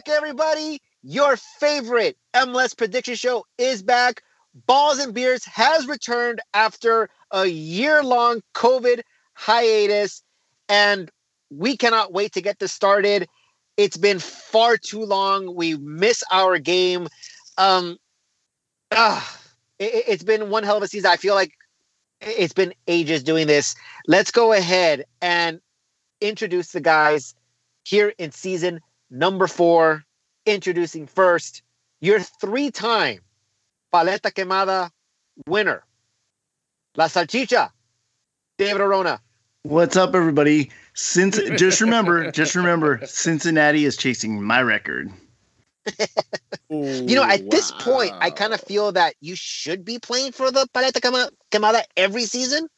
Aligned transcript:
back, 0.00 0.16
everybody. 0.16 0.80
Your 1.02 1.36
favorite 1.36 2.16
MLS 2.34 2.74
prediction 2.76 3.16
show 3.16 3.44
is 3.58 3.82
back. 3.82 4.22
Balls 4.66 4.98
and 4.98 5.12
Beers 5.12 5.44
has 5.44 5.86
returned 5.86 6.40
after 6.54 7.10
a 7.30 7.46
year 7.46 8.02
long 8.02 8.40
COVID 8.54 9.02
hiatus, 9.34 10.22
and 10.70 11.10
we 11.50 11.76
cannot 11.76 12.14
wait 12.14 12.32
to 12.32 12.40
get 12.40 12.60
this 12.60 12.72
started. 12.72 13.28
It's 13.76 13.98
been 13.98 14.18
far 14.18 14.78
too 14.78 15.04
long. 15.04 15.54
We 15.54 15.76
miss 15.76 16.22
our 16.32 16.58
game. 16.58 17.06
Um, 17.58 17.98
ah, 18.92 19.38
it, 19.78 20.04
it's 20.08 20.24
been 20.24 20.48
one 20.48 20.62
hell 20.62 20.78
of 20.78 20.82
a 20.82 20.88
season. 20.88 21.10
I 21.10 21.16
feel 21.16 21.34
like 21.34 21.52
it's 22.22 22.54
been 22.54 22.72
ages 22.86 23.22
doing 23.22 23.46
this. 23.46 23.74
Let's 24.06 24.30
go 24.30 24.54
ahead 24.54 25.04
and 25.20 25.60
introduce 26.22 26.72
the 26.72 26.80
guys 26.80 27.34
here 27.84 28.14
in 28.18 28.30
season 28.32 28.80
number 29.10 29.46
four. 29.46 30.04
Introducing 30.46 31.06
first 31.06 31.62
your 32.00 32.20
three 32.20 32.70
time 32.70 33.20
Paleta 33.92 34.32
Quemada 34.32 34.90
winner, 35.46 35.84
La 36.96 37.06
Salchicha, 37.06 37.70
David 38.58 38.80
Arona. 38.80 39.20
What's 39.62 39.96
up, 39.96 40.14
everybody? 40.14 40.70
Since 40.94 41.38
just 41.56 41.80
remember, 41.80 42.30
just 42.30 42.54
remember, 42.54 43.00
Cincinnati 43.04 43.84
is 43.84 43.96
chasing 43.96 44.42
my 44.42 44.62
record. 44.62 45.10
you 46.70 47.14
know, 47.14 47.22
at 47.22 47.42
wow. 47.42 47.48
this 47.50 47.70
point, 47.72 48.12
I 48.20 48.30
kind 48.30 48.54
of 48.54 48.60
feel 48.60 48.92
that 48.92 49.14
you 49.20 49.34
should 49.36 49.84
be 49.84 49.98
playing 49.98 50.32
for 50.32 50.50
the 50.50 50.66
Paleta 50.72 51.30
Quemada 51.50 51.82
every 51.96 52.24
season. 52.24 52.68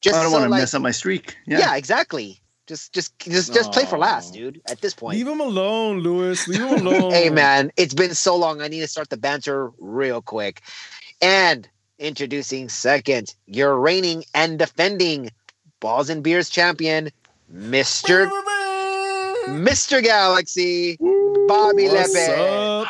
Just 0.00 0.16
I 0.16 0.22
don't 0.22 0.30
so, 0.30 0.38
want 0.38 0.44
to 0.44 0.50
like, 0.50 0.60
mess 0.60 0.74
up 0.74 0.82
my 0.82 0.90
streak. 0.90 1.36
Yeah, 1.46 1.58
yeah 1.58 1.76
exactly. 1.76 2.40
Just, 2.66 2.92
just, 2.92 3.16
just, 3.20 3.54
just 3.54 3.70
play 3.72 3.84
for 3.84 3.96
last, 3.96 4.34
dude. 4.34 4.60
At 4.68 4.80
this 4.80 4.92
point, 4.92 5.16
leave 5.16 5.28
him 5.28 5.40
alone, 5.40 6.00
Lewis. 6.00 6.48
Leave 6.48 6.60
him 6.60 6.86
alone. 6.86 7.12
hey, 7.12 7.30
man, 7.30 7.70
it's 7.76 7.94
been 7.94 8.14
so 8.14 8.34
long. 8.34 8.60
I 8.60 8.66
need 8.68 8.80
to 8.80 8.88
start 8.88 9.08
the 9.08 9.16
banter 9.16 9.70
real 9.78 10.20
quick. 10.20 10.62
And 11.22 11.68
introducing 11.98 12.68
second, 12.68 13.34
your 13.46 13.78
reigning 13.78 14.24
and 14.34 14.58
defending 14.58 15.30
Balls 15.78 16.10
and 16.10 16.24
Beers 16.24 16.50
champion, 16.50 17.10
Mister 17.48 18.28
Mister 19.48 20.00
Galaxy, 20.00 20.96
Bobby 21.46 21.86
What's 21.86 22.14
Lepe. 22.14 22.38
Up? 22.38 22.86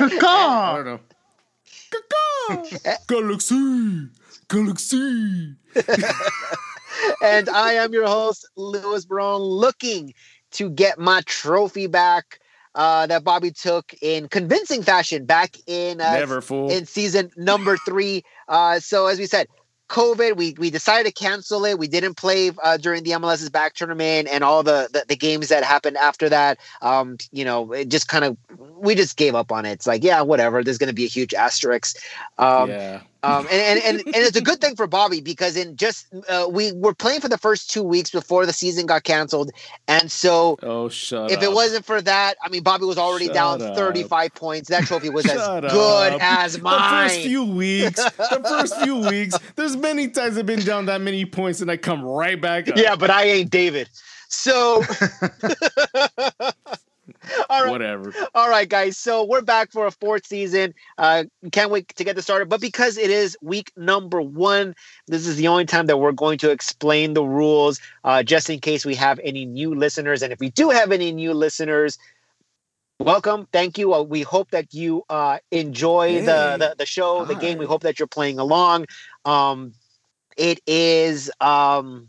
I 0.00 0.72
don't 0.76 0.84
know. 0.84 1.00
Eh? 2.84 2.96
Galaxy, 3.06 4.08
Galaxy. 4.50 5.54
and 7.22 7.48
I 7.48 7.74
am 7.74 7.92
your 7.92 8.06
host, 8.06 8.48
Lewis 8.56 9.04
Brown, 9.04 9.40
looking 9.40 10.12
to 10.52 10.68
get 10.68 10.98
my 10.98 11.22
trophy 11.24 11.86
back 11.86 12.40
uh, 12.74 13.06
that 13.06 13.24
Bobby 13.24 13.52
took 13.52 13.94
in 14.02 14.28
convincing 14.28 14.82
fashion 14.82 15.24
back 15.24 15.56
in 15.66 16.00
uh, 16.00 16.14
Never 16.14 16.40
fool. 16.40 16.70
in 16.70 16.84
season 16.84 17.30
number 17.36 17.76
three. 17.78 18.24
Uh, 18.48 18.80
so 18.80 19.06
as 19.06 19.18
we 19.18 19.26
said, 19.26 19.46
COVID, 19.88 20.36
we 20.36 20.54
we 20.56 20.70
decided 20.70 21.06
to 21.06 21.12
cancel 21.12 21.64
it. 21.64 21.78
We 21.78 21.88
didn't 21.88 22.14
play 22.14 22.52
uh, 22.62 22.76
during 22.76 23.02
the 23.02 23.10
MLS's 23.10 23.50
back 23.50 23.74
tournament 23.74 24.28
and 24.30 24.44
all 24.44 24.62
the, 24.62 24.88
the, 24.92 25.04
the 25.08 25.16
games 25.16 25.48
that 25.48 25.64
happened 25.64 25.96
after 25.96 26.28
that. 26.28 26.58
Um, 26.80 27.18
you 27.32 27.44
know, 27.44 27.72
it 27.72 27.88
just 27.88 28.06
kind 28.06 28.24
of 28.24 28.36
we 28.76 28.94
just 28.94 29.16
gave 29.16 29.34
up 29.34 29.50
on 29.50 29.66
it. 29.66 29.72
It's 29.72 29.88
like, 29.88 30.04
yeah, 30.04 30.22
whatever. 30.22 30.62
There's 30.62 30.78
going 30.78 30.88
to 30.88 30.94
be 30.94 31.04
a 31.04 31.08
huge 31.08 31.34
asterisk. 31.34 31.98
Um, 32.38 32.70
yeah. 32.70 33.00
Um, 33.22 33.46
and, 33.50 33.78
and, 33.78 33.84
and, 33.84 34.06
and 34.06 34.16
it's 34.16 34.36
a 34.36 34.40
good 34.40 34.60
thing 34.60 34.76
for 34.76 34.86
Bobby 34.86 35.20
because 35.20 35.56
in 35.56 35.76
just 35.76 36.06
uh, 36.28 36.46
we 36.50 36.72
were 36.72 36.94
playing 36.94 37.20
for 37.20 37.28
the 37.28 37.36
first 37.36 37.70
two 37.70 37.82
weeks 37.82 38.10
before 38.10 38.46
the 38.46 38.52
season 38.52 38.86
got 38.86 39.04
canceled, 39.04 39.50
and 39.88 40.10
so 40.10 40.58
oh 40.62 40.88
shut 40.88 41.30
if 41.30 41.38
up. 41.38 41.44
it 41.44 41.52
wasn't 41.52 41.84
for 41.84 42.00
that, 42.00 42.36
I 42.42 42.48
mean 42.48 42.62
Bobby 42.62 42.86
was 42.86 42.96
already 42.98 43.26
shut 43.26 43.34
down 43.34 43.62
up. 43.62 43.76
35 43.76 44.34
points. 44.34 44.68
That 44.70 44.84
trophy 44.84 45.10
was 45.10 45.26
as 45.26 45.36
good 45.70 46.18
as 46.20 46.60
mine. 46.60 47.08
The 47.08 47.08
first 47.08 47.20
few 47.20 47.44
weeks, 47.44 48.02
the 48.02 48.44
first 48.48 48.80
few 48.80 48.96
weeks, 49.08 49.38
there's 49.56 49.76
many 49.76 50.08
times 50.08 50.38
I've 50.38 50.46
been 50.46 50.60
down 50.60 50.86
that 50.86 51.00
many 51.00 51.26
points 51.26 51.60
and 51.60 51.70
I 51.70 51.76
come 51.76 52.02
right 52.02 52.40
back 52.40 52.68
up. 52.68 52.76
Yeah, 52.76 52.96
but 52.96 53.10
I 53.10 53.24
ain't 53.24 53.50
David. 53.50 53.90
So 54.28 54.82
all 57.50 57.62
right. 57.62 57.70
Whatever. 57.70 58.14
All 58.34 58.48
right, 58.48 58.68
guys. 58.68 58.96
So 58.96 59.24
we're 59.24 59.42
back 59.42 59.72
for 59.72 59.86
a 59.86 59.90
fourth 59.90 60.26
season. 60.26 60.74
Uh, 60.98 61.24
can't 61.52 61.70
wait 61.70 61.88
to 61.96 62.04
get 62.04 62.16
this 62.16 62.24
started. 62.24 62.48
But 62.48 62.60
because 62.60 62.96
it 62.96 63.10
is 63.10 63.36
week 63.42 63.72
number 63.76 64.20
one, 64.20 64.74
this 65.06 65.26
is 65.26 65.36
the 65.36 65.48
only 65.48 65.66
time 65.66 65.86
that 65.86 65.98
we're 65.98 66.12
going 66.12 66.38
to 66.38 66.50
explain 66.50 67.14
the 67.14 67.24
rules, 67.24 67.80
uh, 68.04 68.22
just 68.22 68.50
in 68.50 68.60
case 68.60 68.84
we 68.84 68.94
have 68.94 69.20
any 69.22 69.44
new 69.44 69.74
listeners. 69.74 70.22
And 70.22 70.32
if 70.32 70.40
we 70.40 70.50
do 70.50 70.70
have 70.70 70.92
any 70.92 71.12
new 71.12 71.34
listeners, 71.34 71.98
welcome 72.98 73.48
thank 73.50 73.78
you 73.78 73.94
uh, 73.94 74.02
we 74.02 74.20
hope 74.20 74.50
that 74.50 74.74
you 74.74 75.02
uh, 75.08 75.38
enjoy 75.50 76.20
the, 76.20 76.56
the, 76.58 76.74
the 76.76 76.84
show 76.84 77.24
the 77.24 77.34
game 77.34 77.56
we 77.56 77.64
hope 77.64 77.80
that 77.80 77.98
you're 77.98 78.06
playing 78.06 78.38
along 78.38 78.84
um, 79.24 79.72
it 80.36 80.60
is 80.66 81.30
um, 81.40 82.08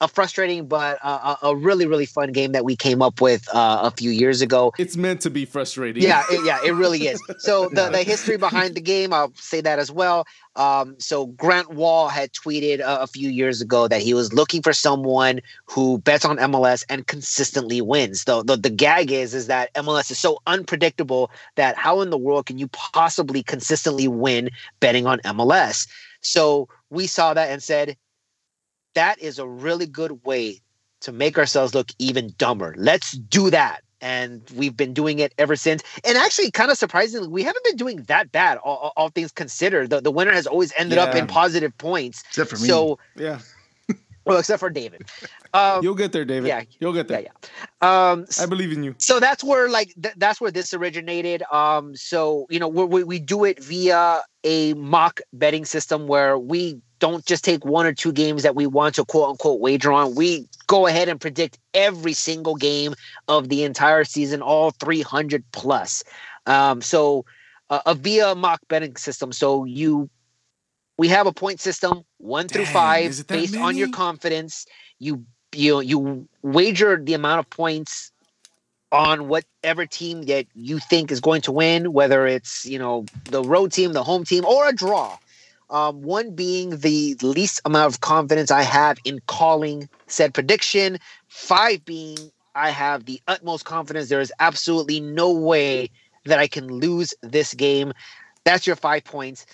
a 0.00 0.08
frustrating 0.08 0.66
but 0.66 0.98
a, 1.02 1.36
a, 1.42 1.56
really 1.56 1.86
really 1.86 2.06
fun 2.06 2.32
game 2.32 2.52
that 2.52 2.64
we 2.64 2.76
came 2.76 3.00
up 3.00 3.20
with 3.20 3.48
uh, 3.54 3.80
a 3.82 3.90
few 3.90 4.10
years 4.10 4.42
ago. 4.42 4.72
It's 4.78 4.96
meant 4.96 5.20
to 5.22 5.30
be 5.30 5.44
frustrating. 5.44 6.02
Yeah, 6.02 6.22
it, 6.30 6.44
yeah, 6.44 6.58
it 6.64 6.72
really 6.72 7.06
is. 7.06 7.22
So 7.38 7.68
the 7.68 7.90
the 7.90 8.02
history 8.02 8.36
behind 8.36 8.74
the 8.74 8.80
game, 8.80 9.12
I'll 9.12 9.32
say 9.34 9.60
that 9.60 9.78
as 9.78 9.90
well. 9.90 10.26
Um, 10.56 10.96
so 10.98 11.26
Grant 11.26 11.74
Wahl 11.74 12.08
had 12.08 12.32
tweeted 12.32 12.80
a, 12.80 13.02
a 13.02 13.06
few 13.06 13.28
years 13.28 13.60
ago 13.60 13.88
that 13.88 14.00
he 14.00 14.14
was 14.14 14.32
looking 14.32 14.62
for 14.62 14.72
someone 14.72 15.40
who 15.66 15.98
bets 15.98 16.24
on 16.24 16.38
MLS 16.38 16.84
and 16.88 17.06
consistently 17.06 17.80
wins. 17.80 18.24
The, 18.24 18.42
the 18.42 18.56
the 18.56 18.70
gag 18.70 19.12
is 19.12 19.34
is 19.34 19.46
that 19.46 19.72
MLS 19.74 20.10
is 20.10 20.18
so 20.18 20.38
unpredictable 20.46 21.30
that 21.56 21.76
how 21.76 22.00
in 22.00 22.10
the 22.10 22.18
world 22.18 22.46
can 22.46 22.58
you 22.58 22.68
possibly 22.68 23.42
consistently 23.42 24.08
win 24.08 24.50
betting 24.80 25.06
on 25.06 25.18
MLS? 25.20 25.86
So 26.20 26.68
we 26.90 27.06
saw 27.06 27.34
that 27.34 27.50
and 27.50 27.62
said, 27.62 27.96
that 28.96 29.20
is 29.20 29.38
a 29.38 29.46
really 29.46 29.86
good 29.86 30.24
way 30.24 30.60
to 31.00 31.12
make 31.12 31.38
ourselves 31.38 31.74
look 31.74 31.90
even 31.98 32.32
dumber. 32.38 32.74
Let's 32.76 33.12
do 33.12 33.50
that. 33.50 33.82
And 34.00 34.42
we've 34.54 34.76
been 34.76 34.92
doing 34.92 35.18
it 35.20 35.32
ever 35.38 35.54
since. 35.54 35.82
And 36.04 36.18
actually, 36.18 36.50
kind 36.50 36.70
of 36.70 36.76
surprisingly, 36.76 37.28
we 37.28 37.42
haven't 37.42 37.64
been 37.64 37.76
doing 37.76 38.02
that 38.04 38.32
bad, 38.32 38.58
all, 38.58 38.92
all 38.96 39.08
things 39.10 39.32
considered. 39.32 39.90
The, 39.90 40.00
the 40.00 40.10
winner 40.10 40.32
has 40.32 40.46
always 40.46 40.72
ended 40.76 40.96
yeah. 40.96 41.04
up 41.04 41.14
in 41.14 41.26
positive 41.26 41.76
points. 41.78 42.22
Except 42.28 42.50
for 42.50 42.56
me. 42.56 42.68
So, 42.68 42.98
yeah. 43.16 43.38
well, 44.24 44.38
except 44.38 44.60
for 44.60 44.70
David. 44.70 45.08
Um, 45.54 45.82
You'll 45.82 45.94
get 45.94 46.12
there, 46.12 46.24
David. 46.24 46.48
Yeah, 46.48 46.62
you'll 46.80 46.92
get 46.92 47.08
there. 47.08 47.20
Yeah, 47.20 47.30
yeah. 47.82 48.10
Um, 48.10 48.26
I 48.40 48.46
believe 48.46 48.72
in 48.72 48.82
you. 48.82 48.94
So 48.98 49.20
that's 49.20 49.42
where, 49.44 49.70
like, 49.70 49.94
th- 50.02 50.14
that's 50.18 50.40
where 50.40 50.50
this 50.50 50.74
originated. 50.74 51.42
Um, 51.50 51.96
so 51.96 52.46
you 52.50 52.58
know, 52.58 52.68
we 52.68 53.04
we 53.04 53.18
do 53.18 53.44
it 53.44 53.62
via 53.62 54.22
a 54.44 54.74
mock 54.74 55.20
betting 55.32 55.64
system 55.64 56.06
where 56.06 56.38
we 56.38 56.80
don't 56.98 57.24
just 57.24 57.44
take 57.44 57.64
one 57.64 57.86
or 57.86 57.92
two 57.92 58.12
games 58.12 58.42
that 58.42 58.54
we 58.54 58.66
want 58.66 58.94
to 58.96 59.04
quote 59.04 59.30
unquote 59.30 59.60
wager 59.60 59.92
on. 59.92 60.14
We 60.14 60.48
go 60.66 60.86
ahead 60.86 61.08
and 61.08 61.20
predict 61.20 61.58
every 61.74 62.12
single 62.12 62.56
game 62.56 62.94
of 63.28 63.48
the 63.48 63.64
entire 63.64 64.04
season, 64.04 64.42
all 64.42 64.70
300 64.70 65.44
plus. 65.52 66.02
Um, 66.46 66.80
so 66.80 67.24
uh, 67.70 67.80
a 67.86 67.94
via 67.94 68.34
mock 68.34 68.60
betting 68.68 68.96
system. 68.96 69.32
So 69.32 69.64
you, 69.64 70.08
we 70.96 71.08
have 71.08 71.26
a 71.26 71.32
point 71.32 71.60
system, 71.60 72.04
one 72.18 72.46
Dang, 72.46 72.64
through 72.64 72.72
five, 72.72 73.26
based 73.26 73.52
many? 73.52 73.64
on 73.64 73.76
your 73.76 73.88
confidence. 73.88 74.66
You 74.98 75.24
you 75.52 75.80
you 75.80 76.28
wager 76.42 76.96
the 77.02 77.14
amount 77.14 77.40
of 77.40 77.50
points 77.50 78.12
on 78.92 79.28
whatever 79.28 79.84
team 79.84 80.22
that 80.22 80.46
you 80.54 80.78
think 80.78 81.10
is 81.10 81.20
going 81.20 81.42
to 81.42 81.52
win, 81.52 81.92
whether 81.92 82.26
it's 82.26 82.64
you 82.64 82.78
know 82.78 83.04
the 83.24 83.42
road 83.42 83.72
team, 83.72 83.92
the 83.92 84.02
home 84.02 84.24
team, 84.24 84.44
or 84.44 84.68
a 84.68 84.72
draw. 84.72 85.18
Um, 85.68 86.02
one 86.02 86.34
being 86.34 86.78
the 86.78 87.16
least 87.22 87.60
amount 87.64 87.92
of 87.92 88.00
confidence 88.00 88.50
I 88.50 88.62
have 88.62 88.98
in 89.04 89.20
calling 89.26 89.88
said 90.06 90.32
prediction. 90.32 90.98
Five 91.28 91.84
being 91.84 92.18
I 92.54 92.70
have 92.70 93.04
the 93.04 93.20
utmost 93.26 93.64
confidence. 93.64 94.08
There 94.08 94.20
is 94.20 94.32
absolutely 94.38 95.00
no 95.00 95.32
way 95.32 95.90
that 96.24 96.38
I 96.38 96.46
can 96.46 96.68
lose 96.68 97.14
this 97.22 97.52
game. 97.54 97.92
That's 98.44 98.66
your 98.66 98.76
five 98.76 99.04
points. 99.04 99.44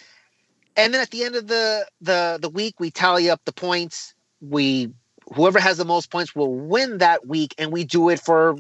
And 0.76 0.93
then 0.93 1.00
at 1.00 1.11
the 1.11 1.25
end 1.25 1.35
of 1.35 1.49
the 1.49 1.87
the 2.00 2.38
the 2.41 2.49
week, 2.49 2.79
we 2.79 2.91
tally 2.91 3.31
up 3.31 3.41
the 3.44 3.53
points. 3.53 4.15
We 4.41 4.91
whoever 5.35 5.61
has 5.61 5.79
the 5.79 5.85
most 5.85 6.11
points 6.11 6.35
will 6.35 6.55
win 6.55 6.99
that 6.99 7.26
week, 7.26 7.55
and 7.58 7.73
we 7.73 7.85
do 7.85 8.08
it 8.11 8.20
for 8.20 8.56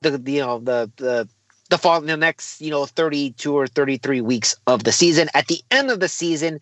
the, 0.00 0.18
the 0.18 0.32
you 0.32 0.40
know 0.40 0.58
the 0.60 0.90
the 0.96 1.28
the 1.70 1.78
fall 1.78 2.00
the 2.00 2.16
next 2.16 2.60
you 2.60 2.70
know 2.70 2.86
32 2.86 3.52
or 3.52 3.66
33 3.66 4.20
weeks 4.20 4.54
of 4.66 4.84
the 4.84 4.92
season 4.92 5.28
at 5.34 5.46
the 5.48 5.60
end 5.70 5.90
of 5.90 6.00
the 6.00 6.08
season 6.08 6.60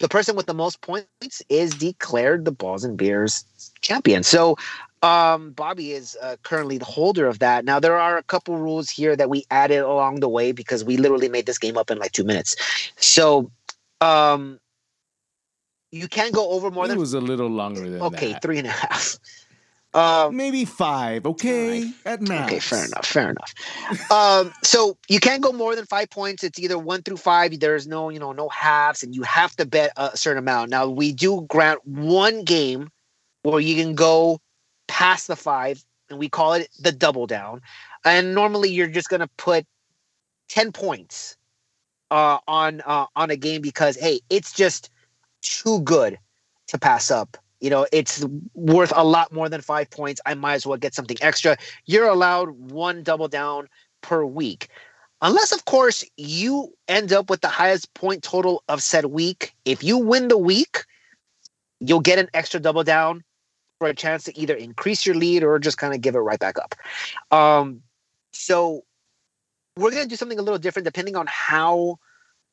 the 0.00 0.08
person 0.08 0.36
with 0.36 0.46
the 0.46 0.54
most 0.54 0.80
points 0.80 1.42
is 1.48 1.70
declared 1.72 2.44
the 2.44 2.52
balls 2.52 2.84
and 2.84 2.96
beers 2.96 3.44
champion. 3.80 4.22
So 4.22 4.56
um, 5.02 5.52
Bobby 5.52 5.92
is 5.92 6.16
uh, 6.22 6.36
currently 6.42 6.78
the 6.78 6.84
holder 6.84 7.26
of 7.26 7.38
that. 7.38 7.64
Now 7.64 7.80
there 7.80 7.96
are 7.96 8.16
a 8.16 8.22
couple 8.22 8.56
rules 8.56 8.90
here 8.90 9.16
that 9.16 9.30
we 9.30 9.44
added 9.50 9.80
along 9.80 10.20
the 10.20 10.28
way 10.28 10.52
because 10.52 10.84
we 10.84 10.96
literally 10.96 11.28
made 11.28 11.46
this 11.46 11.58
game 11.58 11.76
up 11.76 11.90
in 11.90 11.98
like 11.98 12.12
two 12.12 12.24
minutes. 12.24 12.56
So 12.96 13.50
um, 14.00 14.58
you 15.92 16.08
can't 16.08 16.34
go 16.34 16.50
over 16.50 16.70
more 16.70 16.84
it 16.84 16.88
than. 16.88 16.96
It 16.98 17.00
was 17.00 17.14
a 17.14 17.20
little 17.20 17.48
longer 17.48 17.88
than 17.88 18.02
okay, 18.02 18.32
that. 18.32 18.42
three 18.42 18.58
and 18.58 18.66
a 18.66 18.70
half. 18.70 19.18
Um, 19.96 20.36
Maybe 20.36 20.66
five, 20.66 21.24
okay? 21.24 21.80
Right. 21.80 21.92
At 22.04 22.20
max. 22.20 22.52
Okay, 22.52 22.60
fair 22.60 22.84
enough. 22.84 23.06
Fair 23.06 23.30
enough. 23.30 24.10
um, 24.12 24.52
so 24.62 24.98
you 25.08 25.20
can't 25.20 25.42
go 25.42 25.52
more 25.52 25.74
than 25.74 25.86
five 25.86 26.10
points. 26.10 26.44
It's 26.44 26.58
either 26.58 26.78
one 26.78 27.02
through 27.02 27.16
five. 27.16 27.58
There's 27.58 27.86
no, 27.86 28.10
you 28.10 28.18
know, 28.18 28.32
no 28.32 28.50
halves, 28.50 29.02
and 29.02 29.14
you 29.14 29.22
have 29.22 29.56
to 29.56 29.64
bet 29.64 29.92
a 29.96 30.14
certain 30.14 30.38
amount. 30.38 30.70
Now 30.70 30.86
we 30.86 31.12
do 31.12 31.46
grant 31.48 31.80
one 31.86 32.44
game 32.44 32.90
where 33.42 33.58
you 33.58 33.82
can 33.82 33.94
go 33.94 34.38
past 34.86 35.28
the 35.28 35.36
five, 35.36 35.82
and 36.10 36.18
we 36.18 36.28
call 36.28 36.52
it 36.52 36.68
the 36.78 36.92
double 36.92 37.26
down. 37.26 37.62
And 38.04 38.34
normally 38.34 38.68
you're 38.68 38.88
just 38.88 39.08
gonna 39.08 39.30
put 39.38 39.64
ten 40.50 40.72
points 40.72 41.38
uh, 42.10 42.36
on 42.46 42.82
uh, 42.84 43.06
on 43.16 43.30
a 43.30 43.36
game 43.36 43.62
because 43.62 43.96
hey, 43.96 44.20
it's 44.28 44.52
just 44.52 44.90
too 45.40 45.80
good 45.80 46.18
to 46.66 46.78
pass 46.78 47.10
up. 47.10 47.38
You 47.60 47.70
know, 47.70 47.86
it's 47.92 48.24
worth 48.54 48.92
a 48.94 49.04
lot 49.04 49.32
more 49.32 49.48
than 49.48 49.60
five 49.60 49.90
points. 49.90 50.20
I 50.26 50.34
might 50.34 50.54
as 50.54 50.66
well 50.66 50.76
get 50.76 50.94
something 50.94 51.16
extra. 51.20 51.56
You're 51.86 52.08
allowed 52.08 52.50
one 52.50 53.02
double 53.02 53.28
down 53.28 53.68
per 54.02 54.24
week. 54.24 54.68
Unless, 55.22 55.52
of 55.52 55.64
course, 55.64 56.04
you 56.16 56.74
end 56.88 57.12
up 57.12 57.30
with 57.30 57.40
the 57.40 57.48
highest 57.48 57.92
point 57.94 58.22
total 58.22 58.62
of 58.68 58.82
said 58.82 59.06
week. 59.06 59.54
If 59.64 59.82
you 59.82 59.96
win 59.96 60.28
the 60.28 60.36
week, 60.36 60.84
you'll 61.80 62.00
get 62.00 62.18
an 62.18 62.28
extra 62.34 62.60
double 62.60 62.84
down 62.84 63.24
for 63.78 63.88
a 63.88 63.94
chance 63.94 64.24
to 64.24 64.38
either 64.38 64.54
increase 64.54 65.06
your 65.06 65.14
lead 65.14 65.42
or 65.42 65.58
just 65.58 65.78
kind 65.78 65.94
of 65.94 66.00
give 66.00 66.14
it 66.14 66.20
right 66.20 66.38
back 66.38 66.56
up. 66.58 66.74
Um, 67.30 67.82
so 68.32 68.84
we're 69.76 69.90
going 69.90 70.02
to 70.02 70.08
do 70.08 70.16
something 70.16 70.38
a 70.38 70.42
little 70.42 70.58
different 70.58 70.84
depending 70.84 71.16
on 71.16 71.26
how 71.28 71.98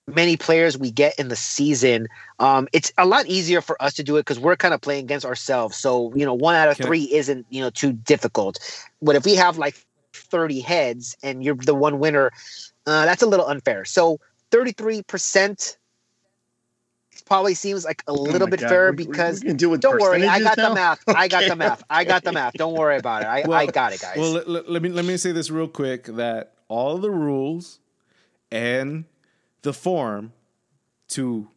many 0.08 0.36
players 0.36 0.78
we 0.78 0.92
get 0.92 1.18
in 1.18 1.30
the 1.30 1.36
season, 1.36 2.08
um, 2.40 2.68
it's 2.74 2.92
a 2.98 3.06
lot 3.06 3.26
easier 3.28 3.62
for 3.62 3.82
us 3.82 3.94
to 3.96 4.04
do 4.04 4.18
it 4.18 4.22
because 4.22 4.40
we're 4.40 4.56
kind 4.56 4.74
of 4.74 4.82
playing 4.82 5.06
against 5.06 5.26
ourselves. 5.26 5.78
So, 5.78 6.14
you 6.16 6.26
know, 6.26 6.34
one 6.34 6.56
out 6.56 6.68
of 6.68 6.76
okay. 6.76 6.84
three 6.84 7.14
isn't, 7.14 7.46
you 7.50 7.62
know, 7.62 7.70
too 7.70 7.94
difficult. 7.94 8.60
But 9.02 9.16
if 9.16 9.26
we 9.26 9.36
have 9.36 9.58
like 9.58 9.76
30 10.14 10.60
heads 10.60 11.16
and 11.24 11.44
you're 11.44 11.56
the 11.56 11.76
one 11.76 12.00
winner, 12.00 12.32
uh, 12.86 13.06
that's 13.06 13.22
a 13.22 13.28
little 13.28 13.48
unfair. 13.48 13.86
So 13.86 14.20
33% 14.52 15.78
probably 17.26 17.54
seems 17.54 17.86
like 17.86 18.04
a 18.08 18.12
oh 18.12 18.16
little 18.16 18.48
oh 18.48 18.52
bit 18.52 18.60
God. 18.60 18.70
fair 18.70 18.94
because 18.94 19.42
we, 19.44 19.52
we 19.52 19.58
do 19.58 19.78
don't 19.78 20.00
worry, 20.00 20.28
I 20.28 20.40
got 20.40 20.58
the 20.58 20.74
math. 20.74 21.04
I 21.08 21.28
got 21.28 21.48
the 21.48 21.56
math. 21.56 21.84
I 21.90 22.04
got 22.04 22.24
the 22.24 22.34
math. 22.34 22.54
Don't 22.54 22.74
worry 22.74 22.98
about 22.98 23.22
it. 23.22 23.28
I, 23.28 23.44
well, 23.48 23.58
I 23.58 23.66
got 23.68 23.94
it, 23.94 24.02
guys. 24.02 24.18
Well, 24.18 24.32
let, 24.32 24.70
let 24.70 24.82
me 24.82 24.90
let 24.90 25.06
me 25.06 25.16
say 25.18 25.32
this 25.32 25.50
real 25.50 25.68
quick 25.68 26.06
that 26.06 26.54
all 26.68 26.98
the 26.98 27.12
rules 27.12 27.80
and 28.52 29.06
the 29.64 29.74
form 29.74 30.34
to 31.10 31.48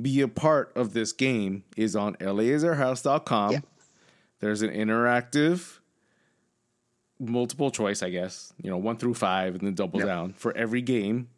be 0.00 0.20
a 0.20 0.28
part 0.28 0.72
of 0.76 0.92
this 0.92 1.12
game 1.12 1.64
is 1.76 1.96
on 1.96 2.14
laserhouse.com. 2.16 3.52
Yeah. 3.52 3.60
There's 4.40 4.62
an 4.62 4.70
interactive 4.70 5.78
multiple 7.18 7.70
choice, 7.70 8.02
I 8.02 8.10
guess, 8.10 8.52
you 8.60 8.70
know, 8.70 8.76
one 8.76 8.96
through 8.96 9.14
five 9.14 9.54
and 9.54 9.62
then 9.62 9.74
double 9.74 10.00
yep. 10.00 10.08
down 10.08 10.32
for 10.32 10.56
every 10.56 10.82
game. 10.82 11.28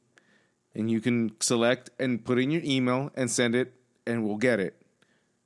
And 0.75 0.90
you 0.90 1.00
can 1.00 1.32
select 1.40 1.90
and 1.99 2.23
put 2.25 2.38
in 2.38 2.50
your 2.50 2.62
email 2.64 3.11
and 3.14 3.31
send 3.31 3.55
it, 3.55 3.72
and 4.06 4.25
we'll 4.25 4.37
get 4.37 4.61
it. 4.61 4.75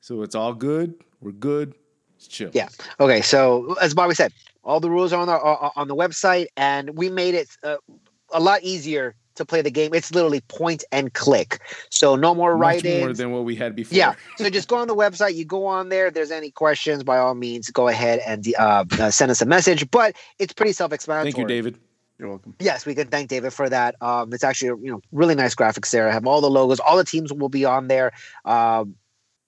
So 0.00 0.22
it's 0.22 0.34
all 0.34 0.54
good. 0.54 0.94
We're 1.20 1.32
good. 1.32 1.74
It's 2.16 2.26
chill. 2.26 2.50
Yeah. 2.52 2.68
Okay. 2.98 3.22
So 3.22 3.76
as 3.80 3.94
Bobby 3.94 4.14
said, 4.14 4.32
all 4.64 4.80
the 4.80 4.90
rules 4.90 5.12
are 5.12 5.20
on 5.20 5.28
the 5.28 5.34
on 5.34 5.88
the 5.88 5.94
website, 5.94 6.46
and 6.56 6.96
we 6.96 7.08
made 7.08 7.34
it 7.34 7.48
uh, 7.62 7.76
a 8.32 8.40
lot 8.40 8.62
easier 8.62 9.14
to 9.36 9.44
play 9.44 9.62
the 9.62 9.70
game. 9.70 9.94
It's 9.94 10.14
literally 10.14 10.40
point 10.42 10.84
and 10.92 11.12
click. 11.14 11.60
So 11.90 12.16
no 12.16 12.34
more 12.34 12.56
Much 12.56 12.60
writing. 12.60 13.00
more 13.00 13.12
than 13.12 13.30
what 13.32 13.44
we 13.44 13.56
had 13.56 13.74
before. 13.74 13.96
Yeah. 13.96 14.14
So 14.36 14.50
just 14.50 14.68
go 14.68 14.76
on 14.76 14.88
the 14.88 14.94
website. 14.94 15.34
You 15.34 15.44
go 15.44 15.66
on 15.66 15.88
there. 15.88 16.08
If 16.08 16.14
there's 16.14 16.30
any 16.30 16.50
questions, 16.50 17.02
by 17.02 17.18
all 17.18 17.34
means, 17.34 17.70
go 17.70 17.88
ahead 17.88 18.20
and 18.26 18.46
uh, 18.58 18.84
uh, 18.98 19.10
send 19.10 19.30
us 19.30 19.40
a 19.40 19.46
message. 19.46 19.90
But 19.90 20.16
it's 20.38 20.52
pretty 20.52 20.72
self-explanatory. 20.72 21.32
Thank 21.32 21.42
you, 21.42 21.46
David. 21.46 21.78
You're 22.18 22.28
welcome. 22.28 22.54
Yes, 22.58 22.84
we 22.84 22.94
can 22.94 23.08
thank 23.08 23.30
David 23.30 23.52
for 23.52 23.70
that. 23.70 23.96
Um, 24.02 24.32
it's 24.34 24.44
actually 24.44 24.84
you 24.84 24.92
know 24.92 25.00
really 25.10 25.34
nice 25.34 25.54
graphics 25.54 25.90
there. 25.90 26.06
I 26.06 26.12
have 26.12 26.26
all 26.26 26.42
the 26.42 26.50
logos. 26.50 26.78
All 26.78 26.98
the 26.98 27.04
teams 27.04 27.32
will 27.32 27.48
be 27.48 27.64
on 27.64 27.88
there. 27.88 28.12
Um, 28.44 28.94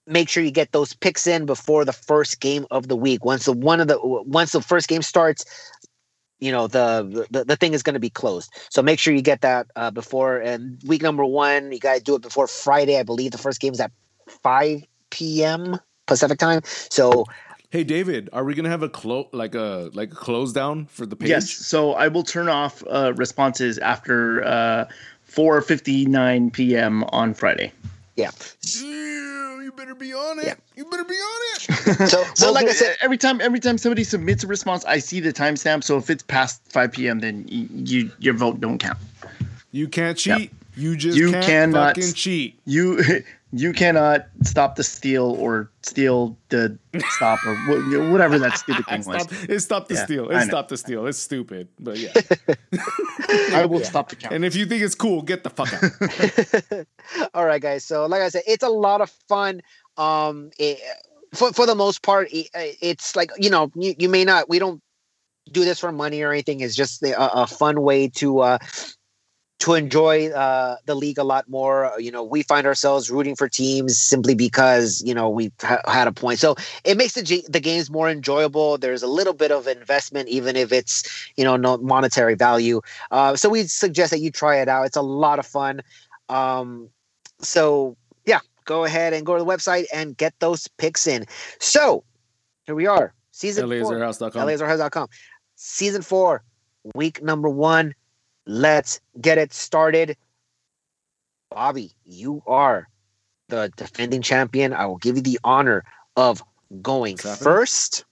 make 0.07 0.29
sure 0.29 0.43
you 0.43 0.51
get 0.51 0.73
those 0.73 0.95
picks 0.95 1.27
in 1.27 1.45
before 1.47 1.85
the 1.85 1.93
first 1.93 2.41
game 2.41 2.67
of 2.71 2.89
the 2.89 2.97
week. 2.97 3.25
Once 3.25 3.45
the 3.45 3.53
one 3.53 3.81
of 3.81 3.89
the 3.89 3.99
once 4.03 4.53
the 4.53 4.63
first 4.63 4.89
game 4.89 5.03
starts, 5.03 5.45
you 6.43 6.51
know 6.51 6.67
the 6.67 7.27
the, 7.31 7.45
the 7.45 7.57
thing 7.57 7.73
is 7.73 7.83
going 7.83 7.95
to 7.95 8.01
be 8.01 8.11
closed. 8.11 8.53
So 8.69 8.83
make 8.83 8.99
sure 8.99 9.15
you 9.15 9.23
get 9.23 9.43
that 9.43 9.69
uh, 9.77 9.91
before 9.91 10.39
and 10.39 10.79
week 10.85 11.01
number 11.01 11.25
one 11.25 11.71
you 11.71 11.79
got 11.79 11.97
to 11.97 12.03
do 12.03 12.17
it 12.17 12.23
before 12.23 12.49
friday. 12.49 12.99
I 12.99 13.05
believe 13.05 13.31
the 13.31 13.39
first 13.39 13.61
game 13.61 13.73
is 13.73 13.81
at 13.81 13.93
5 14.29 14.83
p.m 15.11 15.79
pacific 16.07 16.39
time. 16.39 16.63
So 16.65 17.27
hey 17.71 17.85
david 17.85 18.29
are 18.33 18.45
we 18.45 18.55
going 18.55 18.65
to 18.65 18.71
have 18.71 18.83
a 18.83 18.89
close 18.89 19.29
like 19.33 19.55
a 19.55 19.91
like 19.95 20.11
a 20.13 20.17
close 20.17 20.53
down 20.53 20.87
for 20.87 21.07
the 21.07 21.15
page? 21.15 21.29
Yes. 21.29 21.51
So 21.51 21.93
i 21.93 22.09
will 22.09 22.25
turn 22.25 22.49
off 22.49 22.83
uh, 22.91 23.13
responses 23.15 23.79
after 23.79 24.45
uh 24.45 24.87
4.59 25.31 26.53
p.m 26.53 27.05
on 27.05 27.35
friday 27.35 27.73
yeah 28.17 28.31
you 29.73 29.77
better 29.77 29.95
be 29.95 30.13
on 30.13 30.39
it. 30.39 30.47
Yeah. 30.47 30.55
You 30.77 30.85
better 30.85 31.05
be 31.05 31.15
on 31.15 31.41
it. 31.55 31.61
so, 32.09 32.25
so 32.35 32.47
well, 32.47 32.55
like 32.55 32.67
I 32.67 32.73
said, 32.73 32.97
every 33.01 33.19
time 33.19 33.41
every 33.41 33.61
time 33.61 33.79
somebody 33.79 34.05
submits 34.05 34.45
a 34.45 34.47
response, 34.47 34.85
I 34.85 34.99
see 34.99 35.21
the 35.21 35.33
timestamp. 35.33 35.85
So 35.85 35.97
if 35.97 36.11
it's 36.11 36.23
past 36.23 36.63
5 36.71 36.93
p.m., 36.93 37.21
then 37.21 37.47
you, 37.49 37.69
you 37.71 38.11
your 38.19 38.35
vote 38.35 38.61
don't 38.61 38.79
count. 38.79 38.99
You 39.71 39.89
can't 39.89 40.17
cheat. 40.17 40.39
Yep. 40.39 40.51
You 40.77 40.97
just 40.97 41.19
you 41.19 41.33
cannot 41.33 41.97
cheat. 42.15 42.59
You 42.65 43.03
you 43.53 43.73
cannot 43.75 44.27
stop 44.43 44.77
the 44.77 44.83
steal 44.83 45.37
or 45.39 45.71
steal 45.83 46.39
the 46.49 46.79
stop 47.11 47.39
or 47.47 47.55
whatever 48.11 48.39
that 48.39 48.57
stupid 48.57 48.87
thing 48.87 49.05
was. 49.07 49.27
It's 49.45 49.65
stop 49.65 49.89
the 49.89 49.95
yeah, 49.95 50.05
steal. 50.05 50.31
It's 50.31 50.47
stop 50.47 50.69
the 50.69 50.77
steal. 50.79 51.07
It's 51.07 51.19
stupid, 51.19 51.69
but 51.79 51.99
yeah. 51.99 52.13
I 53.53 53.67
will 53.67 53.81
yeah. 53.81 53.87
stop 53.87 54.09
the 54.09 54.17
count. 54.17 54.35
And 54.35 54.45
if 54.45 54.57
you 54.57 54.65
think 54.65 54.83
it's 54.83 54.95
cool, 54.95 55.21
get 55.21 55.45
the 55.45 55.51
fuck 55.51 55.73
out. 55.75 56.87
All 57.35 57.45
right, 57.45 57.61
guys. 57.61 57.85
So, 57.85 58.07
like 58.07 58.23
I 58.23 58.31
said, 58.31 58.43
it's 58.47 58.65
a 58.65 58.71
lot 58.71 59.03
of 59.03 59.11
fun. 59.29 59.61
Um, 59.99 60.51
it, 60.59 60.81
for 61.35 61.53
for 61.53 61.67
the 61.67 61.75
most 61.75 62.03
part, 62.03 62.29
it, 62.33 62.49
it's 62.55 63.15
like 63.15 63.31
you 63.37 63.51
know, 63.51 63.71
you, 63.75 63.95
you 63.99 64.09
may 64.09 64.25
not. 64.25 64.49
We 64.49 64.61
don't 64.61 64.81
do 65.51 65.65
this 65.67 65.79
for 65.79 65.93
money 65.93 66.23
or 66.23 66.33
anything. 66.33 66.61
It's 66.61 66.75
just 66.75 67.03
a, 67.03 67.43
a 67.43 67.47
fun 67.47 67.83
way 67.83 68.09
to 68.09 68.41
uh, 68.41 68.59
to 69.63 69.75
enjoy 69.75 70.29
uh, 70.31 70.75
the 70.87 70.97
league 70.97 71.19
a 71.19 71.23
lot 71.23 71.49
more. 71.49 71.93
You 71.97 72.11
know, 72.11 72.25
we 72.25 72.43
find 72.43 72.67
ourselves 72.67 73.13
rooting 73.13 73.37
for 73.37 73.49
teams 73.49 73.97
simply 73.97 74.35
because 74.35 75.01
you 75.07 75.15
know 75.15 75.31
we 75.31 75.53
ha- 75.61 75.81
had 75.87 76.09
a 76.09 76.13
point. 76.13 76.41
So 76.41 76.57
it 76.83 76.97
makes 76.97 77.15
the 77.15 77.23
G- 77.23 77.45
the 77.49 77.61
games 77.61 77.89
more 77.89 78.11
enjoyable. 78.11 78.77
There's 78.77 79.05
a 79.05 79.07
little 79.07 79.35
bit 79.35 79.53
of 79.53 79.69
investment, 79.69 80.29
even 80.29 80.57
if 80.57 80.73
it's 80.73 81.05
you 81.37 81.45
know 81.45 81.57
no 81.57 81.77
monetary 81.77 82.35
value. 82.35 82.81
Uh, 83.13 83.37
so 83.37 83.49
we 83.49 83.63
suggest 83.63 84.11
that 84.11 84.19
you 84.19 84.33
try 84.33 84.57
it 84.61 84.67
out. 84.67 84.85
It's 84.85 84.97
a 84.97 85.03
lot 85.03 85.39
of 85.39 85.47
fun. 85.47 85.81
Um, 86.29 86.89
so 87.39 87.97
yeah, 88.27 88.41
go 88.65 88.83
ahead 88.85 89.13
and 89.13 89.25
go 89.25 89.39
to 89.39 89.45
the 89.45 89.49
website 89.49 89.85
and 89.95 90.17
get 90.17 90.35
those 90.41 90.67
picks 90.67 91.07
in. 91.07 91.25
So 91.61 92.03
here 92.65 92.75
we 92.75 92.87
are, 92.89 93.15
season 93.31 93.69
LAserhouse.com. 93.69 94.33
four, 94.33 94.43
LAserhouse.com, 94.43 95.07
season 95.55 96.03
four, 96.03 96.43
week 96.97 97.23
number 97.23 97.49
one 97.49 97.95
Let's 98.47 99.01
get 99.21 99.39
it 99.39 99.53
started. 99.53 100.17
Bobby, 101.51 101.93
you 102.05 102.43
are 102.47 102.89
the 103.49 103.73
defending 103.77 104.23
champion. 104.23 104.73
I 104.73 104.87
will 104.87 104.97
give 104.97 105.17
you 105.17 105.23
the 105.23 105.39
honor 105.45 105.85
of 106.17 106.43
going 106.81 107.17
first. 107.17 108.05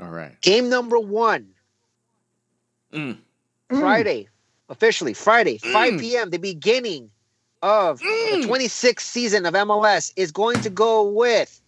All 0.00 0.08
right. 0.08 0.40
Game 0.40 0.68
number 0.68 0.98
one. 0.98 1.48
Mm. 2.92 3.18
Friday, 3.68 4.24
mm. 4.24 4.28
officially 4.70 5.12
Friday, 5.12 5.58
mm. 5.58 5.72
5 5.72 6.00
p.m., 6.00 6.30
the 6.30 6.38
beginning 6.38 7.10
of 7.62 7.98
the 7.98 8.44
26th 8.46 8.94
mm. 8.94 9.00
season 9.00 9.46
of 9.46 9.54
MLS 9.54 10.12
is 10.16 10.32
going 10.32 10.60
to 10.62 10.70
go 10.70 11.08
with 11.08 11.60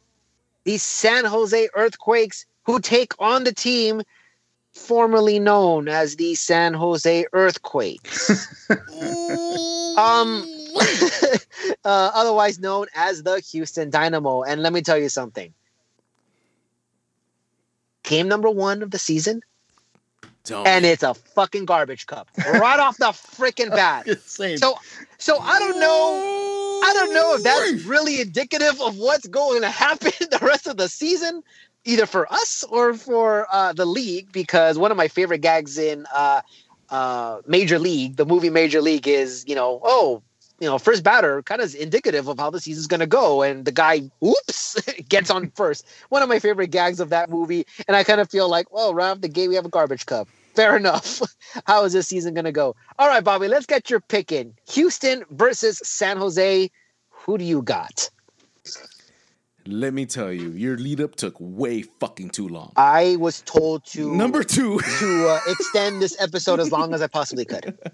the 0.65 0.79
San 0.79 1.25
Jose 1.25 1.69
Earthquakes, 1.75 2.47
who 2.65 2.81
take 2.81 3.15
on 3.19 3.45
the 3.45 3.53
team 3.53 4.03
formerly 4.73 5.39
known 5.39 5.89
as 5.89 6.17
the 6.17 6.35
San 6.35 6.75
Jose 6.75 7.27
Earthquakes. 7.33 8.69
um, 9.97 10.45
uh, 11.85 12.11
otherwise 12.15 12.59
known 12.59 12.87
as 12.95 13.23
the 13.23 13.41
Houston 13.51 13.91
Dynamo. 13.91 14.43
And 14.43 14.63
let 14.63 14.73
me 14.73 14.83
tell 14.83 14.99
you 14.99 15.09
something. 15.09 15.53
Game 18.03 18.29
number 18.29 18.51
one 18.51 18.83
of 18.83 18.91
the 18.91 18.99
season, 18.99 19.43
Don't. 20.45 20.67
and 20.67 20.87
it's 20.87 21.03
a 21.03 21.13
fucking 21.13 21.67
garbage 21.67 22.07
cup 22.07 22.31
right 22.39 22.81
off 22.81 22.97
the 22.97 23.07
freaking 23.07 23.71
bat. 23.77 24.09
So, 24.21 24.79
so 25.19 25.39
I 25.39 25.59
don't 25.59 25.79
know. 25.79 26.81
I 26.85 26.93
don't 26.95 27.13
know 27.13 27.35
if 27.35 27.43
that's 27.43 27.83
really 27.85 28.23
indicative 28.23 28.81
of 28.81 28.97
what's 28.97 29.27
going 29.27 29.61
to 29.61 29.69
happen 29.69 30.13
the 30.31 30.39
rest 30.41 30.67
of 30.67 30.79
the 30.79 30.89
season 30.89 31.43
either 31.89 32.05
for 32.05 32.31
us 32.31 32.65
or 32.71 32.93
for 32.93 33.47
uh, 33.51 33.73
the 33.73 33.87
league 33.87 34.31
because 34.31 34.79
one 34.79 34.91
of 34.91 34.97
my 34.97 35.09
favorite 35.09 35.41
gags 35.41 35.79
in 35.79 36.07
uh, 36.15 36.43
uh, 36.91 37.41
Major 37.47 37.79
League, 37.79 38.17
the 38.17 38.27
movie 38.27 38.51
Major 38.51 38.83
League, 38.83 39.09
is 39.09 39.45
you 39.49 39.55
know, 39.55 39.81
oh, 39.83 40.23
you 40.61 40.69
know, 40.69 40.79
first 40.79 41.03
batter 41.03 41.43
kind 41.43 41.63
of 41.63 41.75
indicative 41.75 42.29
of 42.29 42.39
how 42.39 42.51
the 42.51 42.61
season's 42.61 42.87
going 42.87 43.01
to 43.01 43.07
go, 43.07 43.43
and 43.43 43.65
the 43.65 43.73
guy, 43.73 44.03
oops, 44.23 44.77
gets 45.09 45.31
on 45.31 45.51
first. 45.53 45.87
One 46.11 46.23
of 46.23 46.29
my 46.29 46.39
favorite 46.39 46.71
gags 46.71 47.01
of 47.01 47.09
that 47.09 47.31
movie. 47.31 47.65
And 47.87 47.97
I 47.97 48.05
kind 48.05 48.21
of 48.21 48.31
feel 48.31 48.49
like, 48.51 48.71
well, 48.73 48.95
right 48.95 49.11
off 49.11 49.23
the 49.23 49.29
gate, 49.29 49.49
we 49.49 49.55
have 49.55 49.65
a 49.65 49.71
garbage 49.71 50.05
cup. 50.05 50.29
Fair 50.55 50.77
enough. 50.77 51.23
How 51.67 51.85
is 51.85 51.93
this 51.93 52.09
season 52.09 52.35
going 52.35 52.45
to 52.45 52.53
go? 52.53 52.75
All 52.99 53.09
right, 53.09 53.23
Bobby, 53.25 53.49
let's 53.49 53.67
get 53.67 53.89
your 53.89 54.01
pick 54.01 54.33
in. 54.33 54.55
Houston 54.71 55.25
versus 55.31 55.81
San 55.85 56.17
Jose. 56.17 56.71
Who 57.11 57.39
do 57.39 57.45
you 57.45 57.63
got? 57.63 58.11
Let 59.71 59.93
me 59.93 60.07
tell 60.07 60.33
you, 60.33 60.49
your 60.53 60.79
lead 60.79 61.01
up 61.01 61.15
took 61.15 61.35
way 61.39 61.83
fucking 61.83 62.31
too 62.31 62.49
long. 62.49 62.73
I 62.77 63.17
was 63.17 63.43
told 63.43 63.85
to 63.93 64.15
Number 64.17 64.43
two. 64.43 64.79
to 64.81 65.29
uh, 65.29 65.41
extend 65.47 66.01
this 66.01 66.17
episode 66.21 66.59
as 66.59 66.73
long 66.73 66.95
as 66.95 67.03
I 67.03 67.07
possibly 67.07 67.45
could. 67.45 67.79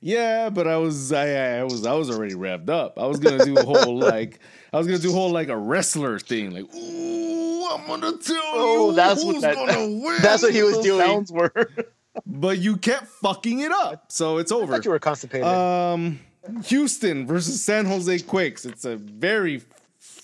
Yeah, 0.00 0.50
but 0.50 0.68
I 0.68 0.76
was 0.76 1.12
I, 1.12 1.58
I 1.58 1.64
was 1.64 1.84
I 1.84 1.94
was 1.94 2.08
already 2.10 2.34
revved 2.34 2.68
up. 2.70 2.96
I 2.98 3.06
was 3.06 3.18
gonna 3.18 3.44
do 3.44 3.56
a 3.56 3.64
whole 3.64 3.98
like 3.98 4.38
I 4.72 4.76
was 4.78 4.86
gonna 4.86 4.98
do 5.00 5.10
a 5.10 5.12
whole 5.12 5.30
like 5.32 5.48
a 5.48 5.56
wrestler 5.56 6.18
thing, 6.20 6.52
like 6.52 6.72
ooh, 6.74 7.66
I'm 7.70 7.86
gonna 7.86 8.16
tell 8.18 8.36
Oh, 8.52 8.90
you 8.90 8.96
that's 8.96 9.22
who's 9.22 9.34
what 9.36 9.40
that- 9.42 9.54
gonna 9.56 9.80
win. 10.04 10.16
That's 10.22 10.42
what 10.44 10.52
he 10.54 10.62
was 10.62 10.74
Those 10.76 10.84
doing. 10.84 11.00
sounds 11.06 11.32
were. 11.32 11.50
But 12.26 12.58
you 12.58 12.76
kept 12.76 13.06
fucking 13.08 13.60
it 13.60 13.72
up, 13.72 14.12
so 14.12 14.38
it's 14.38 14.52
I 14.52 14.56
over. 14.56 14.74
thought 14.74 14.84
you 14.84 14.92
were 14.92 15.00
constipated. 15.00 15.48
Um, 15.48 16.20
Houston 16.66 17.26
versus 17.26 17.64
San 17.64 17.86
Jose 17.86 18.20
Quakes. 18.20 18.64
It's 18.64 18.84
a 18.84 18.94
very 18.96 19.62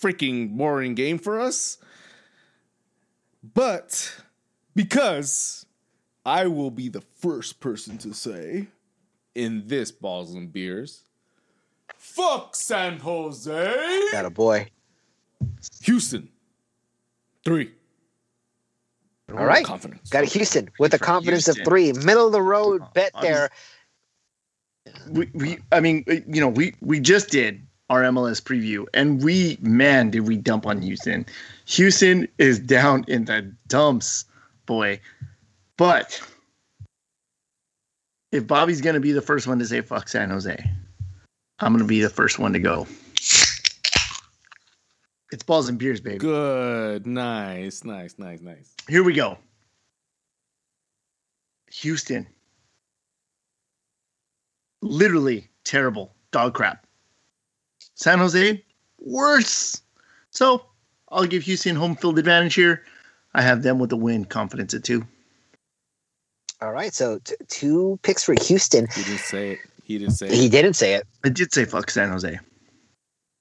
freaking 0.01 0.57
boring 0.57 0.95
game 0.95 1.19
for 1.19 1.41
us. 1.41 1.79
But 3.43 4.23
because 4.75 5.67
I 6.25 6.47
will 6.47 6.71
be 6.71 6.89
the 6.89 7.01
first 7.01 7.61
person 7.61 7.99
to 7.99 8.13
say 8.13 8.69
in 9.35 9.67
this 9.67 9.91
Balls 9.91 10.35
and 10.35 10.53
Beers, 10.53 11.05
fuck 11.97 12.55
San 12.55 12.99
Jose. 12.99 14.09
got 14.13 14.25
a 14.25 14.31
boy. 14.31 14.69
Houston, 15.83 16.29
three. 17.45 17.73
All 19.31 19.45
right. 19.45 19.65
Confidence. 19.65 20.11
Got 20.11 20.25
a 20.25 20.27
Houston 20.27 20.71
with 20.79 20.93
a 20.95 20.99
For 20.99 21.05
confidence 21.05 21.49
of 21.49 21.57
three. 21.65 21.93
Middle 21.93 22.27
of 22.27 22.33
the 22.33 22.43
road 22.43 22.83
bet 22.95 23.13
there. 23.23 23.51
we, 25.11 25.31
we 25.35 25.59
I 25.73 25.81
mean, 25.81 26.05
you 26.07 26.41
know, 26.41 26.49
we 26.49 26.75
we 26.81 27.01
just 27.01 27.31
did 27.31 27.67
our 27.91 28.03
MLS 28.05 28.41
preview, 28.41 28.87
and 28.95 29.23
we 29.23 29.59
man, 29.61 30.11
did 30.11 30.21
we 30.21 30.37
dump 30.37 30.65
on 30.65 30.81
Houston? 30.81 31.27
Houston 31.67 32.27
is 32.39 32.59
down 32.59 33.05
in 33.09 33.27
the 33.27 33.53
dumps, 33.67 34.25
boy. 34.65 35.01
But 35.77 36.23
if 38.33 38.47
Bobby's 38.47 38.81
gonna 38.81 39.01
be 39.01 39.13
the 39.13 39.21
first 39.21 39.47
one 39.47 39.59
to 39.59 39.67
say 39.67 39.81
fuck 39.81 40.09
San 40.09 40.31
Jose, 40.31 40.57
I'm 41.59 41.73
gonna 41.73 41.85
be 41.85 42.01
the 42.01 42.09
first 42.09 42.39
one 42.39 42.53
to 42.53 42.61
go. 42.61 42.87
It's 45.33 45.43
balls 45.45 45.69
and 45.69 45.79
beers, 45.79 46.01
baby. 46.01 46.19
Good. 46.19 47.07
Nice. 47.07 47.85
Nice. 47.85 48.19
Nice. 48.19 48.41
Nice. 48.41 48.75
Here 48.89 49.05
we 49.05 49.15
go. 49.15 49.39
Houston. 51.71 52.27
Literally 54.83 55.49
terrible 55.65 56.15
dog 56.33 56.55
crap. 56.55 56.85
San 58.01 58.19
Jose, 58.19 58.65
worse. 58.99 59.83
So 60.31 60.65
I'll 61.11 61.27
give 61.27 61.43
Houston 61.43 61.77
home 61.77 61.97
field 61.97 62.19
advantage 62.19 62.55
here. 62.55 62.83
I 63.35 63.43
have 63.43 63.63
them 63.63 63.79
with 63.79 63.91
the 63.91 63.97
win, 63.97 64.25
confidence 64.25 64.73
at 64.73 64.85
two. 64.85 65.07
All 66.63 66.73
right. 66.73 66.95
So 66.95 67.19
t- 67.19 67.35
two 67.49 67.99
picks 68.03 68.25
for 68.25 68.35
Houston. 68.41 68.87
He 68.95 69.03
didn't 69.03 69.19
say 69.19 69.51
it. 69.53 69.59
He 69.85 69.99
didn't 69.99 70.15
say 70.15 70.35
He 70.35 70.47
it. 70.47 70.53
didn't 70.53 70.75
say 70.77 70.95
it. 70.95 71.07
I 71.25 71.29
did 71.29 71.53
say 71.53 71.67
fuck 71.67 71.91
San 71.91 72.09
Jose. 72.09 72.39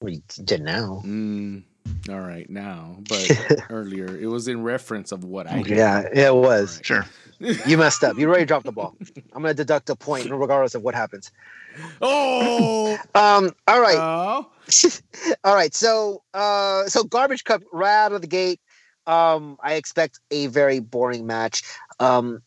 We 0.02 0.22
did 0.44 0.62
now. 0.62 1.04
Mm, 1.06 1.64
all 2.10 2.20
right, 2.20 2.50
now, 2.50 2.98
but 3.08 3.66
earlier 3.70 4.08
it 4.18 4.28
was 4.28 4.48
in 4.50 4.64
reference 4.64 5.12
of 5.14 5.24
what 5.24 5.48
I. 5.48 5.62
did. 5.62 5.78
Yeah, 5.78 6.02
it 6.12 6.36
was. 6.36 6.82
Sure. 6.84 7.06
You 7.40 7.78
messed 7.78 8.04
up. 8.04 8.18
You 8.18 8.28
already 8.28 8.46
dropped 8.46 8.66
the 8.66 8.72
ball. 8.74 8.96
I'm 9.34 9.42
going 9.42 9.54
to 9.54 9.54
deduct 9.54 9.90
a 9.90 9.96
point 9.96 10.30
regardless 10.30 10.76
of 10.76 10.84
what 10.84 10.96
happens. 10.96 11.32
Oh, 12.02 12.98
Um. 13.16 13.52
All 13.68 13.82
right. 13.82 13.98
oh. 13.98 14.50
All 15.44 15.56
right. 15.56 15.74
So, 15.74 16.24
uh, 16.34 16.86
so 16.86 17.04
garbage 17.04 17.44
cup 17.44 17.62
right 17.72 18.06
out 18.06 18.14
of 18.14 18.22
the 18.22 18.28
gate. 18.28 18.60
Um, 19.08 19.58
I 19.64 19.74
expect 19.74 20.20
a 20.30 20.48
very 20.48 20.80
boring 20.80 21.26
match. 21.26 21.64
Um, 22.00 22.44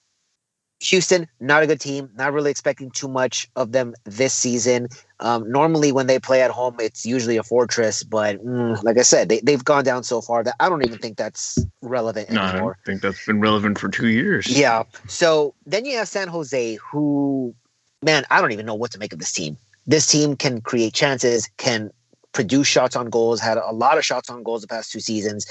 Houston, 0.82 1.28
not 1.40 1.62
a 1.62 1.66
good 1.66 1.80
team. 1.80 2.10
Not 2.16 2.32
really 2.32 2.50
expecting 2.50 2.90
too 2.90 3.08
much 3.08 3.48
of 3.56 3.72
them 3.72 3.94
this 4.04 4.34
season. 4.34 4.88
Um, 5.20 5.50
normally, 5.50 5.92
when 5.92 6.08
they 6.08 6.18
play 6.18 6.42
at 6.42 6.50
home, 6.50 6.76
it's 6.80 7.06
usually 7.06 7.36
a 7.36 7.42
fortress. 7.42 8.02
But 8.02 8.44
mm, 8.44 8.82
like 8.82 8.98
I 8.98 9.02
said, 9.02 9.28
they, 9.28 9.40
they've 9.40 9.64
gone 9.64 9.84
down 9.84 10.02
so 10.02 10.20
far 10.20 10.42
that 10.42 10.56
I 10.58 10.68
don't 10.68 10.84
even 10.84 10.98
think 10.98 11.16
that's 11.16 11.64
relevant 11.82 12.30
anymore. 12.30 12.76
I 12.82 12.86
think 12.86 13.02
that's 13.02 13.24
been 13.24 13.40
relevant 13.40 13.78
for 13.78 13.88
two 13.88 14.08
years. 14.08 14.48
Yeah. 14.48 14.82
So 15.06 15.54
then 15.66 15.84
you 15.84 15.96
have 15.98 16.08
San 16.08 16.26
Jose, 16.26 16.74
who, 16.90 17.54
man, 18.02 18.24
I 18.30 18.40
don't 18.40 18.52
even 18.52 18.66
know 18.66 18.74
what 18.74 18.90
to 18.92 18.98
make 18.98 19.12
of 19.12 19.18
this 19.18 19.32
team. 19.32 19.56
This 19.86 20.06
team 20.06 20.36
can 20.36 20.60
create 20.60 20.92
chances, 20.92 21.48
can 21.56 21.90
produce 22.32 22.66
shots 22.66 22.96
on 22.96 23.10
goals, 23.10 23.40
had 23.40 23.58
a 23.58 23.72
lot 23.72 23.98
of 23.98 24.04
shots 24.04 24.30
on 24.30 24.42
goals 24.42 24.62
the 24.62 24.68
past 24.68 24.92
two 24.92 25.00
seasons, 25.00 25.46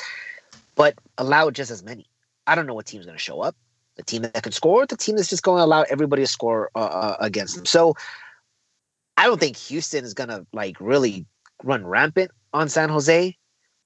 but 0.75 0.95
allowed 1.17 1.55
just 1.55 1.71
as 1.71 1.83
many. 1.83 2.05
I 2.47 2.55
don't 2.55 2.65
know 2.65 2.73
what 2.73 2.85
team's 2.85 3.05
going 3.05 3.17
to 3.17 3.23
show 3.23 3.41
up. 3.41 3.55
The 3.95 4.03
team 4.03 4.23
that 4.23 4.41
can 4.41 4.51
score, 4.51 4.85
the 4.85 4.97
team 4.97 5.15
that's 5.15 5.29
just 5.29 5.43
going 5.43 5.59
to 5.59 5.65
allow 5.65 5.83
everybody 5.83 6.23
to 6.23 6.27
score 6.27 6.71
uh, 6.75 6.79
uh, 6.79 7.17
against 7.19 7.55
them. 7.55 7.65
So 7.65 7.95
I 9.17 9.25
don't 9.25 9.39
think 9.39 9.57
Houston 9.57 10.05
is 10.05 10.13
going 10.13 10.29
to 10.29 10.45
like 10.53 10.77
really 10.79 11.25
run 11.63 11.85
rampant 11.85 12.31
on 12.53 12.69
San 12.69 12.89
Jose, 12.89 13.37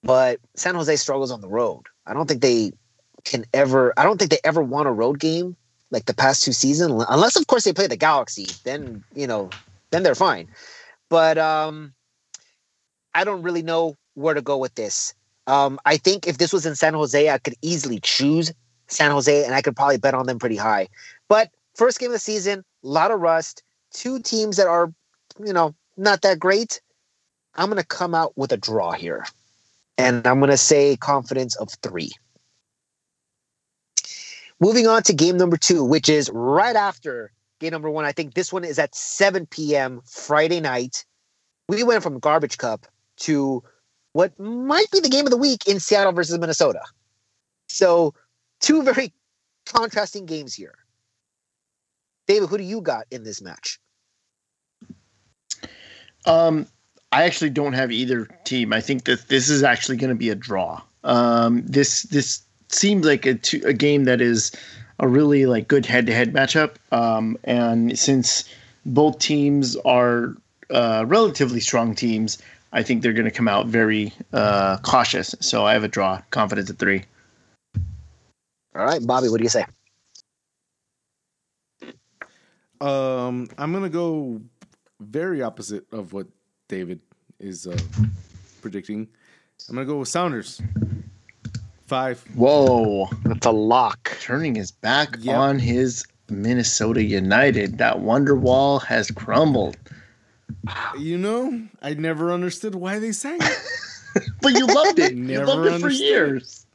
but 0.04 0.40
San 0.56 0.76
Jose 0.76 0.96
struggles 0.98 1.32
on 1.32 1.42
the 1.42 1.50
road. 1.50 1.88
I 2.06 2.14
don't 2.14 2.28
think 2.28 2.42
they 2.42 2.72
can 3.24 3.46
ever. 3.54 3.94
I 3.98 4.04
don't 4.04 4.18
think 4.18 4.32
they 4.32 4.40
ever 4.44 4.62
won 4.62 4.86
a 4.86 4.94
road 4.94 5.20
game 5.20 5.58
like 5.96 6.06
the 6.06 6.14
past 6.14 6.44
two 6.44 6.52
seasons, 6.52 7.06
unless 7.10 7.38
of 7.38 7.48
course 7.48 7.64
they 7.64 7.74
play 7.74 7.88
the 7.88 7.96
Galaxy. 7.96 8.48
Then 8.66 9.04
you 9.16 9.26
know, 9.26 9.50
then 9.92 10.04
they're 10.04 10.14
fine. 10.14 10.50
But 11.10 11.38
um, 11.38 11.94
I 13.16 13.24
don't 13.24 13.42
really 13.42 13.64
know 13.64 13.96
where 14.16 14.34
to 14.34 14.42
go 14.42 14.58
with 14.58 14.76
this. 14.76 15.14
Um, 15.48 15.80
I 15.86 15.96
think 15.98 16.28
if 16.28 16.38
this 16.38 16.52
was 16.52 16.66
in 16.66 16.76
San 16.76 16.94
Jose, 16.94 17.30
I 17.30 17.38
could 17.38 17.56
easily 17.62 18.00
choose 18.02 18.52
San 18.88 19.12
Jose, 19.12 19.46
and 19.46 19.56
I 19.56 19.62
could 19.62 19.76
probably 19.76 19.98
bet 19.98 20.14
on 20.14 20.26
them 20.26 20.38
pretty 20.38 20.58
high. 20.58 20.90
But 21.30 21.50
first 21.76 22.00
game 22.00 22.10
of 22.10 22.14
the 22.14 22.20
season, 22.20 22.66
a 22.84 22.88
lot 22.88 23.12
of 23.12 23.22
rust. 23.22 23.64
Two 23.92 24.20
teams 24.20 24.58
that 24.58 24.68
are, 24.68 24.92
you 25.40 25.54
know, 25.54 25.74
not 25.96 26.22
that 26.24 26.40
great. 26.40 26.82
I'm 27.56 27.70
going 27.70 27.82
to 27.82 27.88
come 27.88 28.14
out 28.14 28.34
with 28.36 28.52
a 28.52 28.58
draw 28.58 28.92
here, 28.92 29.26
and 29.98 30.28
I'm 30.28 30.40
going 30.40 30.52
to 30.52 30.58
say 30.58 30.98
confidence 30.98 31.56
of 31.56 31.70
three. 31.82 32.12
Moving 34.60 34.88
on 34.88 35.04
to 35.04 35.14
game 35.14 35.38
number 35.38 35.58
two, 35.58 35.84
which 35.84 36.08
is 36.08 36.30
right 36.34 36.76
after 36.76 37.32
game 37.60 37.72
number 37.72 37.90
one. 37.90 38.06
I 38.06 38.12
think 38.12 38.34
this 38.34 38.54
one 38.54 38.64
is 38.64 38.80
at 38.80 38.96
7 38.96 39.46
p.m. 39.48 40.02
Friday 40.06 40.62
night. 40.62 41.06
We 41.68 41.84
went 41.84 42.04
from 42.04 42.20
Garbage 42.20 42.58
Cup 42.58 42.86
to 43.18 43.64
what 44.14 44.38
might 44.40 44.90
be 44.92 45.00
the 45.00 45.10
game 45.10 45.26
of 45.26 45.32
the 45.32 45.38
week 45.38 45.68
in 45.68 45.80
Seattle 45.80 46.14
versus 46.14 46.38
Minnesota. 46.38 46.82
So, 47.68 48.14
two 48.62 48.84
very 48.84 49.14
contrasting 49.66 50.26
games 50.26 50.54
here. 50.54 50.76
David, 52.28 52.50
who 52.50 52.58
do 52.58 52.64
you 52.64 52.82
got 52.82 53.06
in 53.12 53.24
this 53.24 53.42
match? 53.42 53.80
Um, 56.26 56.68
I 57.12 57.24
actually 57.24 57.50
don't 57.50 57.74
have 57.74 57.92
either 57.92 58.26
team. 58.46 58.74
I 58.74 58.82
think 58.82 59.06
that 59.06 59.28
this 59.28 59.50
is 59.50 59.64
actually 59.64 59.98
going 59.98 60.10
to 60.10 60.16
be 60.16 60.30
a 60.30 60.36
draw. 60.36 60.82
Um, 61.04 61.64
this 61.66 62.04
this 62.04 62.44
seems 62.76 63.06
like 63.06 63.26
a, 63.26 63.36
two, 63.36 63.62
a 63.66 63.74
game 63.74 64.06
that 64.06 64.22
is 64.22 64.52
a 65.00 65.08
really 65.08 65.46
like 65.46 65.68
good 65.68 65.86
head 65.86 66.06
to 66.08 66.14
head 66.14 66.34
matchup. 66.34 66.76
Um, 66.92 67.38
and 67.44 67.98
since 67.98 68.48
both 68.86 69.20
teams 69.20 69.76
are 69.78 70.36
uh, 70.70 71.06
relatively 71.08 71.60
strong 71.60 71.96
teams, 71.96 72.38
I 72.74 72.84
think 72.84 73.02
they're 73.02 73.14
going 73.14 73.26
to 73.26 73.32
come 73.32 73.48
out 73.48 73.68
very 73.68 74.14
uh, 74.34 74.78
cautious. 74.78 75.36
So 75.40 75.66
I 75.66 75.74
have 75.74 75.84
a 75.84 75.88
draw. 75.88 76.22
Confidence 76.30 76.70
at 76.70 76.78
three. 76.78 77.04
All 78.76 78.86
right, 78.86 79.06
Bobby, 79.06 79.30
what 79.30 79.38
do 79.38 79.44
you 79.44 79.50
say? 79.50 79.66
Um, 82.82 83.48
I'm 83.58 83.72
gonna 83.72 83.90
go 83.90 84.42
very 85.00 85.42
opposite 85.42 85.86
of 85.94 86.12
what 86.12 86.28
David 86.68 87.00
is 87.40 87.68
uh, 87.68 87.78
predicting. 88.62 89.08
I'm 89.70 89.76
gonna 89.76 89.88
go 89.88 90.00
with 90.00 90.10
Sounders. 90.10 90.62
Five. 91.86 92.24
Whoa! 92.36 93.08
that's 93.24 93.46
a 93.46 93.52
lock. 93.52 94.18
Turning 94.22 94.56
his 94.56 94.72
back 94.72 95.18
Yep. 95.20 95.38
on 95.38 95.60
his 95.60 96.06
Minnesota 96.30 97.04
United. 97.04 97.78
That 97.78 97.98
Wonderwall 97.98 98.84
has 98.84 99.12
crumbled. 99.12 99.78
You 100.98 101.18
know, 101.18 101.62
I 101.82 101.94
never 101.94 102.32
understood 102.32 102.76
why 102.76 103.00
they 103.00 103.12
sang 103.12 103.40
it. 103.42 103.58
But 104.42 104.54
you 104.54 104.66
loved 104.66 104.98
it. 104.98 105.14
you 105.14 105.44
loved 105.44 105.66
it 105.66 105.70
for 105.72 105.76
understood. 105.76 106.08
years. 106.08 106.66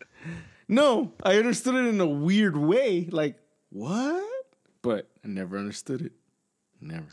No, 0.68 1.10
I 1.22 1.36
understood 1.38 1.74
it 1.74 1.88
in 1.88 1.98
a 1.98 2.06
weird 2.06 2.54
way. 2.54 3.08
Like, 3.10 3.38
what? 3.70 4.22
But 4.82 5.08
I 5.24 5.28
never 5.28 5.56
understood 5.56 6.02
it. 6.02 6.12
Never. 6.82 7.06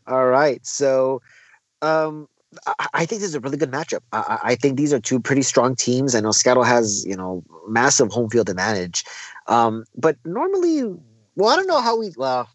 All 0.06 0.26
right. 0.26 0.64
So 0.66 1.20
um 1.82 2.26
I, 2.94 3.06
think 3.06 3.20
this 3.20 3.30
is 3.30 3.34
a 3.34 3.40
really 3.40 3.56
good 3.56 3.70
matchup. 3.70 4.00
I, 4.12 4.38
I 4.42 4.54
think 4.54 4.76
these 4.76 4.92
are 4.92 5.00
two 5.00 5.20
pretty 5.20 5.42
strong 5.42 5.74
teams. 5.74 6.14
I 6.14 6.20
know 6.20 6.32
Seattle 6.32 6.64
has 6.64 7.04
you 7.06 7.16
know 7.16 7.42
massive 7.68 8.10
home 8.10 8.28
field 8.30 8.48
advantage, 8.48 9.04
um, 9.46 9.84
but 9.96 10.16
normally, 10.24 10.82
well, 11.36 11.48
I 11.48 11.56
don't 11.56 11.66
know 11.66 11.80
how 11.80 11.98
we. 11.98 12.12
Well, 12.16 12.48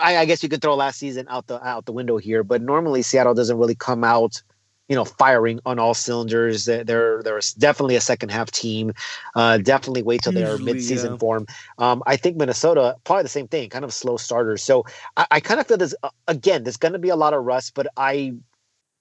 I, 0.00 0.18
I 0.18 0.24
guess 0.24 0.42
you 0.42 0.48
could 0.48 0.62
throw 0.62 0.74
last 0.74 0.98
season 0.98 1.26
out 1.28 1.46
the 1.46 1.64
out 1.66 1.86
the 1.86 1.92
window 1.92 2.18
here, 2.18 2.42
but 2.42 2.62
normally 2.62 3.02
Seattle 3.02 3.34
doesn't 3.34 3.58
really 3.58 3.74
come 3.74 4.04
out 4.04 4.42
you 4.88 4.96
know, 4.96 5.04
firing 5.04 5.60
on 5.66 5.78
all 5.78 5.94
cylinders. 5.94 6.64
They're 6.64 6.82
they're, 6.82 7.22
they're 7.22 7.40
definitely 7.58 7.96
a 7.96 8.00
second 8.00 8.30
half 8.30 8.50
team. 8.50 8.92
Uh, 9.34 9.58
definitely 9.58 10.02
wait 10.02 10.22
till 10.22 10.32
their 10.32 10.58
mid 10.58 10.82
season 10.82 11.12
yeah. 11.12 11.18
form. 11.18 11.46
Um, 11.76 12.02
I 12.06 12.16
think 12.16 12.36
Minnesota 12.36 12.96
probably 13.04 13.24
the 13.24 13.28
same 13.28 13.48
thing, 13.48 13.68
kind 13.68 13.84
of 13.84 13.92
slow 13.92 14.16
starters. 14.16 14.62
So 14.62 14.86
I, 15.16 15.26
I 15.32 15.40
kind 15.40 15.60
of 15.60 15.66
feel 15.66 15.76
this 15.76 15.94
uh, 16.02 16.10
again. 16.26 16.64
There's 16.64 16.78
going 16.78 16.94
to 16.94 16.98
be 16.98 17.10
a 17.10 17.16
lot 17.16 17.34
of 17.34 17.44
rust, 17.44 17.74
but 17.74 17.86
I. 17.96 18.34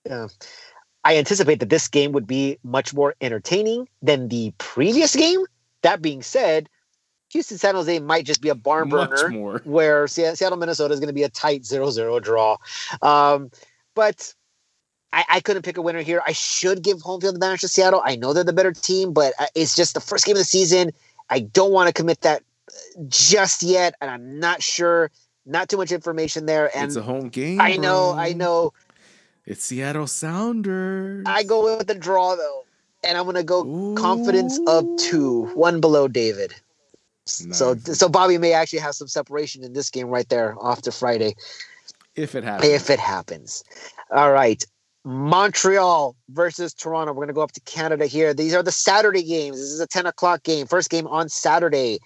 Uh, 0.10 0.28
I 1.04 1.18
anticipate 1.18 1.60
that 1.60 1.70
this 1.70 1.88
game 1.88 2.12
would 2.12 2.28
be 2.28 2.58
much 2.64 2.94
more 2.94 3.16
entertaining 3.22 3.88
than 4.02 4.28
the 4.28 4.54
previous 4.58 5.16
game. 5.16 5.46
That 5.82 6.02
being 6.02 6.22
said, 6.22 6.70
Houston 7.32 7.58
San 7.58 7.76
Jose 7.76 8.00
might 8.00 8.26
just 8.26 8.42
be 8.42 8.50
a 8.50 8.56
barn 8.56 8.90
burner 8.90 9.60
where 9.64 10.08
Seattle 10.08 10.58
Minnesota 10.58 10.94
is 10.94 11.00
going 11.00 11.08
to 11.08 11.14
be 11.14 11.24
a 11.24 11.30
tight 11.30 11.64
0-0 11.64 12.22
draw. 12.22 12.58
Um, 13.02 13.52
but 13.96 14.34
I, 15.12 15.26
I, 15.30 15.40
couldn't 15.40 15.64
pick 15.64 15.78
a 15.78 15.82
winner 15.82 16.02
here. 16.02 16.22
I 16.26 16.34
should 16.34 16.84
give 16.84 17.02
home 17.02 17.22
field 17.22 17.36
advantage 17.36 17.62
to 17.62 17.68
Seattle. 17.68 18.02
I 18.04 18.16
know 18.16 18.34
they're 18.34 18.44
the 18.44 18.54
better 18.54 18.72
team, 18.72 19.14
but 19.14 19.34
uh, 19.40 19.48
it's 19.56 19.76
just 19.76 19.94
the 19.94 20.00
first 20.00 20.26
game 20.26 20.36
of 20.36 20.40
the 20.40 20.46
season. 20.46 20.92
I 21.30 21.40
don't 21.40 21.72
want 21.72 21.88
to 21.88 21.94
commit 21.94 22.22
that 22.22 22.44
uh, 22.70 23.02
just 23.08 23.64
yet, 23.64 23.96
and 24.02 24.10
I'm 24.10 24.40
not 24.40 24.62
sure. 24.62 25.12
Not 25.46 25.70
too 25.70 25.78
much 25.78 25.94
information 25.94 26.46
there. 26.46 26.76
And 26.76 26.88
it's 26.88 26.98
a 26.98 27.02
home 27.02 27.30
game. 27.30 27.62
I 27.62 27.78
know, 27.78 28.14
bro. 28.14 28.22
I 28.22 28.34
know. 28.34 28.74
It's 29.48 29.64
Seattle 29.64 30.08
Sounders. 30.08 31.24
I 31.26 31.44
go 31.44 31.72
in 31.72 31.78
with 31.78 31.88
the 31.88 31.96
draw 31.96 32.36
though, 32.36 32.66
and 33.02 33.18
I'm 33.18 33.26
gonna 33.26 33.44
go 33.44 33.66
Ooh. 33.66 33.96
confidence 33.96 34.60
of 34.68 34.86
two, 35.00 35.46
one 35.56 35.80
below 35.80 36.10
David. 36.10 36.54
Nice. 37.46 37.58
So, 37.58 37.76
so 37.76 38.10
Bobby 38.10 38.38
may 38.38 38.52
actually 38.52 38.80
have 38.80 38.94
some 38.94 39.08
separation 39.08 39.64
in 39.64 39.72
this 39.72 39.90
game 39.90 40.08
right 40.08 40.28
there 40.28 40.56
off 40.60 40.82
to 40.84 40.92
Friday. 40.92 41.36
If 42.16 42.36
it 42.36 42.44
happens. 42.44 42.72
If 42.72 42.90
it 42.90 43.00
happens. 43.00 43.64
All 44.12 44.32
right. 44.32 44.62
Montreal 45.04 46.16
versus 46.30 46.74
Toronto. 46.74 47.14
We're 47.14 47.26
going 47.26 47.28
to 47.28 47.34
go 47.34 47.42
up 47.42 47.52
to 47.54 47.62
Canada 47.62 48.06
here. 48.06 48.34
These 48.34 48.54
are 48.54 48.64
the 48.64 48.72
Saturday 48.72 49.24
games. 49.24 49.58
This 49.58 49.72
is 49.72 49.80
a 49.80 49.88
10 49.88 50.06
o'clock 50.06 50.44
game. 50.44 50.68
First 50.68 50.90
game 50.90 51.08
on 51.08 51.30
Saturday. 51.30 52.00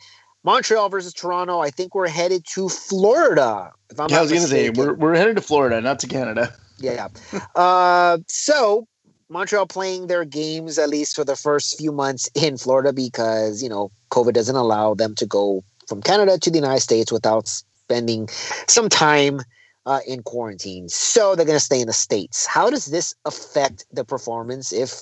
Montreal 0.43 0.89
versus 0.89 1.13
Toronto. 1.13 1.60
I 1.60 1.69
think 1.69 1.95
we're 1.95 2.07
headed 2.07 2.45
to 2.53 2.67
Florida. 2.67 3.71
If 3.89 4.00
I'm 4.00 4.10
yeah, 4.10 4.19
I 4.19 4.21
was 4.21 4.31
going 4.31 4.43
to 4.43 4.48
say 4.48 4.69
we're 4.71 4.93
we're 4.95 5.15
headed 5.15 5.36
to 5.36 5.41
Florida, 5.41 5.81
not 5.81 6.00
to 6.00 6.07
Canada. 6.07 6.53
Yeah. 6.81 7.07
uh, 7.55 8.17
so 8.27 8.88
Montreal 9.29 9.67
playing 9.67 10.07
their 10.07 10.25
games 10.25 10.77
at 10.77 10.89
least 10.89 11.15
for 11.15 11.23
the 11.23 11.35
first 11.35 11.77
few 11.77 11.91
months 11.91 12.29
in 12.35 12.57
Florida 12.57 12.93
because 12.93 13.63
you 13.63 13.69
know 13.69 13.91
COVID 14.11 14.33
doesn't 14.33 14.55
allow 14.55 14.93
them 14.93 15.15
to 15.15 15.25
go 15.25 15.63
from 15.88 16.01
Canada 16.01 16.38
to 16.38 16.50
the 16.50 16.57
United 16.57 16.81
States 16.81 17.11
without 17.11 17.47
spending 17.47 18.27
some 18.67 18.89
time 18.89 19.41
uh, 19.85 20.00
in 20.07 20.23
quarantine. 20.23 20.88
So 20.89 21.35
they're 21.35 21.45
going 21.45 21.57
to 21.57 21.63
stay 21.63 21.81
in 21.81 21.88
the 21.88 21.93
States. 21.93 22.45
How 22.45 22.69
does 22.69 22.88
this 22.88 23.13
affect 23.25 23.85
the 23.91 24.05
performance, 24.05 24.71
if 24.71 24.93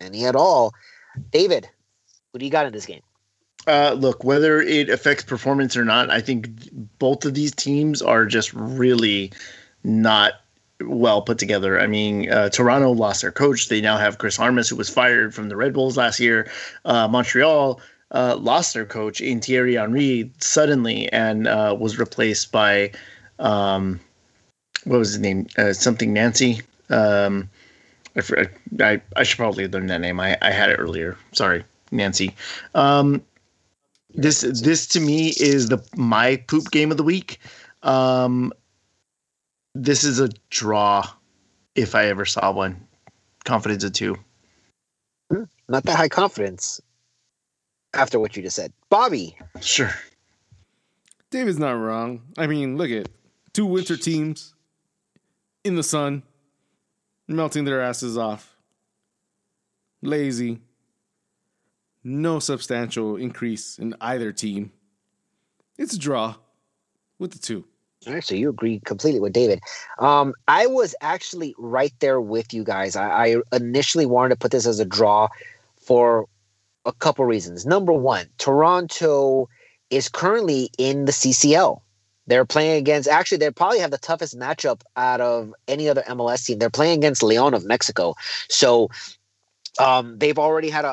any 0.00 0.24
at 0.24 0.36
all? 0.36 0.72
David, 1.32 1.68
what 2.30 2.40
do 2.40 2.46
you 2.46 2.52
got 2.52 2.66
in 2.66 2.72
this 2.72 2.86
game? 2.86 3.02
Uh, 3.66 3.94
look, 3.98 4.24
whether 4.24 4.62
it 4.62 4.88
affects 4.88 5.24
performance 5.24 5.76
or 5.76 5.84
not, 5.84 6.10
I 6.10 6.20
think 6.20 6.48
both 6.98 7.24
of 7.24 7.34
these 7.34 7.54
teams 7.54 8.00
are 8.00 8.24
just 8.24 8.52
really 8.54 9.32
not 9.84 10.34
well 10.84 11.22
put 11.22 11.38
together. 11.38 11.80
I 11.80 11.86
mean, 11.86 12.30
uh, 12.30 12.48
Toronto 12.48 12.92
lost 12.92 13.22
their 13.22 13.32
coach. 13.32 13.68
They 13.68 13.80
now 13.80 13.96
have 13.96 14.18
Chris 14.18 14.38
Armas, 14.38 14.68
who 14.68 14.76
was 14.76 14.88
fired 14.88 15.34
from 15.34 15.48
the 15.48 15.56
Red 15.56 15.72
Bulls 15.72 15.96
last 15.96 16.20
year. 16.20 16.50
Uh, 16.84 17.08
Montreal 17.08 17.80
uh, 18.12 18.36
lost 18.36 18.74
their 18.74 18.86
coach 18.86 19.20
in 19.20 19.40
Thierry 19.40 19.74
Henry 19.74 20.30
suddenly 20.38 21.10
and 21.12 21.46
uh, 21.46 21.76
was 21.78 21.98
replaced 21.98 22.52
by 22.52 22.92
um, 23.38 24.00
what 24.84 24.98
was 24.98 25.10
his 25.10 25.18
name? 25.18 25.46
Uh, 25.56 25.72
something 25.72 26.12
Nancy. 26.12 26.62
Um, 26.90 27.50
I, 28.16 28.48
I, 28.80 29.02
I 29.16 29.22
should 29.22 29.36
probably 29.36 29.68
learn 29.68 29.86
that 29.88 30.00
name. 30.00 30.18
I, 30.20 30.36
I 30.42 30.50
had 30.50 30.70
it 30.70 30.76
earlier. 30.76 31.16
Sorry, 31.32 31.64
Nancy. 31.90 32.34
Um, 32.74 33.22
this 34.14 34.40
this 34.40 34.86
to 34.88 35.00
me 35.00 35.28
is 35.38 35.68
the 35.68 35.78
my 35.94 36.36
poop 36.48 36.70
game 36.70 36.90
of 36.90 36.96
the 36.96 37.02
week. 37.02 37.38
Um, 37.82 38.52
this 39.82 40.02
is 40.02 40.18
a 40.18 40.28
draw, 40.50 41.08
if 41.74 41.94
I 41.94 42.06
ever 42.06 42.24
saw 42.24 42.50
one. 42.52 42.86
Confidence 43.44 43.84
of 43.84 43.92
two. 43.92 44.16
Hmm, 45.30 45.44
not 45.68 45.84
that 45.84 45.96
high 45.96 46.08
confidence. 46.08 46.80
After 47.94 48.18
what 48.18 48.36
you 48.36 48.42
just 48.42 48.56
said, 48.56 48.72
Bobby. 48.90 49.36
Sure. 49.60 49.90
David's 51.30 51.58
not 51.58 51.72
wrong. 51.72 52.22
I 52.36 52.46
mean, 52.46 52.76
look 52.76 52.90
at 52.90 53.08
two 53.52 53.66
winter 53.66 53.96
teams 53.96 54.54
in 55.64 55.76
the 55.76 55.82
sun, 55.82 56.22
melting 57.28 57.64
their 57.64 57.80
asses 57.80 58.18
off. 58.18 58.56
Lazy. 60.02 60.60
No 62.04 62.38
substantial 62.38 63.16
increase 63.16 63.78
in 63.78 63.94
either 64.00 64.32
team. 64.32 64.72
It's 65.78 65.94
a 65.94 65.98
draw 65.98 66.36
with 67.18 67.32
the 67.32 67.38
two. 67.38 67.64
All 68.06 68.14
right, 68.14 68.24
so 68.24 68.34
you 68.34 68.48
agree 68.48 68.80
completely 68.84 69.20
with 69.20 69.32
David. 69.32 69.60
Um, 69.98 70.34
I 70.46 70.66
was 70.66 70.94
actually 71.00 71.54
right 71.58 71.92
there 71.98 72.20
with 72.20 72.54
you 72.54 72.62
guys. 72.62 72.94
I, 72.94 73.08
I 73.08 73.36
initially 73.52 74.06
wanted 74.06 74.30
to 74.30 74.38
put 74.38 74.52
this 74.52 74.66
as 74.66 74.78
a 74.78 74.84
draw 74.84 75.28
for 75.80 76.28
a 76.84 76.92
couple 76.92 77.24
reasons. 77.24 77.66
Number 77.66 77.92
one, 77.92 78.26
Toronto 78.38 79.48
is 79.90 80.08
currently 80.08 80.70
in 80.78 81.06
the 81.06 81.12
CCL. 81.12 81.80
They're 82.28 82.44
playing 82.44 82.76
against 82.76 83.08
actually 83.08 83.38
they 83.38 83.50
probably 83.50 83.78
have 83.80 83.90
the 83.90 83.98
toughest 83.98 84.38
matchup 84.38 84.82
out 84.96 85.20
of 85.20 85.52
any 85.66 85.88
other 85.88 86.02
MLS 86.02 86.44
team. 86.44 86.58
They're 86.58 86.70
playing 86.70 86.98
against 86.98 87.22
Leon 87.22 87.54
of 87.54 87.64
Mexico. 87.64 88.14
So 88.48 88.90
um, 89.80 90.18
they've 90.18 90.38
already 90.38 90.68
had 90.68 90.84
a, 90.84 90.90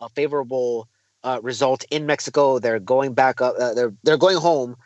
a 0.00 0.08
favorable 0.14 0.88
uh, 1.22 1.40
result 1.42 1.84
in 1.90 2.06
Mexico. 2.06 2.58
They're 2.58 2.78
going 2.78 3.12
back 3.12 3.40
up. 3.40 3.54
Uh, 3.60 3.74
they're 3.74 3.92
they're 4.02 4.16
going 4.16 4.38
home 4.38 4.76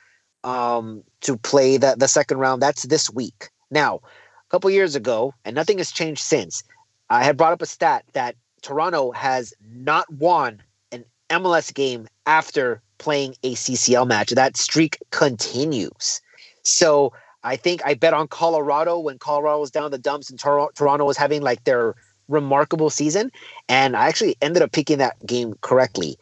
um, 0.44 1.02
to 1.22 1.36
play 1.36 1.76
the 1.76 1.94
the 1.98 2.08
second 2.08 2.38
round. 2.38 2.62
That's 2.62 2.84
this 2.84 3.10
week. 3.10 3.48
Now, 3.70 3.96
a 3.96 4.50
couple 4.50 4.70
years 4.70 4.94
ago, 4.94 5.34
and 5.44 5.54
nothing 5.54 5.78
has 5.78 5.90
changed 5.90 6.22
since. 6.22 6.62
I 7.10 7.24
had 7.24 7.36
brought 7.36 7.52
up 7.52 7.62
a 7.62 7.66
stat 7.66 8.04
that 8.12 8.36
Toronto 8.62 9.12
has 9.12 9.52
not 9.74 10.10
won 10.12 10.62
an 10.92 11.04
MLS 11.30 11.72
game 11.72 12.08
after 12.26 12.80
playing 12.98 13.34
a 13.42 13.54
CCL 13.54 14.06
match. 14.06 14.30
That 14.30 14.56
streak 14.56 14.98
continues. 15.10 16.20
So 16.62 17.12
I 17.42 17.56
think 17.56 17.82
I 17.84 17.94
bet 17.94 18.14
on 18.14 18.28
Colorado 18.28 18.98
when 18.98 19.18
Colorado 19.18 19.60
was 19.60 19.70
down 19.70 19.90
the 19.90 19.98
dumps 19.98 20.30
and 20.30 20.38
Tor- 20.38 20.70
Toronto 20.74 21.04
was 21.04 21.16
having 21.16 21.42
like 21.42 21.64
their 21.64 21.94
remarkable 22.28 22.90
season. 22.90 23.30
And 23.68 23.96
I 23.96 24.06
actually 24.06 24.36
ended 24.40 24.62
up 24.62 24.72
picking 24.72 24.98
that 24.98 25.24
game 25.26 25.54
correctly. 25.60 26.16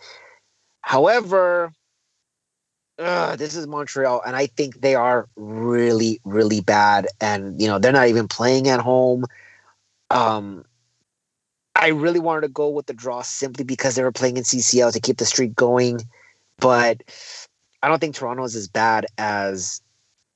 However, 0.80 1.72
uh, 3.01 3.37
this 3.37 3.57
is 3.57 3.67
Montreal, 3.67 4.23
and 4.27 4.37
I 4.37 4.47
think 4.47 4.81
they 4.81 4.95
are 4.95 5.29
really, 5.37 6.21
really 6.25 6.61
bad. 6.61 7.09
And 7.21 7.61
you 7.61 7.67
know, 7.67 7.79
they're 7.79 7.93
not 7.93 8.09
even 8.09 8.29
playing 8.29 8.69
at 8.69 8.81
home. 8.81 9.25
Um, 10.11 10.65
I 11.75 11.89
really 11.89 12.21
wanted 12.21 12.43
to 12.43 12.49
go 12.49 12.69
with 12.69 12.87
the 12.87 12.93
draw 12.93 13.23
simply 13.23 13.65
because 13.65 13.95
they 13.95 14.03
were 14.03 14.13
playing 14.13 14.37
in 14.37 14.43
CCL 14.43 14.93
to 14.93 15.01
keep 15.01 15.17
the 15.17 15.25
streak 15.25 15.55
going 15.55 16.01
but 16.61 17.03
I 17.83 17.89
don't 17.89 17.99
think 17.99 18.15
Toronto 18.15 18.45
is 18.45 18.55
as 18.55 18.69
bad 18.69 19.07
as 19.19 19.81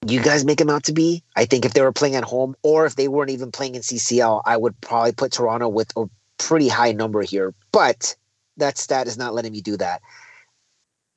you 0.06 0.20
guys 0.20 0.44
make 0.44 0.58
them 0.58 0.70
out 0.70 0.84
to 0.84 0.92
be. 0.92 1.22
I 1.36 1.44
think 1.44 1.64
if 1.64 1.74
they 1.74 1.82
were 1.82 1.92
playing 1.92 2.16
at 2.16 2.24
home 2.24 2.56
or 2.62 2.86
if 2.86 2.96
they 2.96 3.08
weren't 3.08 3.30
even 3.30 3.52
playing 3.52 3.74
in 3.74 3.82
CCL, 3.82 4.42
I 4.44 4.56
would 4.56 4.78
probably 4.80 5.12
put 5.12 5.32
Toronto 5.32 5.68
with 5.68 5.92
a 5.96 6.06
pretty 6.38 6.68
high 6.68 6.92
number 6.92 7.22
here. 7.22 7.54
But 7.70 8.16
that 8.56 8.78
stat 8.78 9.06
is 9.06 9.16
not 9.16 9.34
letting 9.34 9.52
me 9.52 9.60
do 9.60 9.76
that. 9.76 10.02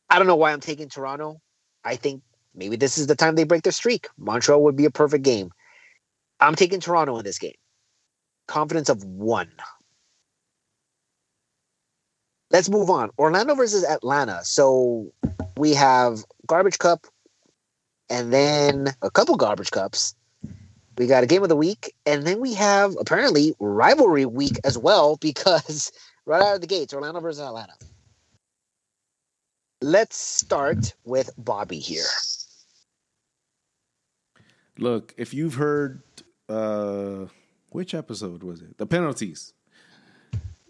I 0.09 0.17
don't 0.17 0.27
know 0.27 0.35
why 0.35 0.51
I'm 0.51 0.59
taking 0.59 0.89
Toronto. 0.89 1.41
I 1.83 1.95
think 1.95 2.21
maybe 2.55 2.75
this 2.75 2.97
is 2.97 3.07
the 3.07 3.15
time 3.15 3.35
they 3.35 3.43
break 3.43 3.63
their 3.63 3.71
streak. 3.71 4.07
Montreal 4.17 4.63
would 4.63 4.75
be 4.75 4.85
a 4.85 4.91
perfect 4.91 5.23
game. 5.23 5.51
I'm 6.39 6.55
taking 6.55 6.79
Toronto 6.79 7.17
in 7.17 7.25
this 7.25 7.39
game. 7.39 7.55
Confidence 8.47 8.89
of 8.89 9.03
one. 9.03 9.51
Let's 12.49 12.69
move 12.69 12.89
on. 12.89 13.09
Orlando 13.17 13.55
versus 13.55 13.83
Atlanta. 13.83 14.39
So 14.43 15.11
we 15.57 15.73
have 15.73 16.23
garbage 16.45 16.79
cup 16.79 17.07
and 18.09 18.31
then 18.31 18.93
a 19.01 19.11
couple 19.11 19.35
garbage 19.35 19.71
cups. 19.71 20.15
We 20.97 21.07
got 21.07 21.23
a 21.23 21.27
game 21.27 21.43
of 21.43 21.49
the 21.49 21.55
week, 21.55 21.93
and 22.07 22.25
then 22.25 22.39
we 22.39 22.55
have 22.55 22.95
apparently 22.99 23.53
rivalry 23.59 24.25
week 24.25 24.59
as 24.63 24.77
well 24.77 25.17
because 25.21 25.91
right 26.25 26.41
out 26.41 26.55
of 26.55 26.61
the 26.61 26.67
gates, 26.67 26.93
Orlando 26.93 27.19
versus 27.19 27.41
Atlanta. 27.41 27.73
Let's 29.81 30.17
start 30.17 30.93
with 31.05 31.29
Bobby 31.37 31.77
here. 31.79 32.05
Look, 34.79 35.13
if 35.17 35.33
you've 35.33 35.55
heard 35.55 36.01
uh 36.49 37.25
which 37.69 37.93
episode 37.93 38.41
was 38.43 38.61
it? 38.61 38.77
The 38.77 38.85
penalties 38.85 39.53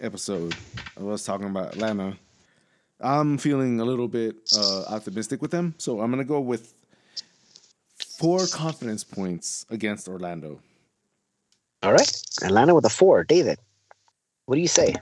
episode. 0.01 0.55
I 0.99 1.03
was 1.03 1.23
talking 1.23 1.47
about 1.47 1.73
Atlanta. 1.73 2.17
I'm 2.99 3.37
feeling 3.37 3.79
a 3.79 3.85
little 3.85 4.07
bit 4.07 4.35
uh, 4.57 4.83
optimistic 4.89 5.41
with 5.41 5.51
them, 5.51 5.75
so 5.77 6.01
I'm 6.01 6.09
gonna 6.09 6.23
go 6.25 6.39
with 6.39 6.73
four 8.17 8.47
confidence 8.47 9.03
points 9.03 9.65
against 9.69 10.07
Orlando. 10.07 10.59
All 11.83 11.91
right, 11.91 12.21
Atlanta 12.43 12.73
with 12.73 12.85
a 12.85 12.89
four. 12.89 13.23
David, 13.23 13.59
what 14.45 14.55
do 14.55 14.61
you 14.61 14.67
say? 14.67 14.95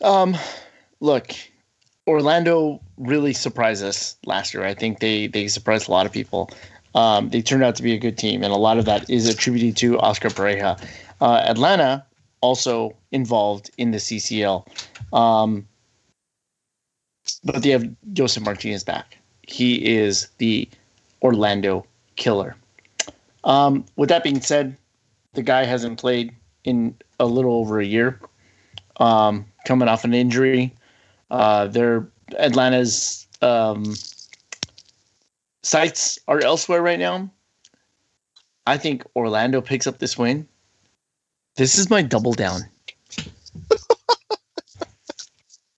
Um, 0.00 0.36
look, 1.00 1.32
Orlando 2.06 2.80
really 2.96 3.32
surprised 3.32 3.84
us 3.84 4.16
last 4.26 4.54
year. 4.54 4.64
I 4.64 4.74
think 4.74 5.00
they 5.00 5.26
they 5.26 5.48
surprised 5.48 5.88
a 5.88 5.90
lot 5.90 6.06
of 6.06 6.12
people. 6.12 6.50
Um, 6.94 7.30
they 7.30 7.40
turned 7.40 7.62
out 7.62 7.76
to 7.76 7.82
be 7.82 7.94
a 7.94 7.98
good 7.98 8.18
team, 8.18 8.42
and 8.42 8.52
a 8.52 8.56
lot 8.56 8.78
of 8.78 8.84
that 8.84 9.08
is 9.08 9.28
attributed 9.28 9.76
to 9.78 9.98
Oscar 10.00 10.28
Pareja. 10.28 10.82
Uh, 11.20 11.42
Atlanta 11.46 12.04
also 12.40 12.94
involved 13.12 13.70
in 13.78 13.92
the 13.92 13.98
CCL, 13.98 14.66
um, 15.12 15.66
but 17.44 17.62
they 17.62 17.70
have 17.70 17.88
Josef 18.12 18.42
Martinez 18.42 18.84
back. 18.84 19.16
He 19.42 19.96
is 19.96 20.28
the 20.38 20.68
Orlando 21.22 21.86
killer. 22.16 22.56
Um, 23.44 23.84
with 23.96 24.08
that 24.08 24.22
being 24.22 24.40
said, 24.40 24.76
the 25.34 25.42
guy 25.42 25.64
hasn't 25.64 25.98
played 25.98 26.34
in 26.64 26.94
a 27.18 27.26
little 27.26 27.54
over 27.54 27.80
a 27.80 27.86
year, 27.86 28.20
um, 28.98 29.46
coming 29.64 29.88
off 29.88 30.04
an 30.04 30.14
injury. 30.14 30.74
Uh, 31.32 31.66
their 31.66 32.06
Atlanta's 32.38 33.26
um, 33.40 33.94
sights 35.62 36.18
are 36.28 36.40
elsewhere 36.44 36.82
right 36.82 36.98
now. 36.98 37.30
I 38.66 38.76
think 38.76 39.02
Orlando 39.16 39.62
picks 39.62 39.86
up 39.86 39.98
this 39.98 40.18
win. 40.18 40.46
This 41.56 41.78
is 41.78 41.88
my 41.88 42.02
double 42.02 42.34
down. 42.34 42.60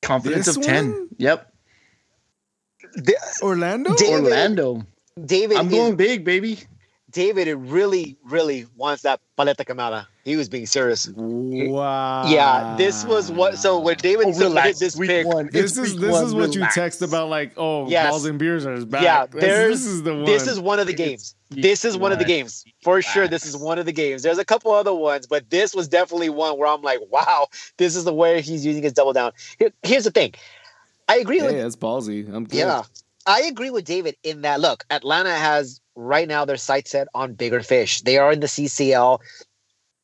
Confidence 0.03 0.47
This 0.47 0.57
of 0.57 0.65
10. 0.65 0.91
one? 0.93 1.09
Yep. 1.19 1.53
Orlando? 3.41 3.95
David- 3.95 4.25
Orlando. 4.25 4.83
David, 5.25 5.57
I'm 5.57 5.69
is- 5.69 5.73
going 5.73 5.95
big, 5.97 6.25
baby. 6.25 6.59
David 7.15 7.47
really, 7.57 8.17
really 8.25 8.67
wants 8.77 9.03
that 9.05 9.21
Paleta 9.39 9.65
Quemada. 9.65 10.07
He 10.25 10.35
was 10.37 10.49
being 10.49 10.67
serious. 10.67 11.09
Wow. 11.15 12.27
Yeah, 12.27 12.75
this 12.77 13.05
was 13.05 13.31
what. 13.31 13.57
So 13.57 13.79
when 13.79 13.97
David 13.99 14.27
Oh, 14.29 14.33
submitted 14.33 14.77
this 14.79 14.97
Week 14.97 15.09
pick, 15.09 15.27
one. 15.27 15.49
This 15.53 15.79
is 15.79 15.97
this 15.97 16.11
one. 16.13 16.25
is 16.25 16.35
what 16.35 16.49
Relax. 16.55 16.57
you 16.77 16.83
text 16.83 17.03
about, 17.03 17.29
like, 17.29 17.53
oh, 17.57 17.89
Yes. 17.89 18.11
balls 18.11 18.25
and 18.25 18.37
beers 18.39 18.67
are 18.67 18.85
back. 18.85 19.03
Yeah, 19.03 19.27
This- 19.27 19.41
there's- 19.43 19.71
this 19.79 19.87
is 19.87 20.03
the 20.03 20.13
one. 20.15 20.25
this 20.25 20.47
is 20.49 20.59
one 20.59 20.81
of 20.81 20.87
the 20.89 20.93
games. 20.93 21.37
This 21.51 21.85
is 21.85 21.97
one 21.97 22.11
of 22.11 22.19
the 22.19 22.25
games 22.25 22.65
for 22.83 23.01
sure. 23.01 23.29
This 23.29 23.47
is 23.47 23.57
one 23.57 23.79
of 23.79 23.87
the 23.87 23.93
games. 23.93 24.25
There's 24.25 24.39
a 24.39 24.45
couple 24.45 24.73
other 24.73 24.93
ones, 24.93 25.27
but 25.29 25.49
this 25.51 25.73
was 25.73 25.87
definitely 25.87 26.31
one 26.31 26.59
where 26.59 26.69
I'm 26.69 26.83
like, 26.83 26.99
wow, 27.11 27.47
this 27.77 27.95
is 27.95 28.03
the 28.05 28.13
way 28.15 28.41
he's 28.41 28.67
using 28.67 28.83
his 28.83 28.93
double 28.93 29.13
down. 29.13 29.31
Here- 29.61 29.73
here's 29.85 30.03
the 30.05 30.11
thing, 30.11 30.35
I 31.09 31.19
agree 31.19 31.39
Hey, 31.39 31.47
with 31.47 31.57
that's 31.59 31.77
ballsy. 31.77 32.27
I'm 32.35 32.45
good. 32.45 32.57
Yeah. 32.59 32.83
I 33.27 33.43
agree 33.43 33.71
with 33.71 33.85
David 33.85 34.17
in 34.23 34.43
that 34.43 34.61
look, 34.61 34.85
Atlanta 34.91 35.35
has 35.35 35.81
right 35.97 36.29
now 36.29 36.45
their 36.45 36.57
sights 36.57 36.91
set 36.91 37.09
on 37.15 37.35
bigger 37.35 37.63
fish. 37.63 38.03
They 38.03 38.19
are 38.19 38.33
in 38.33 38.41
the 38.41 38.47
CCL. 38.47 39.21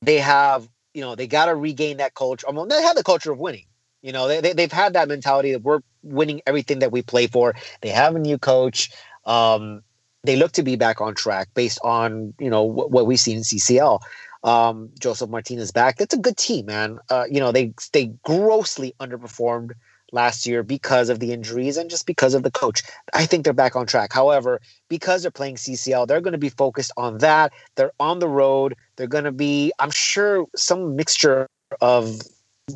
They 0.02 0.18
have, 0.18 0.68
you 0.94 1.02
know, 1.02 1.14
they 1.14 1.26
got 1.26 1.46
to 1.46 1.54
regain 1.54 1.98
that 1.98 2.14
culture. 2.14 2.48
I 2.48 2.52
mean, 2.52 2.68
they 2.68 2.82
have 2.82 2.96
the 2.96 3.02
culture 3.04 3.32
of 3.32 3.38
winning. 3.38 3.66
You 4.02 4.12
know, 4.12 4.28
they, 4.28 4.40
they, 4.40 4.52
they've 4.54 4.72
had 4.72 4.94
that 4.94 5.08
mentality 5.08 5.52
that 5.52 5.62
we're 5.62 5.80
winning 6.02 6.40
everything 6.46 6.78
that 6.78 6.92
we 6.92 7.02
play 7.02 7.26
for. 7.26 7.54
They 7.82 7.90
have 7.90 8.16
a 8.16 8.18
new 8.18 8.38
coach. 8.38 8.90
Um, 9.26 9.82
they 10.24 10.36
look 10.36 10.52
to 10.52 10.62
be 10.62 10.76
back 10.76 11.00
on 11.02 11.14
track 11.14 11.48
based 11.54 11.78
on, 11.84 12.32
you 12.38 12.48
know, 12.48 12.62
what, 12.62 12.90
what 12.90 13.06
we've 13.06 13.20
seen 13.20 13.38
in 13.38 13.42
CCL. 13.42 14.00
Um, 14.42 14.88
Josef 14.98 15.28
Martinez 15.28 15.70
back. 15.70 15.98
That's 15.98 16.14
a 16.14 16.18
good 16.18 16.38
team, 16.38 16.66
man. 16.66 16.98
Uh, 17.10 17.24
you 17.30 17.40
know, 17.40 17.52
they 17.52 17.74
they 17.92 18.06
grossly 18.24 18.94
underperformed 18.98 19.72
last 20.12 20.46
year 20.46 20.62
because 20.62 21.08
of 21.08 21.20
the 21.20 21.32
injuries 21.32 21.76
and 21.76 21.90
just 21.90 22.06
because 22.06 22.34
of 22.34 22.42
the 22.42 22.50
coach. 22.50 22.82
I 23.12 23.26
think 23.26 23.44
they're 23.44 23.52
back 23.52 23.76
on 23.76 23.86
track. 23.86 24.12
However, 24.12 24.60
because 24.88 25.22
they're 25.22 25.30
playing 25.30 25.56
CCL, 25.56 26.06
they're 26.06 26.20
going 26.20 26.32
to 26.32 26.38
be 26.38 26.48
focused 26.48 26.92
on 26.96 27.18
that. 27.18 27.52
They're 27.76 27.92
on 28.00 28.18
the 28.18 28.28
road. 28.28 28.76
They're 28.96 29.06
going 29.06 29.24
to 29.24 29.32
be, 29.32 29.72
I'm 29.78 29.90
sure, 29.90 30.46
some 30.56 30.96
mixture 30.96 31.48
of, 31.80 32.20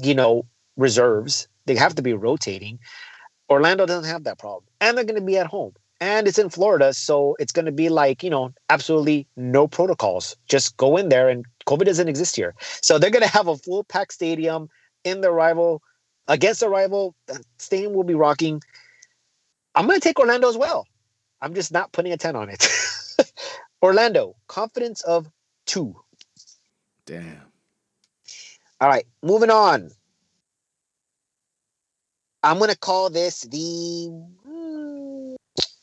you 0.01 0.15
know, 0.15 0.47
reserves. 0.77 1.49
They 1.67 1.77
have 1.77 1.95
to 1.97 2.03
be 2.03 2.13
rotating. 2.13 2.79
Orlando 3.51 3.87
doesn't 3.87 4.11
have 4.11 4.25
that 4.25 4.39
problem. 4.39 4.65
And 4.81 4.97
they're 4.97 5.05
going 5.05 5.21
to 5.21 5.27
be 5.27 5.39
at 5.39 5.47
home. 5.47 5.75
And 6.01 6.27
it's 6.27 6.39
in 6.39 6.51
Florida. 6.51 6.93
So 6.93 7.37
it's 7.39 7.53
going 7.53 7.67
to 7.67 7.73
be 7.73 7.89
like, 7.89 8.23
you 8.23 8.31
know, 8.31 8.53
absolutely 8.69 9.27
no 9.37 9.67
protocols. 9.67 10.37
Just 10.49 10.77
go 10.77 10.97
in 10.97 11.09
there 11.09 11.29
and 11.29 11.45
COVID 11.67 11.85
doesn't 11.85 12.09
exist 12.09 12.37
here. 12.37 12.55
So 12.83 12.99
they're 12.99 13.11
going 13.11 13.23
to 13.23 13.29
have 13.29 13.49
a 13.49 13.57
full 13.57 13.85
packed 13.85 14.13
stadium 14.13 14.69
in 15.05 15.21
the 15.21 15.31
rival 15.31 15.83
against 16.29 16.63
a 16.63 16.69
rival. 16.69 17.15
The 17.27 17.43
stadium 17.59 17.93
will 17.93 18.05
be 18.05 18.15
rocking. 18.15 18.63
I'm 19.75 19.87
going 19.87 19.99
to 19.99 20.05
take 20.05 20.19
Orlando 20.19 20.49
as 20.49 20.57
well. 20.57 20.87
I'm 21.41 21.55
just 21.55 21.73
not 21.73 21.93
putting 21.93 22.13
a 22.13 22.17
10 22.17 22.37
on 22.37 22.49
it. 22.49 22.67
Orlando, 23.83 24.37
confidence 24.47 25.03
of 25.03 25.31
two. 25.67 25.95
Damn. 27.07 27.43
All 28.81 28.89
right, 28.89 29.07
moving 29.23 29.51
on. 29.51 29.91
I'm 32.43 32.59
going 32.59 32.71
to 32.71 32.79
call 32.79 33.11
this 33.11 33.43
the. 33.43 34.11
mm, 34.47 35.37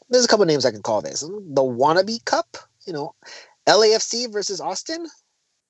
there's 0.09 0.25
a 0.25 0.27
couple 0.27 0.45
names 0.45 0.65
I 0.65 0.71
can 0.71 0.83
call 0.83 1.01
this. 1.01 1.21
The 1.21 1.61
Wannabe 1.61 2.23
Cup, 2.25 2.57
you 2.85 2.93
know, 2.93 3.15
LAFC 3.67 4.31
versus 4.31 4.61
Austin. 4.61 5.07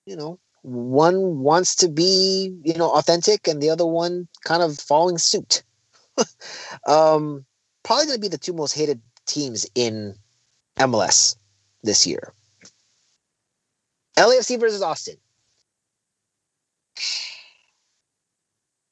You 0.06 0.16
know, 0.16 0.40
one 0.64 1.40
wants 1.40 1.76
to 1.78 1.90
be, 1.90 2.56
you 2.64 2.76
know, 2.76 2.92
authentic 2.92 3.48
and 3.48 3.62
the 3.62 3.70
other 3.70 3.86
one 3.86 4.28
kind 4.44 4.62
of 4.62 4.78
following 4.78 5.18
suit. 5.18 5.64
um, 6.88 7.46
probably 7.84 8.06
going 8.06 8.18
to 8.18 8.22
be 8.22 8.28
the 8.28 8.38
two 8.38 8.54
most 8.54 8.74
hated 8.74 9.02
teams 9.26 9.66
in 9.76 10.16
MLS 10.78 11.36
this 11.84 12.06
year. 12.06 12.34
LAFC 14.18 14.60
versus 14.60 14.82
Austin. 14.82 15.16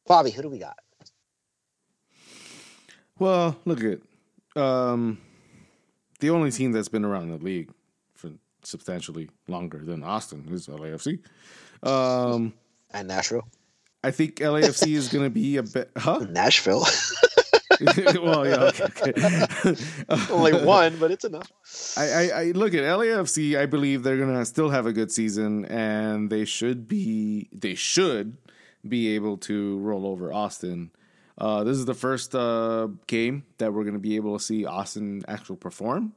Bobby, 0.08 0.32
who 0.32 0.42
do 0.42 0.50
we 0.50 0.58
got? 0.58 0.78
Well, 3.20 3.56
look 3.66 3.84
at 3.84 4.00
um, 4.60 5.20
the 6.20 6.32
only 6.32 6.52
team 6.52 6.72
that's 6.72 6.88
been 6.88 7.06
around 7.06 7.30
the 7.30 7.38
league 7.38 7.70
substantially 8.64 9.30
longer 9.48 9.80
than 9.80 10.04
Austin 10.04 10.48
is 10.52 10.68
LAFC. 10.68 11.20
Um, 11.84 12.54
And 12.92 13.08
Nashville. 13.08 13.48
I 14.04 14.12
think 14.12 14.36
LAFC 14.36 14.96
is 14.96 15.10
going 15.10 15.26
to 15.26 15.30
be 15.30 15.58
a 15.58 15.64
bit, 15.64 15.92
huh? 15.98 16.20
Nashville. 16.30 16.86
well, 18.22 18.48
yeah, 18.48 18.64
okay, 18.64 18.84
okay. 18.86 19.76
Only 20.30 20.54
one, 20.66 20.98
but 20.98 21.12
it's 21.12 21.24
enough. 21.24 21.50
I, 21.96 22.04
I, 22.12 22.30
I 22.42 22.44
look 22.52 22.74
at 22.74 22.82
LAFC. 22.84 23.58
I 23.58 23.66
believe 23.68 24.04
they're 24.04 24.18
gonna 24.18 24.44
still 24.46 24.70
have 24.70 24.86
a 24.86 24.92
good 24.92 25.12
season, 25.12 25.64
and 25.66 26.30
they 26.30 26.44
should 26.44 26.88
be. 26.90 27.48
They 27.54 27.76
should 27.76 28.38
be 28.86 29.16
able 29.16 29.38
to 29.38 29.78
roll 29.80 30.06
over 30.08 30.34
Austin. 30.34 30.92
Uh, 31.38 31.64
this 31.64 31.78
is 31.78 31.86
the 31.86 31.94
first 31.94 32.36
uh, 32.36 32.90
game 33.08 33.46
that 33.60 33.74
we're 33.74 33.86
gonna 33.86 34.00
be 34.00 34.18
able 34.18 34.38
to 34.38 34.44
see 34.44 34.66
Austin 34.66 35.24
actually 35.28 35.58
perform. 35.58 36.14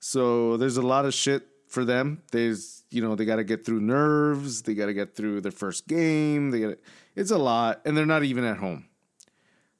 So 0.00 0.56
there's 0.56 0.78
a 0.78 0.82
lot 0.82 1.04
of 1.04 1.14
shit 1.14 1.46
for 1.72 1.84
them. 1.84 2.22
There's 2.30 2.84
you 2.90 3.02
know 3.02 3.14
they 3.14 3.24
got 3.24 3.36
to 3.36 3.44
get 3.44 3.64
through 3.64 3.80
nerves. 3.80 4.62
They 4.62 4.74
got 4.74 4.86
to 4.86 4.94
get 4.94 5.16
through 5.16 5.40
their 5.40 5.52
first 5.52 5.88
game. 5.88 6.50
They 6.50 6.60
got 6.60 6.74
it's 7.16 7.30
a 7.30 7.38
lot, 7.38 7.80
and 7.84 7.96
they're 7.96 8.06
not 8.06 8.24
even 8.24 8.44
at 8.44 8.58
home. 8.58 8.86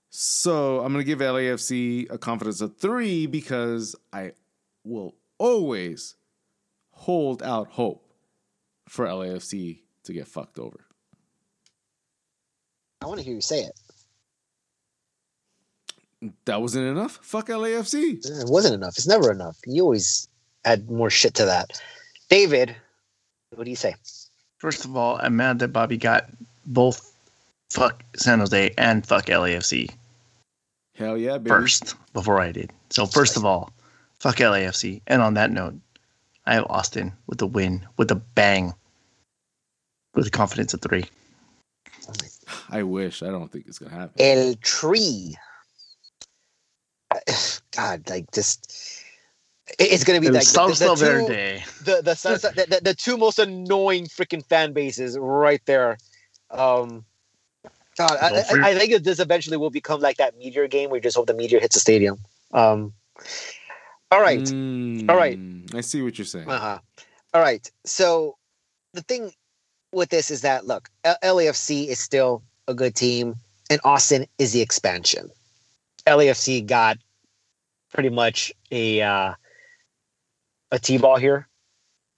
So 0.09 0.81
I'm 0.81 0.93
gonna 0.93 1.05
give 1.05 1.21
LAFC 1.21 2.11
a 2.11 2.19
confidence 2.19 2.61
of 2.61 2.77
three 2.77 3.27
because 3.27 3.95
I 4.13 4.33
will 4.85 5.15
always 5.39 6.17
hold 6.91 7.43
out 7.43 7.69
hope 7.69 8.13
for 8.89 9.07
LAFC 9.07 9.81
to 10.05 10.13
get 10.13 10.29
fucked 10.29 10.59
over. 10.59 10.85
I 13.01 13.07
want 13.07 13.19
to 13.19 13.25
hear 13.25 13.35
you 13.35 13.41
say 13.41 13.61
it. 13.61 13.73
That 16.45 16.61
wasn't 16.61 16.87
enough. 16.87 17.19
Fuck 17.23 17.49
LAFC. 17.49 18.25
It 18.25 18.49
wasn't 18.49 18.75
enough. 18.75 18.95
It's 18.97 19.09
never 19.09 19.33
enough. 19.33 19.57
You 19.67 19.83
always 19.83 20.29
add 20.64 20.90
more 20.90 21.11
shit 21.11 21.35
to 21.35 21.44
that. 21.46 21.81
David, 22.29 22.75
what 23.55 23.64
do 23.64 23.70
you 23.70 23.77
say? 23.77 23.94
First 24.59 24.85
of 24.85 24.96
all, 24.96 25.18
I'm 25.20 25.37
mad 25.37 25.59
that 25.59 25.68
Bobby 25.68 25.96
got 25.96 26.27
both 26.66 27.12
fuck 27.70 28.03
San 28.16 28.38
Jose 28.38 28.75
and 28.77 29.07
fuck 29.07 29.27
LAFC 29.27 29.90
Hell 30.94 31.16
yeah, 31.16 31.38
baby. 31.38 31.48
first 31.48 31.94
before 32.12 32.40
I 32.40 32.53
did. 32.53 32.70
So 32.90 33.07
first 33.07 33.37
of 33.37 33.44
all, 33.44 33.72
fuck 34.20 34.37
LAFC. 34.37 35.01
And 35.07 35.22
on 35.22 35.35
that 35.35 35.51
note, 35.51 35.75
I 36.46 36.55
have 36.55 36.66
Austin 36.68 37.12
with 37.27 37.38
the 37.38 37.46
win, 37.46 37.87
with 37.96 38.11
a 38.11 38.16
bang, 38.16 38.75
with 40.14 40.27
a 40.27 40.31
confidence 40.31 40.75
of 40.75 40.81
three. 40.83 41.05
I 42.68 42.83
wish. 42.83 43.22
I 43.22 43.29
don't 43.29 43.51
think 43.51 43.66
it's 43.66 43.79
gonna 43.79 43.94
happen. 43.94 44.14
El 44.18 44.55
Tree. 44.57 45.37
God, 47.77 48.09
like 48.11 48.31
just 48.33 49.02
It's 49.79 50.05
going 50.05 50.21
to 50.21 50.21
be 50.21 50.29
El 50.29 50.35
like 50.35 50.47
the, 50.47 50.53
the, 50.53 50.75
the 50.75 50.97
two, 50.97 51.27
the, 51.85 52.03
the, 52.03 52.03
the, 52.03 52.67
the, 52.69 52.81
the 52.83 52.95
two 52.95 53.17
most 53.17 53.39
annoying 53.39 54.07
freaking 54.07 54.45
fan 54.45 54.73
bases 54.73 55.19
right 55.19 55.63
there. 55.67 55.99
Um, 56.51 57.05
God, 57.97 58.19
I, 58.21 58.45
I, 58.51 58.71
I 58.71 58.75
think 58.75 59.03
this 59.03 59.19
eventually 59.19 59.57
will 59.57 59.71
become 59.71 60.01
like 60.01 60.17
that 60.17 60.37
meteor 60.39 60.69
game. 60.69 60.91
We 60.91 61.01
just 61.01 61.17
hope 61.17 61.27
the 61.27 61.35
meteor 61.35 61.61
hits 61.61 61.75
the 61.75 61.81
stadium. 61.81 62.19
Um, 62.53 62.93
all 64.11 64.21
right. 64.21 64.41
all 65.09 65.17
right. 65.17 65.39
Mm, 65.39 65.75
I 65.75 65.81
see 65.81 66.03
what 66.03 66.19
you're 66.19 66.25
saying. 66.25 66.49
Uh-huh. 66.49 66.79
All 67.35 67.41
right. 67.41 67.71
So 67.85 68.37
the 68.93 69.03
thing 69.03 69.33
with 69.93 70.11
this 70.11 70.31
is 70.31 70.43
that 70.43 70.67
look, 70.67 70.89
LAFC 71.05 71.89
is 71.89 71.99
still 71.99 72.43
a 72.69 72.75
good 72.75 72.95
team, 72.95 73.37
and 73.71 73.81
Austin 73.85 74.27
is 74.39 74.53
the 74.53 74.61
expansion. 74.61 75.31
LAFC 76.07 76.67
got 76.67 76.99
pretty 77.93 78.09
much 78.09 78.53
a 78.71 79.03
uh, 79.03 79.35
a 80.73 80.81
T-ball 80.81 81.19
here. 81.19 81.49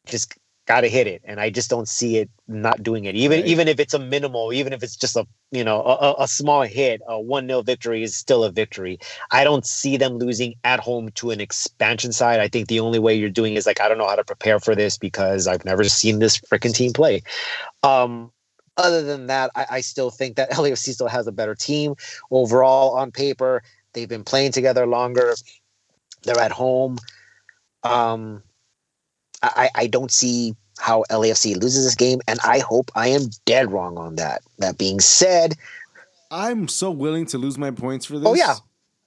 Just 0.07 0.35
got 0.67 0.83
to 0.83 0.89
hit 0.89 1.07
it, 1.07 1.23
and 1.27 1.41
I 1.41 1.51
just 1.51 1.71
don't 1.71 1.89
see 1.89 2.19
it 2.19 2.31
not 2.49 2.83
doing 2.83 3.05
it. 3.07 3.17
Even 3.17 3.41
Right. 3.41 3.49
even 3.49 3.69
if 3.69 3.81
it's 3.81 3.95
a 3.95 3.99
minimal, 3.99 4.53
even 4.53 4.73
if 4.73 4.83
it's 4.83 4.97
just 4.97 5.17
a 5.17 5.27
you 5.53 5.65
know 5.65 5.83
a, 5.83 5.95
a- 5.95 6.25
a 6.25 6.29
small 6.29 6.63
hit, 6.63 7.03
a 7.09 7.21
one 7.21 7.49
0 7.49 7.63
victory 7.63 8.03
is 8.03 8.17
still 8.17 8.45
a 8.45 8.53
victory. 8.53 8.99
I 9.31 9.45
don't 9.45 9.67
see 9.67 9.97
them 9.99 10.19
losing 10.19 10.55
at 10.65 10.81
home 10.81 11.11
to 11.17 11.31
an 11.33 11.41
expansion 11.41 12.13
side. 12.13 12.41
I 12.41 12.49
think 12.49 12.69
the 12.69 12.81
only 12.81 12.99
way 13.01 13.15
you're 13.15 13.31
doing 13.31 13.55
is 13.55 13.67
like 13.67 13.81
I 13.81 13.89
don't 13.89 13.99
know 13.99 14.09
how 14.09 14.17
to 14.17 14.25
prepare 14.25 14.61
for 14.61 14.75
this 14.75 14.99
because 14.99 15.47
I've 15.49 15.65
never 15.67 15.85
seen 15.85 16.21
this 16.21 16.39
freaking 16.39 16.75
team 16.75 16.93
play. 16.95 17.23
Um, 17.83 18.33
other 18.77 19.03
than 19.03 19.29
that, 19.29 19.51
I, 19.55 19.67
I 19.71 19.83
still 19.83 20.11
think 20.11 20.37
that 20.37 20.51
LAFC 20.53 20.95
still 20.95 21.09
has 21.09 21.27
a 21.27 21.33
better 21.33 21.55
team 21.55 21.95
overall 22.31 22.97
on 22.97 23.13
paper. 23.13 23.63
They've 23.95 24.09
been 24.09 24.25
playing 24.25 24.53
together 24.53 24.87
longer. 24.87 25.35
They're 26.25 26.41
at 26.41 26.53
home. 26.53 26.99
Um, 27.85 28.43
I, 29.43 29.71
I 29.75 29.87
don't 29.87 30.11
see 30.11 30.55
how 30.79 31.05
LAFC 31.11 31.61
loses 31.61 31.85
this 31.85 31.95
game, 31.95 32.21
and 32.27 32.39
I 32.45 32.59
hope 32.59 32.91
I 32.95 33.09
am 33.09 33.23
dead 33.45 33.71
wrong 33.71 33.97
on 33.99 34.17
that. 34.17 34.43
That 34.59 34.79
being 34.79 35.01
said, 35.01 35.55
I'm 36.31 36.67
so 36.69 36.91
willing 36.91 37.27
to 37.27 37.39
lose 37.39 37.57
my 37.59 37.71
points 37.71 38.07
for 38.07 38.19
this. 38.19 38.27
Oh, 38.27 38.35
yeah. 38.35 38.55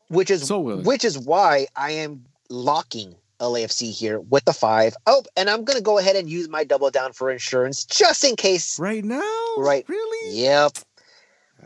which 0.09 0.29
is 0.31 0.47
So 0.47 0.59
willing. 0.59 0.85
which 0.85 1.03
is 1.03 1.17
why 1.17 1.67
I 1.75 1.91
am 1.91 2.23
locking 2.49 3.15
LAFC 3.39 3.91
here 3.91 4.19
with 4.19 4.45
the 4.45 4.53
five. 4.53 4.95
Oh, 5.05 5.23
and 5.35 5.49
I'm 5.49 5.63
gonna 5.65 5.81
go 5.81 5.97
ahead 5.97 6.15
and 6.15 6.29
use 6.29 6.47
my 6.49 6.63
double 6.63 6.89
down 6.89 7.13
for 7.13 7.29
insurance 7.29 7.83
just 7.83 8.23
in 8.23 8.35
case. 8.35 8.79
Right 8.79 9.03
now? 9.03 9.45
Right. 9.57 9.83
Really? 9.89 10.39
Yep, 10.39 10.77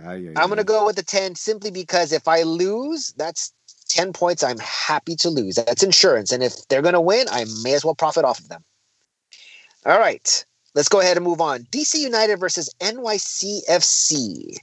Ay, 0.05 0.13
ay, 0.29 0.33
I'm 0.35 0.49
gonna 0.49 0.63
go 0.63 0.85
with 0.85 0.95
the 0.95 1.03
ten 1.03 1.35
simply 1.35 1.69
because 1.71 2.11
if 2.11 2.27
I 2.27 2.41
lose, 2.43 3.13
that's 3.17 3.53
ten 3.91 4.13
points. 4.13 4.43
I'm 4.43 4.59
happy 4.59 5.15
to 5.17 5.29
lose. 5.29 5.55
That's 5.55 5.83
insurance, 5.83 6.31
and 6.31 6.41
if 6.43 6.67
they're 6.67 6.81
gonna 6.81 7.01
win, 7.01 7.27
I 7.29 7.45
may 7.63 7.73
as 7.73 7.83
well 7.85 7.95
profit 7.95 8.25
off 8.25 8.39
of 8.39 8.49
them. 8.49 8.63
All 9.85 9.99
right, 9.99 10.45
let's 10.75 10.89
go 10.89 10.99
ahead 10.99 11.17
and 11.17 11.25
move 11.25 11.41
on. 11.41 11.63
DC 11.71 11.95
United 11.95 12.37
versus 12.37 12.69
NYCFC. 12.79 14.57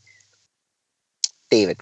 David. 1.50 1.80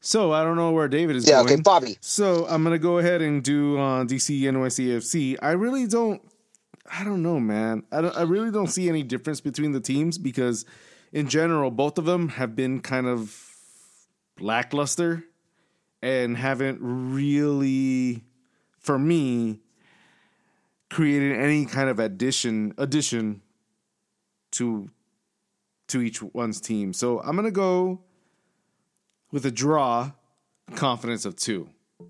So 0.00 0.32
I 0.32 0.42
don't 0.42 0.56
know 0.56 0.70
where 0.70 0.88
David 0.88 1.16
is 1.16 1.26
going. 1.26 1.36
Yeah. 1.36 1.42
going. 1.42 1.52
Okay, 1.54 1.62
Bobby. 1.62 1.98
So 2.00 2.46
I'm 2.48 2.64
gonna 2.64 2.78
go 2.78 2.98
ahead 2.98 3.20
and 3.20 3.42
do 3.42 3.78
uh, 3.78 4.04
DC 4.04 4.40
NYCFC. 4.40 5.36
I 5.42 5.50
really 5.50 5.86
don't. 5.86 6.22
I 6.90 7.04
don't 7.04 7.22
know, 7.22 7.38
man. 7.38 7.82
I 7.92 8.00
don't. 8.00 8.16
I 8.16 8.22
really 8.22 8.50
don't 8.50 8.68
see 8.68 8.88
any 8.88 9.02
difference 9.02 9.40
between 9.40 9.72
the 9.72 9.80
teams 9.80 10.16
because, 10.16 10.64
in 11.12 11.28
general, 11.28 11.70
both 11.70 11.98
of 11.98 12.04
them 12.04 12.30
have 12.30 12.54
been 12.54 12.80
kind 12.80 13.06
of 13.06 13.56
lackluster 14.40 15.24
and 16.02 16.36
haven't 16.36 16.78
really, 16.80 18.24
for 18.78 18.98
me, 18.98 19.60
created 20.90 21.38
any 21.38 21.66
kind 21.66 21.90
of 21.90 21.98
addition 21.98 22.72
addition 22.78 23.42
to 24.52 24.90
to 25.88 26.00
each 26.00 26.22
one's 26.22 26.60
team. 26.60 26.92
So 26.92 27.20
I'm 27.20 27.36
gonna 27.36 27.50
go 27.50 28.00
with 29.30 29.44
a 29.46 29.50
draw, 29.50 30.12
confidence 30.74 31.24
of 31.24 31.36
two. 31.36 31.68
All 32.00 32.08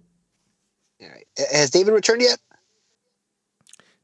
right. 1.01 1.27
Has 1.53 1.71
David 1.71 1.93
returned 1.93 2.23
yet? 2.23 2.39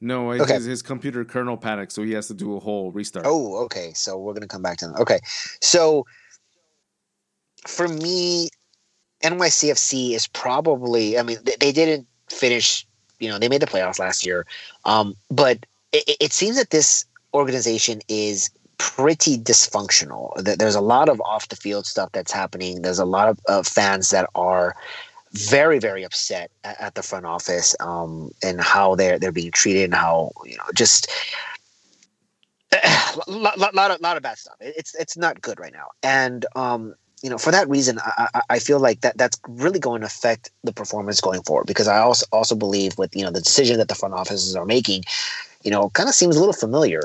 No, 0.05 0.33
Okay. 0.33 0.55
his, 0.55 0.65
his 0.67 0.83
computer 0.83 1.25
kernel 1.25 1.57
panicked, 1.57 1.93
so 1.93 2.03
he 2.03 2.13
has 2.13 2.29
to 2.29 2.35
do 2.35 2.57
a 2.57 2.61
whole 2.61 2.93
restart. 2.93 3.25
Oh, 3.27 3.57
okay. 3.65 3.93
So 3.95 4.19
we're 4.19 4.35
gonna 4.35 4.47
come 4.47 4.63
back 4.63 4.77
to 4.79 4.87
them. 4.87 4.97
Okay. 4.99 5.19
So 5.61 6.05
for 7.67 7.89
me, 7.89 8.51
NYCFC 9.23 10.13
is 10.13 10.27
probably. 10.27 11.19
I 11.19 11.23
mean, 11.23 11.39
they, 11.45 11.57
they 11.59 11.73
didn't 11.73 12.07
finish. 12.29 12.87
You 13.19 13.31
know, 13.31 13.39
they 13.39 13.49
made 13.49 13.63
the 13.63 13.67
playoffs 13.67 13.99
last 13.99 14.27
year, 14.27 14.45
um, 14.85 15.15
but 15.31 15.65
it, 15.93 16.17
it- 16.21 16.33
seems 16.33 16.57
that 16.57 16.71
this 16.71 17.07
organization 17.33 18.01
is 18.09 18.51
pretty 18.77 19.39
dysfunctional. 19.39 20.35
That 20.43 20.59
there's 20.59 20.75
a 20.75 20.81
lot 20.83 21.09
of 21.09 21.21
off 21.23 21.49
the 21.49 21.57
field 21.57 21.87
stuff 21.87 22.11
that's 22.13 22.33
happening. 22.33 22.83
There's 22.83 22.99
a 22.99 23.05
lot 23.07 23.29
of 23.31 23.39
uh, 23.49 23.63
fans 23.63 24.11
that 24.11 24.29
are 24.35 24.75
very 25.35 25.79
very 25.79 26.05
upset 26.05 26.51
at, 26.65 26.81
at 26.81 26.95
the 26.95 27.03
front 27.03 27.27
office 27.27 27.75
um, 27.81 28.31
and 28.43 28.61
how 28.61 28.95
they're 28.95 29.19
they're 29.19 29.33
being 29.33 29.51
treated 29.53 29.85
and 29.85 29.95
how 29.95 30.33
you 30.45 30.57
know 30.57 30.65
just 30.75 31.09
lot, 33.29 33.59
lot, 33.59 33.75
lot 33.75 33.91
of 33.91 34.01
lot 34.01 34.17
of 34.17 34.23
bad 34.23 34.39
stuff. 34.39 34.57
It's 34.61 34.95
it's 34.95 35.17
not 35.17 35.41
good 35.41 35.59
right 35.61 35.73
now, 35.73 35.89
and 36.03 36.47
um, 36.57 36.95
you 37.23 37.31
know 37.31 37.39
for 37.39 37.51
that 37.51 37.69
reason, 37.69 37.99
I, 38.01 38.29
I- 38.35 38.43
I 38.51 38.59
feel 38.59 38.81
like 38.81 39.01
that 39.03 39.19
that's 39.19 39.39
really 39.49 39.79
going 39.79 40.01
to 40.01 40.07
affect 40.07 40.51
the 40.65 40.73
performance 40.73 41.21
going 41.21 41.43
forward 41.43 41.67
because 41.67 41.89
I 41.89 41.99
also 41.99 42.27
also 42.33 42.55
believe 42.55 42.99
with 42.99 43.15
you 43.17 43.25
know 43.25 43.31
the 43.31 43.41
decision 43.41 43.79
that 43.79 43.89
the 43.89 43.95
front 43.95 44.15
offices 44.15 44.57
are 44.57 44.67
making, 44.67 45.05
you 45.63 45.71
know, 45.71 45.91
kind 45.91 46.09
of 46.09 46.15
seems 46.15 46.37
a 46.37 46.41
little 46.41 46.55
familiar, 46.55 47.03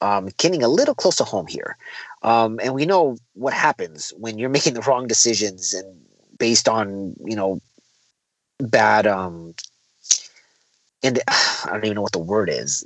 um, 0.00 0.30
getting 0.38 0.62
a 0.62 0.68
little 0.68 0.94
close 0.94 1.16
to 1.16 1.24
home 1.24 1.46
here, 1.46 1.76
um, 2.22 2.60
and 2.62 2.74
we 2.74 2.86
know 2.86 3.16
what 3.34 3.54
happens 3.54 4.12
when 4.18 4.38
you're 4.38 4.50
making 4.58 4.74
the 4.74 4.82
wrong 4.82 5.06
decisions 5.06 5.74
and 5.74 6.00
based 6.38 6.68
on 6.68 7.14
you 7.24 7.36
know 7.36 7.60
bad 8.60 9.06
um 9.06 9.54
and 11.02 11.20
I 11.28 11.70
don't 11.72 11.84
even 11.84 11.96
know 11.96 12.02
what 12.02 12.12
the 12.12 12.18
word 12.18 12.50
is. 12.50 12.84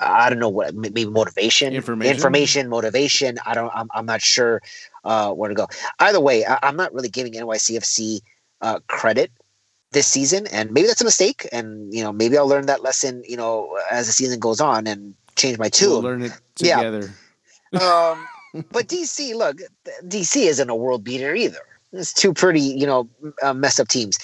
I 0.00 0.28
don't 0.28 0.40
know 0.40 0.48
what 0.48 0.74
maybe 0.74 1.04
motivation, 1.04 1.72
Information? 1.72 2.14
information, 2.14 2.68
motivation. 2.68 3.38
I 3.46 3.54
don't. 3.54 3.70
I'm, 3.74 3.88
I'm 3.94 4.06
not 4.06 4.20
sure 4.20 4.60
uh, 5.04 5.32
where 5.32 5.48
to 5.48 5.54
go. 5.54 5.68
Either 6.00 6.20
way, 6.20 6.44
I, 6.44 6.58
I'm 6.62 6.76
not 6.76 6.92
really 6.92 7.08
giving 7.08 7.32
NYCFC 7.32 8.20
uh, 8.60 8.80
credit 8.88 9.30
this 9.92 10.08
season, 10.08 10.46
and 10.48 10.72
maybe 10.72 10.88
that's 10.88 11.00
a 11.00 11.04
mistake. 11.04 11.48
And 11.52 11.94
you 11.94 12.02
know, 12.02 12.12
maybe 12.12 12.36
I'll 12.36 12.48
learn 12.48 12.66
that 12.66 12.82
lesson. 12.82 13.22
You 13.26 13.36
know, 13.36 13.78
as 13.90 14.06
the 14.08 14.12
season 14.12 14.40
goes 14.40 14.60
on, 14.60 14.86
and 14.88 15.14
change 15.36 15.58
my 15.58 15.64
we'll 15.64 15.70
tune. 15.70 16.02
learn 16.02 16.22
it 16.22 16.32
Yeah. 17.72 17.80
Um, 17.80 18.26
but 18.72 18.88
DC, 18.88 19.34
look, 19.34 19.58
DC 20.04 20.36
isn't 20.46 20.70
a 20.70 20.74
world 20.74 21.04
beater 21.04 21.34
either. 21.34 21.60
It's 21.94 22.12
two 22.12 22.32
pretty, 22.32 22.60
you 22.60 22.86
know, 22.86 23.08
uh, 23.42 23.54
messed 23.54 23.80
up 23.80 23.88
teams. 23.88 24.18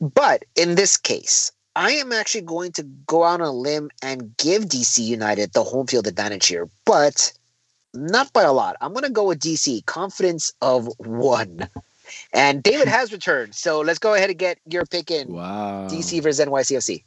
But 0.00 0.44
in 0.56 0.74
this 0.74 0.96
case, 0.96 1.50
I 1.76 1.92
am 1.92 2.12
actually 2.12 2.42
going 2.42 2.72
to 2.72 2.82
go 3.06 3.24
out 3.24 3.40
on 3.40 3.48
a 3.48 3.52
limb 3.52 3.90
and 4.02 4.36
give 4.36 4.64
DC 4.64 4.98
United 5.02 5.52
the 5.52 5.64
home 5.64 5.86
field 5.86 6.06
advantage 6.06 6.46
here, 6.46 6.68
but 6.84 7.32
not 7.92 8.32
by 8.32 8.42
a 8.42 8.52
lot. 8.52 8.76
I'm 8.80 8.92
going 8.92 9.04
to 9.04 9.10
go 9.10 9.24
with 9.24 9.40
DC, 9.40 9.84
confidence 9.86 10.52
of 10.60 10.88
one. 10.98 11.68
And 12.32 12.62
David 12.62 12.88
has 12.98 13.12
returned, 13.12 13.54
so 13.54 13.80
let's 13.80 13.98
go 13.98 14.14
ahead 14.14 14.30
and 14.30 14.38
get 14.38 14.58
your 14.66 14.84
pick 14.84 15.10
in. 15.10 15.32
Wow. 15.32 15.88
DC 15.88 16.22
versus 16.22 16.44
NYCFC. 16.44 17.02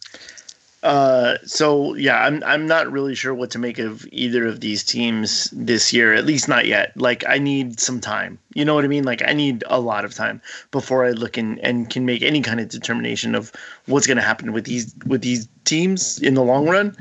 Uh, 0.84 1.38
so 1.44 1.96
yeah, 1.96 2.24
I'm 2.24 2.44
I'm 2.44 2.68
not 2.68 2.92
really 2.92 3.16
sure 3.16 3.34
what 3.34 3.50
to 3.52 3.60
make 3.60 3.80
of 3.80 4.08
either 4.12 4.46
of 4.46 4.60
these 4.60 4.84
teams 4.84 5.50
this 5.52 5.92
year. 5.92 6.14
At 6.14 6.26
least 6.26 6.48
not 6.48 6.68
yet. 6.68 6.96
Like 6.96 7.24
I 7.28 7.40
need 7.40 7.80
some 7.80 8.00
time. 8.00 8.38
You 8.54 8.64
know 8.64 8.76
what 8.76 8.86
I 8.86 8.88
mean? 8.88 9.04
Like 9.04 9.24
I 9.28 9.34
need 9.34 9.64
a 9.68 9.80
lot 9.82 10.06
of 10.06 10.14
time 10.14 10.40
before 10.72 11.04
I 11.06 11.12
look 11.12 11.36
and 11.36 11.60
and 11.60 11.90
can 11.90 12.06
make 12.06 12.22
any 12.22 12.42
kind 12.42 12.60
of 12.60 12.70
determination 12.70 13.34
of 13.34 13.52
what's 13.88 14.06
going 14.06 14.18
to 14.18 14.24
happen 14.24 14.54
with 14.54 14.66
these 14.66 14.94
with 15.08 15.22
these 15.22 15.48
teams 15.66 16.20
in 16.20 16.36
the 16.36 16.44
long 16.44 16.70
run. 16.70 16.96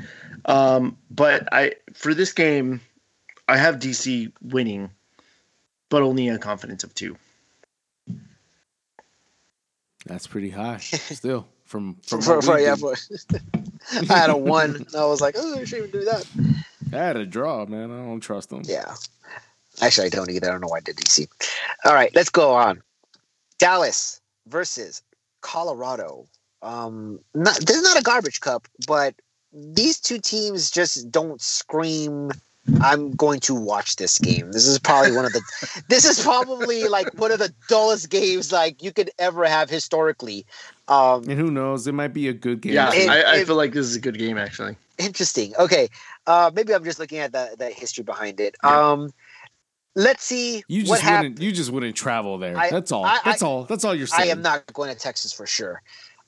Um, 0.45 0.97
but 1.11 1.47
I 1.51 1.73
for 1.93 2.15
this 2.15 2.33
game, 2.33 2.81
I 3.47 3.57
have 3.57 3.75
DC 3.75 4.31
winning, 4.41 4.89
but 5.89 6.01
only 6.01 6.29
a 6.29 6.39
confidence 6.39 6.83
of 6.83 6.95
two. 6.95 7.15
That's 10.07 10.25
pretty 10.25 10.49
high. 10.49 10.77
Still 10.81 11.47
from 11.65 11.97
from 12.07 12.21
For, 12.21 12.41
for, 12.41 12.59
yeah, 12.59 12.75
do. 12.75 12.81
for, 12.81 12.95
I 14.09 14.17
had 14.17 14.29
a 14.29 14.37
one. 14.37 14.85
I 14.97 15.05
was 15.05 15.21
like, 15.21 15.35
oh, 15.37 15.59
I 15.59 15.63
shouldn't 15.63 15.89
even 15.89 15.99
do 15.99 16.05
that. 16.05 16.27
I 16.93 16.97
had 16.97 17.17
a 17.17 17.25
draw, 17.25 17.65
man. 17.65 17.91
I 17.91 18.05
don't 18.05 18.19
trust 18.19 18.49
them. 18.49 18.61
Yeah. 18.65 18.93
Actually, 19.81 20.07
I 20.07 20.09
don't 20.09 20.29
either. 20.31 20.47
I 20.47 20.51
don't 20.51 20.61
know 20.61 20.67
why 20.67 20.77
I 20.77 20.81
did 20.81 20.95
DC. 20.97 21.27
All 21.85 21.93
right, 21.93 22.13
let's 22.15 22.29
go 22.29 22.53
on. 22.53 22.81
Dallas 23.59 24.21
versus 24.47 25.01
Colorado. 25.41 26.25
Um, 26.61 27.19
not, 27.35 27.59
this 27.59 27.77
is 27.77 27.83
not 27.83 27.99
a 27.99 28.03
garbage 28.03 28.39
cup, 28.39 28.67
but 28.87 29.13
these 29.53 29.99
two 29.99 30.19
teams 30.19 30.71
just 30.71 31.11
don't 31.11 31.41
scream 31.41 32.31
I'm 32.81 33.11
going 33.11 33.39
to 33.41 33.55
watch 33.55 33.95
this 33.95 34.19
game. 34.19 34.51
This 34.51 34.67
is 34.67 34.77
probably 34.79 35.13
one 35.13 35.25
of 35.25 35.31
the 35.33 35.41
this 35.87 36.03
is 36.05 36.19
probably 36.21 36.87
like 36.87 37.13
one 37.15 37.31
of 37.31 37.39
the 37.39 37.53
dullest 37.69 38.09
games 38.09 38.51
like 38.51 38.83
you 38.83 38.91
could 38.91 39.09
ever 39.19 39.45
have 39.45 39.69
historically. 39.69 40.45
Um 40.87 41.23
And 41.29 41.39
who 41.39 41.49
knows? 41.51 41.87
It 41.87 41.93
might 41.93 42.13
be 42.13 42.27
a 42.27 42.33
good 42.33 42.61
game. 42.61 42.73
Yeah, 42.73 42.91
It- 42.93 43.09
I, 43.09 43.21
I 43.21 43.35
it- 43.37 43.47
feel 43.47 43.55
like 43.55 43.73
this 43.73 43.85
is 43.85 43.95
a 43.95 43.99
good 44.01 44.17
game 44.17 44.37
actually. 44.37 44.75
interesting. 44.97 45.53
Okay. 45.57 45.87
Uh 46.25 46.51
maybe 46.53 46.73
I'm 46.73 46.83
just 46.83 46.99
looking 46.99 47.19
at 47.19 47.31
the 47.31 47.55
the 47.57 47.69
history 47.69 48.03
behind 48.03 48.39
it. 48.39 48.55
Yeah. 48.63 48.91
Um 48.91 49.11
let's 49.95 50.23
see 50.25 50.63
You 50.67 50.83
just 50.83 51.01
happened. 51.01 51.35
wouldn't. 51.35 51.41
You 51.41 51.51
just 51.53 51.71
wouldn't 51.71 51.95
travel 51.95 52.37
there. 52.37 52.57
I- 52.57 52.69
that's 52.69 52.91
all. 52.91 53.05
I- 53.05 53.19
that's 53.23 53.41
I- 53.43 53.45
all. 53.47 53.63
That's 53.63 53.85
all 53.85 53.95
you're 53.95 54.07
saying. 54.07 54.29
I 54.29 54.31
am 54.31 54.41
not 54.41 54.71
going 54.73 54.93
to 54.93 54.99
Texas 54.99 55.31
for 55.31 55.47
sure. 55.47 55.81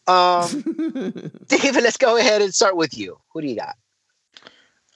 Um 0.07 0.47
David, 1.47 1.83
let's 1.83 1.97
go 1.97 2.15
ahead 2.17 2.41
and 2.41 2.53
start 2.55 2.75
with 2.77 2.97
you. 2.97 3.19
Who 3.33 3.41
do 3.41 3.47
you 3.47 3.55
got? 3.57 3.75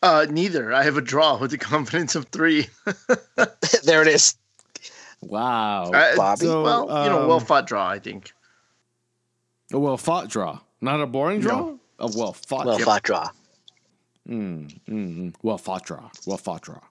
Uh, 0.03 0.25
neither. 0.29 0.73
I 0.73 0.83
have 0.83 0.97
a 0.97 1.01
draw 1.01 1.37
with 1.37 1.53
a 1.53 1.57
confidence 1.71 2.13
of 2.15 2.25
three. 2.25 2.67
there 3.85 4.01
it 4.01 4.09
is. 4.09 4.35
wow. 5.21 5.85
Uh, 5.85 6.15
Bobby? 6.17 6.45
So, 6.45 6.61
well, 6.61 6.81
you 7.05 7.09
know, 7.09 7.21
um, 7.21 7.27
well 7.29 7.39
fought 7.39 7.65
draw. 7.65 7.87
I 7.87 7.99
think. 7.99 8.33
a 9.71 9.79
well 9.79 9.95
fought 9.95 10.27
draw, 10.27 10.59
not 10.81 11.01
a 11.01 11.07
boring 11.07 11.39
draw. 11.39 11.57
No. 11.57 11.79
A 11.99 12.11
well 12.17 12.33
fought. 12.33 12.65
Well 12.65 12.79
fought 12.79 13.03
draw. 13.03 13.29
Mm, 14.27 14.77
mm, 14.89 15.17
mm. 15.17 15.35
Well 15.41 15.57
fought 15.57 15.85
draw. 15.85 16.09
Well 16.27 16.37
fought 16.37 16.63
draw. 16.63 16.81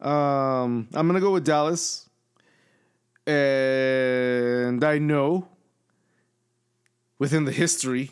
Um, 0.00 0.88
I'm 0.94 1.06
gonna 1.06 1.20
go 1.20 1.32
with 1.32 1.44
Dallas, 1.44 2.10
and 3.24 4.82
I 4.82 4.98
know 4.98 5.46
within 7.20 7.44
the 7.44 7.52
history 7.52 8.10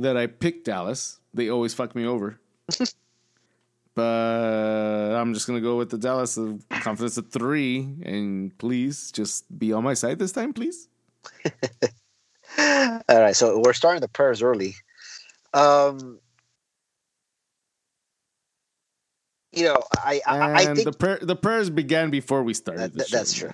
that 0.00 0.16
I 0.16 0.26
picked 0.26 0.64
Dallas, 0.64 1.20
they 1.32 1.48
always 1.48 1.72
fuck 1.72 1.94
me 1.94 2.04
over. 2.04 2.40
but 3.94 4.02
I'm 5.16 5.34
just 5.34 5.46
gonna 5.46 5.60
go 5.60 5.76
with 5.76 5.90
the 5.90 5.98
Dallas 5.98 6.36
of 6.36 6.68
confidence 6.68 7.16
of 7.16 7.30
three, 7.30 7.88
and 8.02 8.56
please 8.58 9.10
just 9.12 9.44
be 9.58 9.72
on 9.72 9.84
my 9.84 9.94
side 9.94 10.18
this 10.18 10.32
time, 10.32 10.52
please. 10.52 10.88
All 12.58 13.20
right, 13.20 13.36
so 13.36 13.60
we're 13.64 13.72
starting 13.72 14.00
the 14.00 14.08
prayers 14.08 14.42
early. 14.42 14.74
Um, 15.54 16.20
you 19.52 19.64
know, 19.64 19.82
I 19.96 20.20
I, 20.26 20.52
I 20.52 20.66
And 20.66 20.76
think 20.76 20.86
the 20.86 20.92
prayer, 20.92 21.18
the 21.20 21.36
prayers 21.36 21.70
began 21.70 22.10
before 22.10 22.42
we 22.42 22.54
started. 22.54 22.92
that, 22.94 23.10
that's 23.10 23.32
true. 23.32 23.52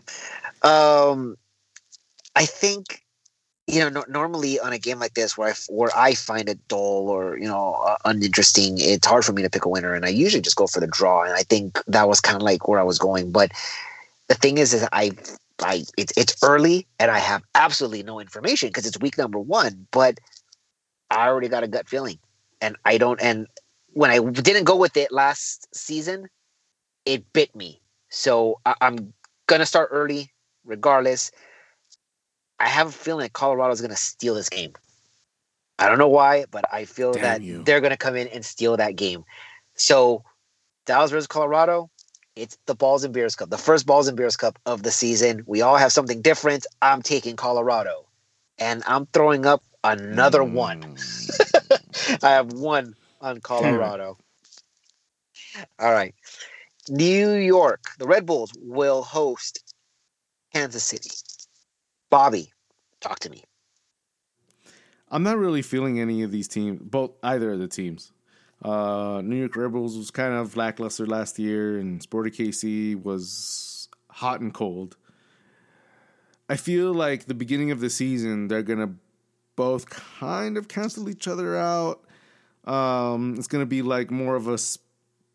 Um, 0.62 1.36
I 2.34 2.46
think 2.46 3.01
you 3.66 3.78
know 3.80 3.88
no, 3.88 4.04
normally 4.08 4.58
on 4.58 4.72
a 4.72 4.78
game 4.78 4.98
like 4.98 5.14
this 5.14 5.36
where 5.36 5.50
I 5.50 5.54
where 5.68 5.90
I 5.96 6.14
find 6.14 6.48
it 6.48 6.66
dull 6.68 7.08
or 7.08 7.38
you 7.38 7.46
know 7.46 7.74
uh, 7.86 7.96
uninteresting, 8.04 8.76
it's 8.78 9.06
hard 9.06 9.24
for 9.24 9.32
me 9.32 9.42
to 9.42 9.50
pick 9.50 9.64
a 9.64 9.68
winner, 9.68 9.94
and 9.94 10.04
I 10.04 10.08
usually 10.08 10.42
just 10.42 10.56
go 10.56 10.66
for 10.66 10.80
the 10.80 10.86
draw. 10.86 11.22
And 11.22 11.34
I 11.34 11.42
think 11.42 11.82
that 11.86 12.08
was 12.08 12.20
kind 12.20 12.36
of 12.36 12.42
like 12.42 12.66
where 12.68 12.80
I 12.80 12.84
was 12.84 12.98
going. 12.98 13.30
But 13.30 13.52
the 14.28 14.34
thing 14.34 14.58
is, 14.58 14.74
is 14.74 14.86
I 14.92 15.12
I 15.60 15.84
it's 15.96 16.12
it's 16.16 16.36
early 16.42 16.86
and 16.98 17.10
I 17.10 17.18
have 17.18 17.42
absolutely 17.54 18.02
no 18.02 18.20
information 18.20 18.68
because 18.68 18.86
it's 18.86 18.98
week 18.98 19.16
number 19.16 19.38
one. 19.38 19.86
But 19.90 20.18
I 21.10 21.28
already 21.28 21.48
got 21.48 21.62
a 21.62 21.68
gut 21.68 21.88
feeling, 21.88 22.18
and 22.60 22.76
I 22.84 22.98
don't. 22.98 23.20
And 23.22 23.46
when 23.92 24.10
I 24.10 24.18
didn't 24.18 24.64
go 24.64 24.76
with 24.76 24.96
it 24.96 25.12
last 25.12 25.68
season, 25.74 26.28
it 27.04 27.32
bit 27.32 27.54
me. 27.54 27.80
So 28.08 28.60
I, 28.66 28.74
I'm 28.80 29.12
gonna 29.46 29.66
start 29.66 29.90
early, 29.92 30.32
regardless. 30.64 31.30
I 32.62 32.68
have 32.68 32.86
a 32.86 32.92
feeling 32.92 33.24
that 33.24 33.32
Colorado's 33.32 33.80
gonna 33.80 33.96
steal 33.96 34.36
this 34.36 34.48
game. 34.48 34.72
I 35.80 35.88
don't 35.88 35.98
know 35.98 36.08
why, 36.08 36.44
but 36.52 36.64
I 36.72 36.84
feel 36.84 37.12
Damn 37.12 37.22
that 37.22 37.42
you. 37.42 37.64
they're 37.64 37.80
gonna 37.80 37.96
come 37.96 38.14
in 38.14 38.28
and 38.28 38.44
steal 38.44 38.76
that 38.76 38.94
game. 38.94 39.24
So 39.74 40.22
Dallas 40.86 41.10
versus 41.10 41.26
Colorado, 41.26 41.90
it's 42.36 42.56
the 42.66 42.76
Balls 42.76 43.02
and 43.02 43.12
Beers 43.12 43.34
Cup, 43.34 43.50
the 43.50 43.58
first 43.58 43.84
Balls 43.84 44.06
and 44.06 44.16
Beers 44.16 44.36
Cup 44.36 44.60
of 44.64 44.84
the 44.84 44.92
season. 44.92 45.42
We 45.44 45.60
all 45.60 45.76
have 45.76 45.90
something 45.90 46.22
different. 46.22 46.64
I'm 46.80 47.02
taking 47.02 47.34
Colorado, 47.34 48.06
and 48.58 48.84
I'm 48.86 49.06
throwing 49.06 49.44
up 49.44 49.64
another 49.82 50.44
one. 50.44 50.82
Mm. 50.82 52.18
I 52.22 52.30
have 52.30 52.52
one 52.52 52.94
on 53.20 53.40
Colorado. 53.40 54.18
All 55.80 55.92
right. 55.92 56.14
New 56.88 57.32
York, 57.32 57.80
the 57.98 58.06
Red 58.06 58.24
Bulls 58.24 58.52
will 58.56 59.02
host 59.02 59.74
Kansas 60.52 60.84
City. 60.84 61.10
Bobby, 62.08 62.51
talk 63.02 63.18
to 63.20 63.30
me. 63.30 63.44
I'm 65.10 65.22
not 65.22 65.36
really 65.36 65.60
feeling 65.60 66.00
any 66.00 66.22
of 66.22 66.30
these 66.30 66.48
teams, 66.48 66.80
both 66.82 67.10
either 67.22 67.52
of 67.52 67.58
the 67.58 67.68
teams. 67.68 68.12
Uh, 68.64 69.20
New 69.22 69.36
York 69.36 69.54
Red 69.56 69.72
Bulls 69.72 69.96
was 69.96 70.10
kind 70.10 70.32
of 70.32 70.56
lackluster 70.56 71.06
last 71.06 71.38
year, 71.38 71.78
and 71.78 72.02
Sporting 72.02 72.32
KC 72.32 73.02
was 73.02 73.88
hot 74.08 74.40
and 74.40 74.54
cold. 74.54 74.96
I 76.48 76.56
feel 76.56 76.94
like 76.94 77.26
the 77.26 77.34
beginning 77.34 77.70
of 77.70 77.80
the 77.80 77.90
season, 77.90 78.48
they're 78.48 78.62
gonna 78.62 78.94
both 79.56 79.90
kind 79.90 80.56
of 80.56 80.68
cancel 80.68 81.08
each 81.10 81.28
other 81.28 81.56
out. 81.56 82.04
Um, 82.64 83.34
it's 83.36 83.48
gonna 83.48 83.66
be 83.66 83.82
like 83.82 84.10
more 84.10 84.36
of 84.36 84.48
a 84.48 84.58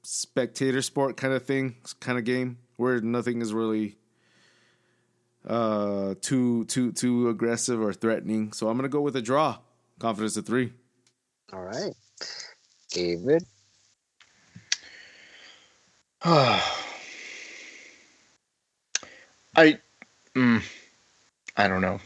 spectator 0.04 0.82
sport 0.82 1.18
kind 1.18 1.34
of 1.34 1.46
thing, 1.46 1.76
kind 2.00 2.18
of 2.18 2.24
game 2.24 2.58
where 2.78 3.02
nothing 3.02 3.42
is 3.42 3.54
really 3.54 3.98
uh 5.48 6.16
too 6.22 6.66
too 6.66 6.92
too 6.92 7.30
aggressive 7.30 7.82
or 7.82 7.94
threatening. 7.94 8.54
So 8.54 8.70
I'm 8.70 8.78
gonna 8.78 8.90
go 8.90 9.02
with 9.02 9.16
a 9.16 9.22
draw. 9.22 9.58
Confidence 10.00 10.38
of 10.38 10.46
three. 10.46 10.74
All 11.52 11.62
right. 11.62 11.94
David. 12.92 13.44
I, 16.24 16.62
mm, 20.36 20.64
I 21.56 21.68
don't 21.68 21.82
know. 21.82 22.00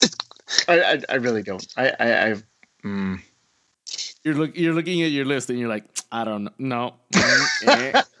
I, 0.68 0.80
I, 0.80 1.02
I 1.08 1.14
really 1.16 1.42
don't. 1.42 1.66
I, 1.76 1.92
I, 1.98 2.26
I've, 2.26 2.44
mm. 2.84 3.20
You're 4.24 4.34
look 4.34 4.56
you're 4.56 4.72
looking 4.74 5.02
at 5.02 5.10
your 5.10 5.24
list 5.24 5.50
and 5.50 5.58
you're 5.58 5.68
like, 5.68 5.84
I 6.12 6.24
don't 6.24 6.44
know. 6.44 6.52
No. 6.58 6.94
Mm, 7.12 7.46
eh. 7.66 8.02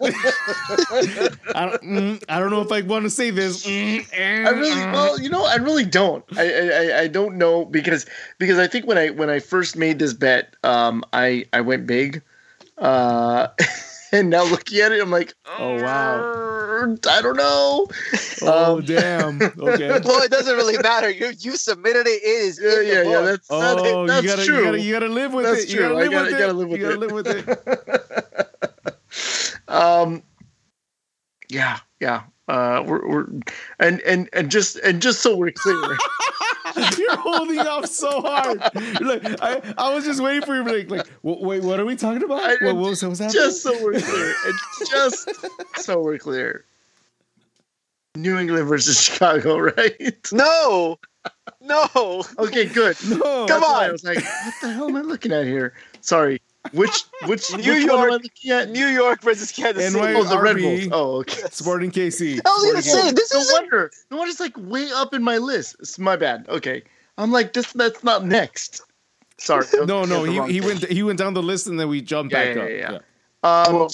I 1.54 1.66
don't 1.66 1.82
mm, 1.82 2.24
I 2.28 2.38
don't 2.40 2.50
know 2.50 2.60
if 2.60 2.72
I 2.72 2.80
want 2.82 3.04
to 3.04 3.10
say 3.10 3.30
this. 3.30 3.64
Mm, 3.66 4.06
eh, 4.12 4.44
I 4.46 4.50
really, 4.50 4.70
mm. 4.70 4.92
well, 4.92 5.20
you 5.20 5.28
know, 5.28 5.44
I 5.44 5.56
really 5.56 5.84
don't. 5.84 6.24
I, 6.36 6.42
I, 6.52 6.68
I- 6.68 7.00
I 7.02 7.06
don't 7.08 7.36
know 7.38 7.64
because 7.64 8.06
because 8.38 8.58
I 8.58 8.66
think 8.66 8.86
when 8.86 8.98
I 8.98 9.10
when 9.10 9.30
I 9.30 9.38
first 9.38 9.76
made 9.76 9.98
this 9.98 10.12
bet, 10.12 10.56
um, 10.64 11.04
I 11.12 11.44
I 11.52 11.60
went 11.60 11.86
big, 11.86 12.22
uh, 12.78 13.48
and 14.12 14.30
now 14.30 14.44
looking 14.44 14.78
at 14.80 14.92
it, 14.92 15.00
I'm 15.00 15.10
like, 15.10 15.34
Oh, 15.58 15.82
wow. 15.82 16.96
I 17.08 17.22
don't 17.22 17.36
know. 17.36 17.86
Oh 18.44 18.78
um, 18.78 18.84
damn. 18.84 19.40
Okay. 19.40 20.00
well, 20.04 20.20
it 20.22 20.30
doesn't 20.32 20.56
really 20.56 20.76
matter. 20.78 21.08
You 21.08 21.30
you 21.38 21.56
submitted 21.56 22.08
it. 22.08 22.20
It 22.22 22.26
is 22.26 22.58
Yeah, 22.60 22.70
in 22.70 22.74
the 22.78 22.84
yeah, 22.86 23.02
yeah. 23.02 23.20
That's 23.20 23.46
Oh, 23.50 24.04
that's 24.06 24.22
you 24.24 24.28
gotta, 24.30 24.44
true. 24.44 24.56
you 24.56 24.64
gotta 24.64 24.80
you 24.80 24.92
gotta 24.92 25.08
live 25.08 25.32
with 25.32 25.44
That's 25.44 25.62
it. 25.64 25.70
You 25.70 25.78
gotta 25.78 25.94
live 25.94 26.10
gotta, 26.10 26.30
with 26.30 26.38
gotta 26.38 26.50
it. 26.50 26.54
live 26.54 26.68
with 26.68 26.80
you 26.80 26.86
gotta 26.86 26.98
live 26.98 27.12
with 27.12 27.28
it. 27.28 27.46
um, 29.68 30.22
yeah, 31.48 31.78
yeah. 32.02 32.24
Uh, 32.48 32.82
we're, 32.84 33.08
we're 33.08 33.26
and 33.78 34.00
and 34.00 34.28
and 34.32 34.50
just 34.50 34.76
and 34.78 35.00
just 35.00 35.20
so 35.22 35.36
we're 35.36 35.52
clear, 35.52 35.96
You're 36.98 37.16
holding 37.16 37.58
off 37.60 37.86
so 37.86 38.20
hard. 38.20 38.58
Like, 39.00 39.40
I, 39.42 39.74
I 39.76 39.94
was 39.94 40.04
just 40.04 40.22
waiting 40.22 40.42
for 40.42 40.54
you 40.56 40.64
to 40.64 40.70
be 40.70 40.78
like, 40.78 40.90
like 40.90 41.10
"Wait, 41.22 41.40
wait, 41.40 41.62
what 41.62 41.80
are 41.80 41.84
we 41.84 41.96
talking 41.96 42.22
about? 42.22 42.42
I- 42.42 42.64
what, 42.64 42.76
what 42.76 42.90
was, 42.90 43.02
what 43.02 43.10
was 43.10 43.18
happening? 43.18 43.42
just 43.42 43.62
so 43.62 43.72
we're 43.82 44.00
clear, 44.00 44.34
and 44.46 44.54
just 44.90 45.28
so 45.76 46.00
we're 46.00 46.18
clear. 46.18 46.64
New 48.14 48.38
England 48.38 48.68
versus 48.68 49.00
Chicago, 49.00 49.58
right? 49.76 50.32
No, 50.32 50.98
no. 51.60 52.24
Okay, 52.38 52.66
good. 52.66 52.96
no. 53.08 53.46
Come 53.46 53.64
on. 53.64 53.84
I 53.84 53.90
was 53.90 54.04
like, 54.04 54.16
what 54.16 54.54
the 54.60 54.72
hell 54.72 54.88
am 54.88 54.96
I 54.96 55.00
looking 55.00 55.32
at 55.32 55.46
here? 55.46 55.72
Sorry. 56.00 56.40
Which 56.70 57.04
which 57.26 57.50
New 57.56 57.58
which 57.58 57.66
one 57.66 57.90
am 57.90 57.90
I 57.90 58.06
York. 58.08 58.22
looking 58.22 58.50
at? 58.52 58.70
New 58.70 58.86
York 58.86 59.20
versus 59.22 59.50
Kansas 59.50 59.92
City. 59.92 60.14
Oh, 60.16 60.22
the 60.24 60.40
Red 60.40 60.56
Bulls. 60.58 60.88
Oh, 60.92 61.16
okay. 61.20 61.42
Sporting 61.50 61.90
KC. 61.90 62.40
I 62.46 62.48
was 62.50 62.64
gonna 62.70 62.82
say 62.82 63.10
KC. 63.10 63.16
this 63.16 63.32
No 63.34 63.40
is 63.40 63.52
wonder. 63.52 63.90
No 64.10 64.16
wonder 64.18 64.30
it's 64.30 64.38
like 64.40 64.56
way 64.56 64.88
up 64.92 65.12
in 65.12 65.22
my 65.24 65.38
list. 65.38 65.76
It's 65.80 65.98
my 65.98 66.14
bad. 66.14 66.46
Okay. 66.48 66.82
I'm 67.18 67.32
like, 67.32 67.52
this 67.52 67.72
that's 67.72 68.04
not 68.04 68.24
next. 68.24 68.80
Sorry. 69.38 69.66
No, 69.86 70.04
no, 70.04 70.22
Okay, 70.22 70.32
the 70.32 70.38
wrong 70.38 70.48
he, 70.48 70.54
he 70.54 70.60
thing. 70.60 70.68
went 70.68 70.84
he 70.88 71.02
went 71.02 71.18
down 71.18 71.34
the 71.34 71.42
list 71.42 71.66
and 71.66 71.80
then 71.80 71.88
we 71.88 72.00
jumped 72.00 72.32
Yeah, 72.32 72.44
back 72.44 72.56
yeah, 72.56 72.62
up. 72.62 72.68
yeah, 72.70 72.98
Yeah. 73.72 73.78
Um, 73.78 73.88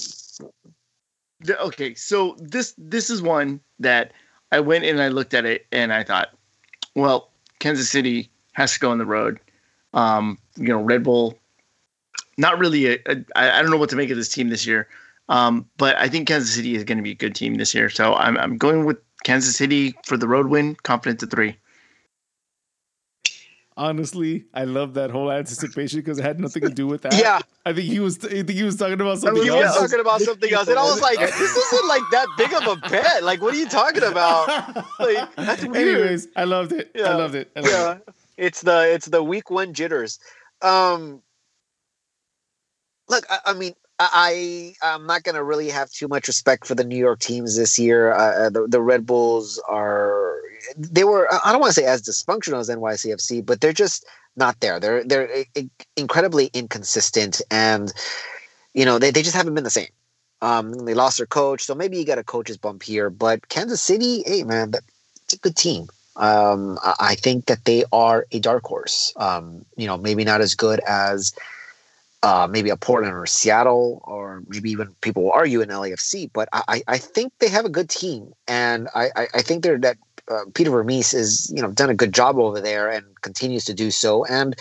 the- 1.41 1.59
okay, 1.61 1.95
so 1.95 2.35
this 2.39 2.75
this 2.77 3.09
is 3.09 3.21
one 3.21 3.59
that 3.79 4.11
I 4.51 4.59
went 4.59 4.83
and 4.85 5.01
I 5.01 5.07
looked 5.07 5.33
at 5.33 5.45
it 5.45 5.65
and 5.71 5.91
I 5.91 6.03
thought, 6.03 6.29
well, 6.95 7.31
Kansas 7.59 7.89
City 7.89 8.29
has 8.53 8.73
to 8.73 8.79
go 8.79 8.91
on 8.91 8.99
the 8.99 9.05
road. 9.05 9.39
Um, 9.93 10.37
you 10.55 10.67
know, 10.67 10.81
Red 10.81 11.03
Bull, 11.03 11.35
not 12.39 12.57
really. 12.57 12.87
A, 12.87 12.93
a, 13.05 13.15
I 13.35 13.59
I 13.59 13.61
don't 13.61 13.71
know 13.71 13.77
what 13.77 13.89
to 13.91 13.95
make 13.95 14.09
of 14.09 14.17
this 14.17 14.29
team 14.29 14.49
this 14.49 14.65
year, 14.65 14.87
um, 15.27 15.67
but 15.77 15.95
I 15.97 16.07
think 16.07 16.27
Kansas 16.27 16.53
City 16.55 16.75
is 16.75 16.83
going 16.83 16.97
to 16.97 17.03
be 17.03 17.11
a 17.11 17.15
good 17.15 17.35
team 17.35 17.55
this 17.55 17.75
year. 17.75 17.89
So 17.89 18.15
I'm 18.15 18.37
I'm 18.37 18.57
going 18.57 18.85
with 18.85 18.97
Kansas 19.23 19.55
City 19.55 19.93
for 20.05 20.17
the 20.17 20.27
road 20.27 20.47
win. 20.47 20.75
Confident 20.83 21.19
to 21.19 21.27
three. 21.27 21.57
honestly, 23.79 24.43
I 24.53 24.65
love 24.65 24.93
that 24.95 25.09
whole 25.09 25.31
anticipation 25.31 25.99
because 25.99 26.19
it 26.19 26.23
had 26.23 26.39
nothing 26.39 26.63
to 26.63 26.69
do 26.69 26.85
with 26.85 27.01
that. 27.03 27.13
Yeah. 27.17 27.39
I 27.65 27.73
think 27.73 27.87
he 27.87 27.99
was. 27.99 28.23
I 28.25 28.29
think 28.29 28.51
he 28.51 28.63
was 28.63 28.75
talking 28.75 28.99
about 28.99 29.19
something 29.19 29.47
else. 29.47 29.57
He 29.57 29.63
else. 29.63 29.81
was 29.81 29.89
talking 29.89 30.01
about 30.01 30.21
something 30.21 30.53
else, 30.53 30.67
and 30.67 30.77
I 30.77 30.83
was 30.83 31.01
like, 31.01 31.19
"This 31.19 31.55
isn't 31.57 31.87
like 31.87 32.01
that 32.11 32.27
big 32.37 32.53
of 32.53 32.67
a 32.67 32.75
bet. 32.89 33.23
Like, 33.23 33.41
what 33.41 33.53
are 33.53 33.57
you 33.57 33.67
talking 33.67 34.03
about? 34.03 34.47
Like, 34.99 35.35
that's 35.35 35.63
weird." 35.65 35.75
Anyways, 35.75 36.27
I 36.35 36.43
loved 36.45 36.71
it. 36.71 36.91
I 36.95 37.13
loved 37.13 37.35
it. 37.35 37.51
I 37.55 37.59
loved 37.59 37.71
yeah, 37.71 38.13
it's 38.37 38.61
the 38.61 38.91
it's 38.93 39.07
the 39.07 39.23
week 39.23 39.49
one 39.49 39.73
jitters. 39.73 40.19
Um, 40.61 41.21
look, 43.09 43.25
I, 43.29 43.39
I 43.47 43.53
mean, 43.53 43.73
I 43.99 44.75
I'm 44.81 45.05
not 45.07 45.23
gonna 45.23 45.43
really 45.43 45.69
have 45.69 45.91
too 45.91 46.07
much 46.07 46.27
respect 46.27 46.65
for 46.65 46.75
the 46.75 46.83
New 46.85 46.97
York 46.97 47.19
teams 47.19 47.57
this 47.57 47.77
year. 47.77 48.13
Uh, 48.13 48.45
Uh, 48.45 48.49
the 48.49 48.67
the 48.67 48.81
Red 48.81 49.05
Bulls 49.05 49.61
are 49.67 50.35
they 50.77 51.03
were 51.03 51.27
I 51.45 51.51
don't 51.51 51.61
want 51.61 51.73
to 51.73 51.81
say 51.81 51.85
as 51.87 52.01
dysfunctional 52.03 52.59
as 52.59 52.69
NYCFC, 52.69 53.45
but 53.45 53.61
they're 53.61 53.73
just 53.73 54.05
not 54.37 54.59
there. 54.61 54.79
They're 54.79 55.03
they're 55.03 55.45
incredibly 55.97 56.47
inconsistent, 56.53 57.41
and 57.51 57.91
you 58.73 58.85
know 58.85 58.99
they, 58.99 59.11
they 59.11 59.21
just 59.23 59.35
haven't 59.35 59.55
been 59.55 59.63
the 59.65 59.69
same. 59.69 59.89
Um, 60.41 60.71
they 60.85 60.93
lost 60.93 61.17
their 61.17 61.27
coach, 61.27 61.63
so 61.63 61.75
maybe 61.75 61.97
you 61.97 62.05
got 62.05 62.17
a 62.17 62.23
coach's 62.23 62.57
bump 62.57 62.83
here. 62.83 63.09
But 63.09 63.49
Kansas 63.49 63.81
City, 63.81 64.23
hey 64.25 64.43
man, 64.43 64.73
it's 65.25 65.33
a 65.33 65.37
good 65.39 65.57
team. 65.57 65.87
Um, 66.15 66.77
I 66.83 67.15
think 67.15 67.45
that 67.45 67.65
they 67.65 67.85
are 67.91 68.25
a 68.31 68.39
dark 68.39 68.63
horse. 68.65 69.13
Um, 69.17 69.65
you 69.77 69.87
know, 69.87 69.97
maybe 69.97 70.23
not 70.25 70.41
as 70.41 70.55
good 70.55 70.79
as 70.87 71.33
uh, 72.23 72.47
maybe 72.49 72.69
a 72.69 72.77
Portland 72.77 73.15
or 73.15 73.25
Seattle, 73.25 74.01
or 74.05 74.43
maybe 74.47 74.69
even 74.71 74.93
people 75.01 75.23
will 75.23 75.31
argue 75.31 75.61
in 75.61 75.69
LAFC. 75.69 76.29
But 76.33 76.49
I, 76.53 76.83
I- 76.87 76.97
think 76.97 77.33
they 77.39 77.49
have 77.49 77.65
a 77.65 77.69
good 77.69 77.89
team, 77.89 78.33
and 78.47 78.89
I, 78.93 79.09
I, 79.33 79.41
think 79.41 79.63
they're 79.63 79.77
that 79.79 79.97
uh, 80.29 80.43
Peter 80.53 80.69
Vermes 80.69 81.13
is 81.13 81.51
you 81.55 81.61
know 81.61 81.71
done 81.71 81.89
a 81.89 81.95
good 81.95 82.13
job 82.13 82.37
over 82.37 82.59
there 82.59 82.89
and 82.89 83.05
continues 83.21 83.65
to 83.65 83.73
do 83.73 83.89
so. 83.91 84.25
And 84.25 84.55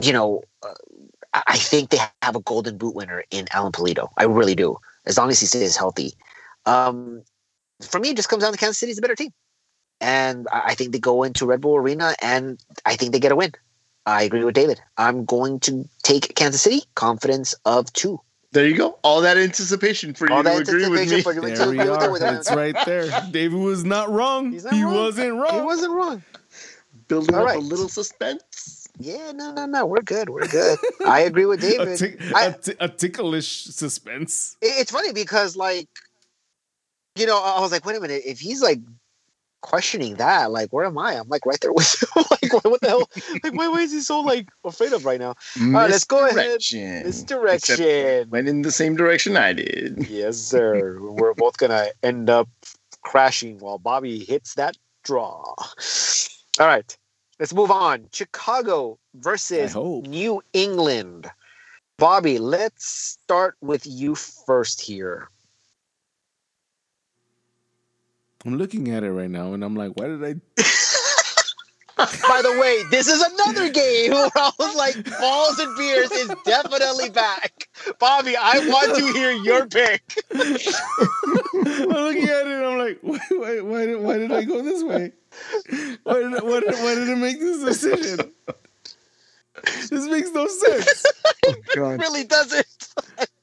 you 0.00 0.12
know, 0.12 0.42
uh, 0.62 0.74
I 1.46 1.56
think 1.56 1.90
they 1.90 1.98
have 2.22 2.36
a 2.36 2.40
Golden 2.40 2.76
Boot 2.76 2.94
winner 2.94 3.24
in 3.30 3.46
Alan 3.52 3.72
Pulido. 3.72 4.08
I 4.16 4.24
really 4.24 4.54
do, 4.54 4.76
as 5.06 5.16
long 5.16 5.30
as 5.30 5.40
he 5.40 5.46
stays 5.46 5.76
healthy. 5.76 6.12
Um, 6.66 7.22
for 7.80 8.00
me, 8.00 8.10
it 8.10 8.16
just 8.16 8.28
comes 8.28 8.42
down 8.42 8.52
to 8.52 8.58
Kansas 8.58 8.78
City's 8.78 8.98
a 8.98 9.00
better 9.00 9.14
team 9.14 9.32
and 10.00 10.46
I 10.52 10.74
think 10.74 10.92
they 10.92 10.98
go 10.98 11.22
into 11.22 11.46
Red 11.46 11.60
Bull 11.60 11.76
Arena 11.76 12.14
and 12.22 12.62
I 12.86 12.96
think 12.96 13.12
they 13.12 13.20
get 13.20 13.32
a 13.32 13.36
win. 13.36 13.52
I 14.06 14.22
agree 14.22 14.44
with 14.44 14.54
David. 14.54 14.80
I'm 14.96 15.24
going 15.24 15.60
to 15.60 15.88
take 16.02 16.34
Kansas 16.34 16.62
City. 16.62 16.82
Confidence 16.94 17.54
of 17.64 17.92
two. 17.92 18.20
There 18.52 18.66
you 18.66 18.76
go. 18.76 18.98
All 19.02 19.20
that 19.20 19.36
anticipation 19.36 20.14
for 20.14 20.26
you 20.28 20.34
All 20.34 20.42
to 20.42 20.48
that 20.48 20.60
agree 20.62 20.88
with 20.88 21.00
anticipation 21.00 21.16
me. 21.16 21.22
for 21.22 21.32
you 21.34 21.40
to 21.42 21.46
There 21.56 21.70
we 21.70 21.78
are. 22.24 22.34
It's 22.36 22.50
right 22.50 22.74
there. 22.86 23.10
David 23.30 23.58
was 23.58 23.84
not 23.84 24.10
wrong. 24.10 24.52
Not 24.56 24.72
he 24.74 24.82
wrong. 24.82 24.94
wasn't 24.94 25.34
wrong. 25.34 25.54
He 25.54 25.60
wasn't 25.60 25.92
wrong. 25.92 26.22
Building 27.08 27.34
All 27.34 27.42
up 27.42 27.46
right. 27.48 27.56
a 27.56 27.60
little 27.60 27.88
suspense. 27.90 28.88
Yeah, 28.98 29.32
no, 29.32 29.52
no, 29.52 29.66
no. 29.66 29.84
We're 29.86 30.00
good. 30.02 30.30
We're 30.30 30.48
good. 30.48 30.78
I 31.06 31.20
agree 31.20 31.44
with 31.44 31.62
a, 31.64 31.70
David. 31.70 31.98
tick- 31.98 32.20
I- 32.34 32.46
a 32.46 32.52
ti- 32.58 32.74
a 32.80 32.88
ticklish 32.88 33.64
suspense. 33.64 34.56
it's 34.62 34.90
funny 34.90 35.12
because 35.12 35.54
like 35.56 35.88
you 37.16 37.26
know 37.26 37.36
i 37.42 37.58
was 37.60 37.72
like 37.72 37.84
wait 37.84 37.96
a 37.96 38.00
minute 38.00 38.22
if 38.24 38.38
he's 38.38 38.62
like 38.62 38.78
questioning 39.60 40.14
that 40.16 40.50
like 40.50 40.72
where 40.72 40.86
am 40.86 40.98
i? 40.98 41.14
I'm 41.14 41.28
like 41.28 41.44
right 41.44 41.60
there 41.60 41.72
with 41.72 42.04
like 42.16 42.52
what, 42.52 42.64
what 42.64 42.80
the 42.80 42.88
hell? 42.88 43.10
Like 43.42 43.54
why, 43.54 43.68
why 43.68 43.80
is 43.80 43.92
he 43.92 44.00
so 44.00 44.20
like 44.20 44.48
afraid 44.64 44.92
of 44.92 45.04
right 45.04 45.20
now? 45.20 45.34
All 45.60 45.70
right, 45.72 45.90
let's 45.90 46.04
go 46.04 46.26
ahead. 46.26 46.36
Misdirection. 46.36 47.02
misdirection. 47.04 47.74
Except 47.74 48.30
went 48.30 48.48
in 48.48 48.62
the 48.62 48.72
same 48.72 48.96
direction 48.96 49.36
I 49.36 49.52
did. 49.52 50.08
yes 50.08 50.36
sir. 50.38 50.98
We're 51.00 51.34
both 51.34 51.58
gonna 51.58 51.88
end 52.02 52.30
up 52.30 52.48
crashing 53.02 53.58
while 53.58 53.78
bobby 53.78 54.24
hits 54.24 54.54
that 54.54 54.76
draw. 55.04 55.54
All 56.60 56.66
right 56.66 56.96
let's 57.38 57.54
move 57.54 57.70
on. 57.70 58.06
Chicago 58.12 58.98
versus 59.14 59.74
new 59.74 60.42
england. 60.52 61.30
Bobby 61.98 62.38
let's 62.38 62.86
start 62.86 63.56
with 63.60 63.84
you 63.86 64.14
first 64.14 64.80
here 64.80 65.28
I'm 68.46 68.56
looking 68.56 68.90
at 68.90 69.02
it 69.02 69.10
right 69.10 69.30
now, 69.30 69.52
and 69.52 69.64
I'm 69.64 69.74
like, 69.74 69.92
why 69.96 70.06
did 70.06 70.24
I? 70.24 70.34
By 71.98 72.42
the 72.42 72.56
way, 72.60 72.84
this 72.92 73.08
is 73.08 73.20
another 73.20 73.68
game 73.70 74.12
where 74.12 74.30
I 74.36 74.52
was 74.56 74.76
like, 74.76 75.18
Balls 75.18 75.58
and 75.58 75.76
Beers 75.76 76.12
is 76.12 76.30
definitely 76.44 77.10
back. 77.10 77.68
Bobby, 77.98 78.36
I 78.36 78.58
want 78.68 78.96
to 78.96 79.12
hear 79.12 79.32
your 79.32 79.66
pick. 79.66 80.02
I'm 80.32 81.88
looking 81.88 82.22
at 82.22 82.46
it, 82.46 82.52
and 82.52 82.64
I'm 82.64 82.78
like, 82.78 82.98
why, 83.02 83.18
why, 83.30 83.60
why, 83.60 83.86
did, 83.86 84.00
why 84.00 84.18
did 84.18 84.30
I 84.30 84.44
go 84.44 84.62
this 84.62 84.84
way? 84.84 85.12
Why 86.04 86.14
did, 86.14 86.42
why, 86.44 86.60
did, 86.60 86.74
why 86.74 86.94
did 86.94 87.10
I 87.10 87.14
make 87.16 87.40
this 87.40 87.64
decision? 87.64 88.32
This 89.64 90.06
makes 90.06 90.30
no 90.30 90.46
sense. 90.46 91.04
It 91.42 91.78
oh, 91.78 91.96
really 91.96 92.24
doesn't. 92.24 92.94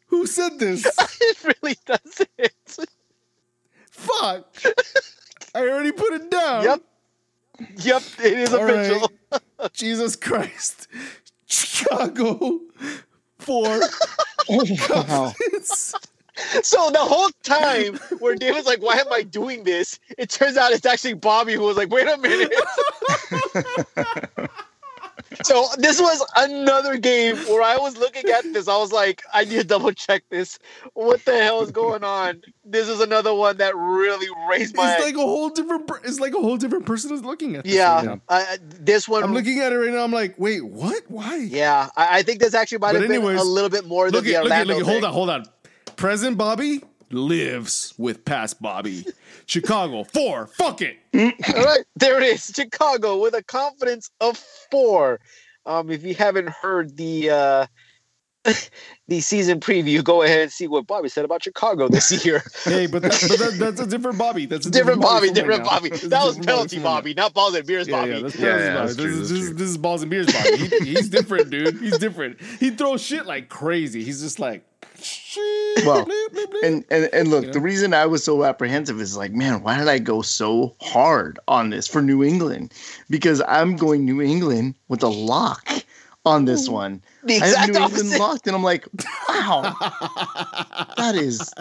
Who 0.08 0.26
said 0.26 0.60
this? 0.60 0.86
It 1.20 1.44
really 1.44 1.76
doesn't. 1.86 2.88
Fuck. 4.20 4.46
I 5.54 5.62
already 5.62 5.92
put 5.92 6.14
it 6.14 6.30
down. 6.30 6.64
Yep. 6.64 6.82
Yep, 7.78 8.04
it 8.24 8.34
is 8.40 8.54
All 8.54 8.64
official. 8.70 9.10
right. 9.32 9.42
Jesus 9.74 10.16
Christ. 10.16 10.88
Chicago 11.46 12.60
for 13.40 13.80
Wow. 14.50 15.34
So 16.64 16.92
the 16.92 17.00
whole 17.00 17.30
time 17.44 17.96
where 18.20 18.36
David's 18.36 18.68
like, 18.68 18.82
why 18.82 18.96
am 18.98 19.12
I 19.12 19.22
doing 19.22 19.64
this? 19.64 20.00
It 20.18 20.30
turns 20.30 20.58
out 20.58 20.74
it's 20.74 20.86
actually 20.86 21.14
Bobby 21.14 21.54
who 21.54 21.62
was 21.62 21.78
like, 21.78 21.90
wait 21.90 22.08
a 22.08 22.18
minute. 22.18 22.54
so 25.44 25.68
this 25.78 26.00
was 26.00 26.26
another 26.36 26.98
game 26.98 27.36
where 27.38 27.62
I 27.62 27.78
was 27.78 27.98
looking 27.98 28.30
at 28.32 28.44
this. 28.54 28.68
I 28.68 28.78
was 28.78 28.92
like, 28.92 29.22
I 29.34 29.44
need 29.46 29.58
to 29.58 29.64
double 29.64 29.92
check 29.92 30.24
this. 30.30 30.60
What 30.94 31.24
the 31.26 31.34
hell 31.44 31.62
is 31.62 31.72
going 31.72 32.04
on? 32.04 32.42
This 32.64 32.88
is 32.88 33.00
another 33.02 33.34
one 33.34 33.58
that 33.58 33.76
really 33.76 34.28
raised 34.50 34.76
my 34.76 34.94
It's 34.96 35.04
like 35.04 35.16
a 35.16 35.20
whole 35.20 35.50
different. 35.50 35.90
It's 36.04 36.20
like 36.20 36.34
a 36.34 36.40
whole 36.40 36.58
different 36.58 36.86
person 36.86 37.14
is 37.14 37.24
looking 37.24 37.56
at. 37.56 37.64
This 37.64 37.76
yeah. 37.76 38.18
I, 38.30 38.42
I- 38.42 38.58
this 38.62 39.08
one 39.08 39.24
I'm 39.24 39.34
looking 39.34 39.60
at 39.60 39.72
it 39.74 39.78
right 39.78 39.92
now. 39.92 40.04
I'm 40.04 40.12
like, 40.12 40.36
wait, 40.38 40.62
what? 40.62 41.04
Why? 41.08 41.38
Yeah, 41.38 41.90
I, 41.96 42.20
I 42.20 42.24
think 42.24 42.40
this 42.40 42.54
actually 42.54 42.80
might 42.80 42.94
But 42.94 43.02
have 43.02 43.10
been 43.10 43.18
anyways, 43.18 43.40
a 43.42 43.44
little 43.44 43.70
bit 43.70 43.86
more 43.86 44.06
than 44.06 44.14
Look 44.14 44.26
the 44.26 44.36
at, 44.36 44.44
look 44.44 44.52
Orlando. 44.52 44.74
look 44.78 44.84
at. 44.88 44.92
Hold 44.92 45.04
on, 45.06 45.14
hold 45.14 45.30
on. 45.30 45.46
Present 45.96 46.38
Bobby 46.38 46.82
lives 47.12 47.94
with 47.98 48.26
past 48.26 48.62
Bobby. 48.62 49.06
Chicago 49.46 50.04
four. 50.04 50.48
Fuck 50.48 50.82
it. 50.82 50.98
All 51.14 51.64
right, 51.64 51.86
there 51.96 52.18
it 52.18 52.24
is. 52.24 52.52
Chicago 52.56 53.22
with 53.22 53.36
a 53.36 53.44
confidence 53.44 54.10
of 54.20 54.38
four. 54.72 55.20
Um, 55.66 55.90
if 55.90 56.04
you 56.04 56.16
haven't 56.16 56.50
heard 56.50 56.96
the 56.98 57.30
uh, 57.30 57.68
the 59.08 59.20
season 59.22 59.60
preview, 59.60 60.04
go 60.04 60.22
ahead 60.24 60.42
and 60.42 60.52
see 60.52 60.68
what 60.68 60.88
Bobby 60.88 61.10
said 61.10 61.26
about 61.26 61.44
Chicago 61.44 61.88
this 61.88 62.12
year. 62.26 62.44
Hey, 62.64 62.88
but, 62.88 63.02
that, 63.02 63.12
but 63.28 63.40
that, 63.40 63.54
that's 63.60 63.80
a 63.82 63.88
different 63.88 64.18
Bobby. 64.18 64.46
That's 64.46 64.66
a 64.66 64.72
different 64.72 65.02
Bobby, 65.02 65.28
from 65.28 65.36
right 65.36 65.36
different 65.36 65.64
now. 65.64 65.70
Bobby. 65.70 65.90
That 65.90 66.24
was 66.24 66.38
penalty 66.40 66.78
from. 66.78 66.84
Bobby, 66.84 67.14
not 67.14 67.34
balls 67.34 67.56
and 67.56 67.66
beers 67.66 67.88
Yeah, 67.88 68.00
Bobby. 68.00 68.12
yeah, 68.12 68.20
that's 68.22 68.36
Yeah, 68.36 68.48
yeah, 68.58 68.74
that's 68.74 68.96
This, 68.96 69.06
true, 69.06 69.14
is, 69.22 69.30
this, 69.30 69.32
is, 69.32 69.48
true. 69.50 69.58
this 69.58 69.70
is 69.70 69.78
balls 69.78 70.02
and 70.02 70.10
beers 70.12 70.28
Bobby. 70.32 70.58
He, 70.58 70.94
he's 70.96 71.10
different, 71.10 71.50
dude. 71.50 71.78
He's 71.80 71.98
different. 71.98 72.40
He 72.60 72.70
throws 72.72 73.02
shit 73.02 73.26
like 73.26 73.50
crazy. 73.50 74.04
He's 74.04 74.22
just 74.22 74.40
like, 74.40 74.64
Well, 75.86 76.06
bleep, 76.06 76.28
bleep, 76.34 76.46
bleep. 76.46 76.64
And 76.64 76.86
and 76.90 77.10
and 77.14 77.28
look, 77.30 77.42
You 77.44 77.48
know? 77.48 77.54
the 77.54 77.60
reason 77.60 77.94
I 77.94 78.06
was 78.06 78.24
so 78.24 78.44
apprehensive 78.46 79.00
is 79.02 79.18
like, 79.18 79.32
man, 79.34 79.62
why 79.62 79.78
did 79.78 79.88
I 79.88 80.00
go 80.00 80.22
so 80.22 80.76
hard 80.82 81.38
on 81.48 81.70
this 81.70 81.88
for 81.88 82.02
New 82.02 82.24
England? 82.24 82.74
Because 83.10 83.42
I'm 83.48 83.76
going 83.76 84.06
New 84.06 84.22
England 84.22 84.76
with 84.88 85.04
a 85.04 85.08
lock 85.10 85.68
on 86.26 86.46
this 86.46 86.68
one. 86.68 87.02
The 87.24 87.36
I 87.36 87.48
have 87.48 87.70
exact 87.70 87.74
New 87.74 87.80
England 87.80 88.20
locked, 88.20 88.48
and 88.48 88.56
I'm 88.56 88.64
like, 88.64 88.88
wow, 89.30 89.76
that 90.98 91.16
is 91.16 91.54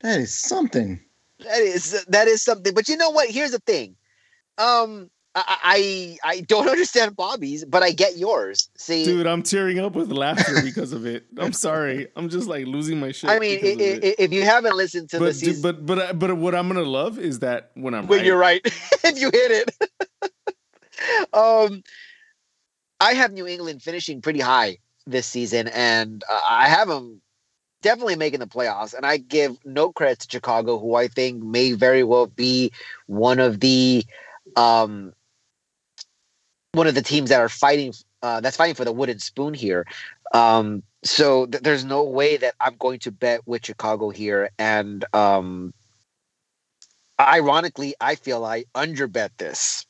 that 0.00 0.20
is 0.20 0.34
something. 0.34 1.00
That 1.40 1.60
is 1.60 2.04
that 2.08 2.28
is 2.28 2.42
something. 2.42 2.74
But 2.74 2.88
you 2.88 2.96
know 2.96 3.10
what? 3.10 3.30
Here's 3.30 3.52
the 3.52 3.60
thing. 3.60 3.96
Um, 4.58 5.10
I 5.34 6.18
I, 6.24 6.30
I 6.30 6.40
don't 6.40 6.68
understand 6.68 7.16
Bobby's, 7.16 7.64
but 7.64 7.82
I 7.82 7.92
get 7.92 8.16
yours. 8.16 8.68
See, 8.76 9.04
Dude, 9.04 9.26
I'm 9.26 9.42
tearing 9.42 9.78
up 9.78 9.94
with 9.94 10.10
laughter 10.10 10.62
because 10.62 10.92
of 10.92 11.06
it. 11.06 11.26
I'm 11.38 11.52
sorry. 11.52 12.08
I'm 12.16 12.28
just 12.28 12.48
like 12.48 12.66
losing 12.66 12.98
my 12.98 13.12
shit. 13.12 13.30
I 13.30 13.38
mean, 13.38 13.58
i 13.58 13.60
because 13.60 13.74
of 13.74 13.80
i 13.80 14.06
it. 14.06 14.14
if 14.18 14.32
you 14.32 14.42
haven't 14.42 14.76
listened 14.76 15.10
to 15.10 15.18
the 15.18 15.26
but, 15.26 15.34
season, 15.36 15.54
dude, 15.54 15.62
but 15.62 15.86
but 15.86 15.98
uh, 15.98 16.12
but 16.12 16.36
what 16.36 16.54
I'm 16.54 16.68
gonna 16.68 16.82
love 16.82 17.18
is 17.18 17.40
that 17.40 17.70
when 17.74 17.94
I'm 17.94 18.06
when 18.06 18.18
right, 18.18 18.26
you're 18.26 18.38
right, 18.38 18.60
if 19.04 19.18
you 19.20 19.30
hit 19.32 19.68
it. 19.68 19.90
um, 21.32 21.82
I 23.00 23.14
have 23.14 23.32
New 23.32 23.46
England 23.46 23.82
finishing 23.82 24.20
pretty 24.20 24.40
high 24.40 24.78
this 25.06 25.26
season, 25.26 25.68
and 25.68 26.22
uh, 26.28 26.40
I 26.48 26.68
have 26.68 26.88
them 26.88 27.20
definitely 27.82 28.16
making 28.16 28.40
the 28.40 28.46
playoffs. 28.46 28.94
And 28.94 29.06
I 29.06 29.18
give 29.18 29.56
no 29.64 29.92
credit 29.92 30.20
to 30.20 30.28
Chicago, 30.30 30.78
who 30.78 30.94
I 30.94 31.08
think 31.08 31.42
may 31.42 31.72
very 31.72 32.02
well 32.04 32.26
be 32.26 32.72
one 33.06 33.38
of 33.38 33.60
the 33.60 34.04
um 34.56 35.12
one 36.72 36.86
of 36.86 36.94
the 36.94 37.02
teams 37.02 37.30
that 37.30 37.40
are 37.40 37.48
fighting 37.48 37.92
uh, 38.22 38.40
that's 38.40 38.56
fighting 38.56 38.74
for 38.74 38.84
the 38.84 38.92
wooden 38.92 39.18
spoon 39.18 39.54
here. 39.54 39.86
Um, 40.34 40.82
so 41.04 41.46
th- 41.46 41.62
there's 41.62 41.84
no 41.84 42.02
way 42.04 42.36
that 42.36 42.54
I'm 42.60 42.76
going 42.76 42.98
to 43.00 43.12
bet 43.12 43.46
with 43.46 43.64
Chicago 43.64 44.10
here, 44.10 44.50
and 44.58 45.04
um, 45.14 45.72
ironically, 47.20 47.94
I 48.00 48.16
feel 48.16 48.44
I 48.44 48.64
underbet 48.74 49.30
this. 49.38 49.86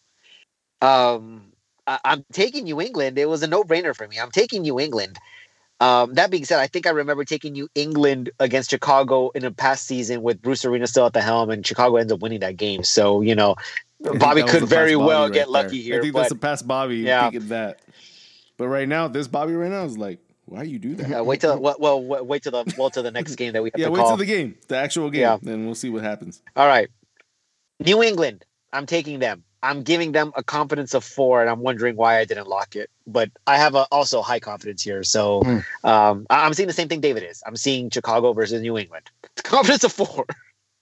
Um, 0.80 1.47
I, 1.88 1.98
I'm 2.04 2.24
taking 2.32 2.64
New 2.64 2.80
England. 2.80 3.18
It 3.18 3.28
was 3.28 3.42
a 3.42 3.46
no 3.48 3.64
brainer 3.64 3.96
for 3.96 4.06
me. 4.06 4.18
I'm 4.20 4.30
taking 4.30 4.62
New 4.62 4.78
England. 4.78 5.18
Um, 5.80 6.14
that 6.14 6.30
being 6.30 6.44
said, 6.44 6.58
I 6.58 6.66
think 6.66 6.86
I 6.86 6.90
remember 6.90 7.24
taking 7.24 7.52
New 7.52 7.68
England 7.74 8.30
against 8.40 8.70
Chicago 8.70 9.30
in 9.30 9.44
a 9.44 9.50
past 9.50 9.86
season 9.86 10.22
with 10.22 10.42
Bruce 10.42 10.64
Arena 10.64 10.86
still 10.86 11.06
at 11.06 11.12
the 11.12 11.20
helm, 11.22 11.50
and 11.50 11.66
Chicago 11.66 11.96
ends 11.96 12.12
up 12.12 12.20
winning 12.20 12.40
that 12.40 12.56
game. 12.56 12.82
So 12.84 13.22
you 13.22 13.34
know, 13.34 13.54
Bobby 14.00 14.42
could 14.42 14.64
very 14.64 14.96
Bobby 14.96 15.06
well 15.06 15.24
right 15.24 15.32
get 15.32 15.50
lucky 15.50 15.80
here. 15.80 15.98
I 15.98 16.02
think 16.02 16.12
but, 16.14 16.20
that's 16.20 16.32
the 16.32 16.38
past 16.38 16.68
Bobby 16.68 16.96
Yeah. 16.96 17.30
thinking 17.30 17.48
that. 17.48 17.80
But 18.58 18.68
right 18.68 18.88
now, 18.88 19.06
this 19.08 19.28
Bobby 19.28 19.54
right 19.54 19.70
now 19.70 19.84
is 19.84 19.96
like, 19.96 20.18
why 20.46 20.64
you 20.64 20.80
do 20.80 20.96
that? 20.96 21.20
uh, 21.20 21.24
wait 21.24 21.40
till 21.40 21.58
well, 21.60 21.76
well, 21.78 22.02
wait 22.26 22.42
till 22.42 22.52
the 22.52 22.74
well 22.76 22.90
till 22.90 23.04
the 23.04 23.12
next 23.12 23.36
game 23.36 23.52
that 23.52 23.62
we 23.62 23.70
have 23.70 23.80
Yeah, 23.80 23.88
wait 23.88 24.00
call. 24.00 24.08
till 24.08 24.16
the 24.16 24.26
game, 24.26 24.56
the 24.66 24.76
actual 24.76 25.10
game, 25.10 25.20
Yeah. 25.20 25.38
then 25.40 25.64
we'll 25.64 25.76
see 25.76 25.90
what 25.90 26.02
happens. 26.02 26.42
All 26.56 26.66
right, 26.66 26.90
New 27.78 28.02
England. 28.02 28.44
I'm 28.72 28.84
taking 28.84 29.20
them. 29.20 29.44
I'm 29.62 29.82
giving 29.82 30.12
them 30.12 30.32
a 30.36 30.42
confidence 30.42 30.94
of 30.94 31.04
four, 31.04 31.40
and 31.40 31.50
I'm 31.50 31.60
wondering 31.60 31.96
why 31.96 32.18
I 32.18 32.24
didn't 32.24 32.48
lock 32.48 32.76
it. 32.76 32.90
But 33.06 33.30
I 33.46 33.56
have 33.56 33.74
a, 33.74 33.86
also 33.90 34.22
high 34.22 34.40
confidence 34.40 34.82
here, 34.82 35.02
so 35.02 35.42
Hmm. 35.42 35.88
um, 35.88 36.26
I- 36.30 36.46
I'm 36.46 36.54
seeing 36.54 36.68
the 36.68 36.72
same 36.72 36.88
thing 36.88 37.00
David 37.00 37.22
is. 37.24 37.42
I'm 37.46 37.56
seeing 37.56 37.90
Chicago 37.90 38.32
versus 38.32 38.60
New 38.62 38.78
England. 38.78 39.10
Confidence 39.42 39.84
of 39.84 39.92
four. 39.92 40.26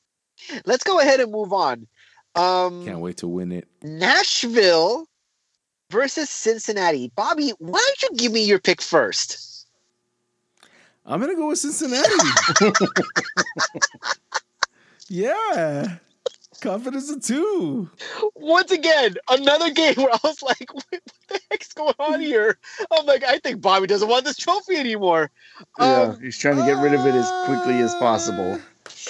Let's 0.66 0.84
go 0.84 1.00
ahead 1.00 1.20
and 1.20 1.32
move 1.32 1.52
on. 1.52 1.86
Um, 2.34 2.84
Can't 2.84 3.00
wait 3.00 3.16
to 3.18 3.28
win 3.28 3.52
it. 3.52 3.66
Nashville 3.82 5.06
versus 5.90 6.28
Cincinnati. 6.28 7.10
Bobby, 7.16 7.52
why 7.58 7.78
don't 8.00 8.10
you 8.10 8.16
give 8.18 8.32
me 8.32 8.44
your 8.44 8.58
pick 8.58 8.82
first? 8.82 9.66
I'm 11.06 11.20
gonna 11.20 11.36
go 11.36 11.48
with 11.48 11.58
Cincinnati. 11.60 12.10
yeah, 15.08 15.96
confidence 16.66 17.10
of 17.10 17.22
two. 17.22 17.88
Once 18.34 18.72
again, 18.72 19.14
another 19.30 19.70
game 19.70 19.94
where 19.96 20.10
I 20.12 20.18
was 20.24 20.42
like, 20.42 20.68
what 20.74 20.84
the 21.28 21.40
heck's 21.50 21.72
going 21.72 21.94
on 22.00 22.20
here? 22.32 22.58
I'm 22.90 23.06
like, 23.06 23.22
I 23.22 23.38
think 23.38 23.60
Bobby 23.60 23.86
doesn't 23.86 24.08
want 24.08 24.24
this 24.24 24.36
trophy 24.36 24.76
anymore. 24.76 25.30
Yeah, 25.78 26.02
Um, 26.02 26.20
he's 26.20 26.36
trying 26.36 26.56
to 26.56 26.64
get 26.64 26.76
rid 26.82 26.92
of 26.92 27.06
it 27.06 27.14
as 27.14 27.30
quickly 27.44 27.80
as 27.80 27.94
possible. 27.96 28.58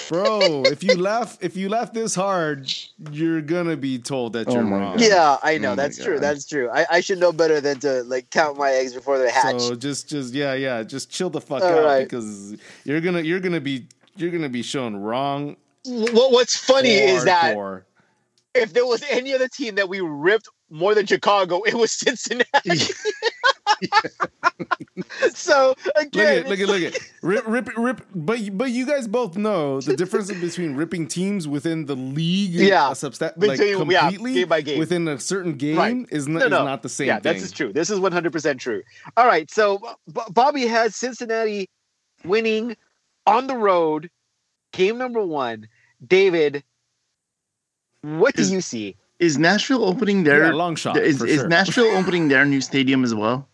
Bro, 0.09 0.63
if 0.65 0.83
you 0.83 0.97
laugh, 0.97 1.37
if 1.41 1.55
you 1.57 1.69
laugh 1.69 1.93
this 1.93 2.13
hard, 2.13 2.71
you're 3.11 3.41
gonna 3.41 3.75
be 3.77 3.97
told 3.99 4.33
that 4.33 4.47
Oh 4.47 4.53
you're 4.53 4.63
my 4.63 4.77
wrong. 4.77 4.97
God. 4.97 5.01
Yeah, 5.05 5.37
I 5.41 5.57
know. 5.57 5.71
Oh 5.71 5.75
that's 5.75 5.97
true. 5.97 6.15
God. 6.15 6.23
That's 6.23 6.45
true. 6.45 6.69
I, 6.69 6.85
I 6.89 6.99
should 6.99 7.19
know 7.19 7.31
better 7.31 7.59
than 7.61 7.79
to 7.81 8.03
like 8.03 8.29
count 8.29 8.57
my 8.57 8.71
eggs 8.71 8.93
before 8.93 9.17
they 9.17 9.29
hatch. 9.31 9.61
So 9.61 9.75
just, 9.75 10.09
just 10.09 10.33
yeah, 10.33 10.53
yeah, 10.53 10.83
just 10.83 11.09
chill 11.09 11.29
the 11.29 11.41
fuck 11.41 11.63
All 11.63 11.69
out 11.79 11.83
right. 11.85 12.03
because 12.03 12.55
you're 12.85 13.01
gonna, 13.01 13.21
you're 13.21 13.39
gonna 13.39 13.61
be, 13.61 13.87
you're 14.15 14.31
gonna 14.31 14.49
be 14.49 14.61
shown 14.61 14.95
wrong. 14.95 15.57
What, 15.87 16.31
what's 16.31 16.55
funny 16.57 16.89
is 16.91 17.23
that 17.25 17.55
if 18.53 18.73
there 18.73 18.85
was 18.85 19.03
any 19.09 19.33
other 19.33 19.47
team 19.47 19.75
that 19.75 19.87
we 19.89 19.99
ripped 20.01 20.49
more 20.69 20.93
than 20.95 21.05
Chicago, 21.05 21.61
it 21.63 21.73
was 21.73 21.91
Cincinnati. 21.99 22.79
so 25.33 25.75
again, 25.95 26.47
Look 26.47 26.59
at, 26.59 26.67
look 26.67 26.81
at, 26.81 26.81
look 26.83 26.95
at, 26.95 27.11
rip, 27.21 27.43
rip, 27.47 27.69
rip. 27.77 28.01
But, 28.15 28.57
but 28.57 28.71
you 28.71 28.85
guys 28.85 29.07
both 29.07 29.37
know 29.37 29.79
the 29.81 29.95
difference 29.95 30.31
between 30.31 30.75
ripping 30.75 31.07
teams 31.07 31.47
within 31.47 31.85
the 31.85 31.95
league, 31.95 32.51
Yeah. 32.51 32.87
a 32.89 32.91
substa- 32.91 33.33
like 33.37 33.59
Between- 33.59 33.89
yeah, 33.91 34.01
completely 34.01 34.33
game 34.33 34.47
by 34.49 34.61
game. 34.61 34.79
within 34.79 35.07
a 35.07 35.19
certain 35.19 35.53
game 35.53 35.77
Right. 35.77 36.05
is, 36.09 36.27
not, 36.27 36.39
No, 36.39 36.45
is 36.45 36.51
not 36.65 36.81
the 36.83 36.89
same 36.89 37.07
yeah, 37.07 37.19
thing. 37.19 37.33
this 37.33 37.43
is 37.43 37.51
true. 37.51 37.71
This 37.71 37.89
is 37.89 37.99
100% 37.99 38.59
true. 38.59 38.81
All 39.15 39.27
right, 39.27 39.49
so 39.51 39.79
B- 40.13 40.21
Bobby 40.31 40.65
has 40.67 40.95
Cincinnati 40.95 41.69
winning 42.25 42.75
on 43.25 43.47
the 43.47 43.55
road, 43.55 44.09
game 44.73 44.97
number 44.97 45.23
one. 45.23 45.67
David, 46.05 46.63
what 48.01 48.35
do 48.35 48.43
you 48.43 48.61
see? 48.61 48.95
Is 49.19 49.37
Nashville 49.37 49.83
opening 49.83 50.23
their 50.23 50.45
Yeah, 50.45 50.51
long 50.53 50.75
shot. 50.75 50.97
is, 50.97 51.21
is 51.23 51.39
sure. 51.39 51.47
Nashville 51.47 51.97
opening 51.97 52.27
their 52.27 52.45
new 52.45 52.61
stadium 52.61 53.03
as 53.03 53.15
well? 53.15 53.47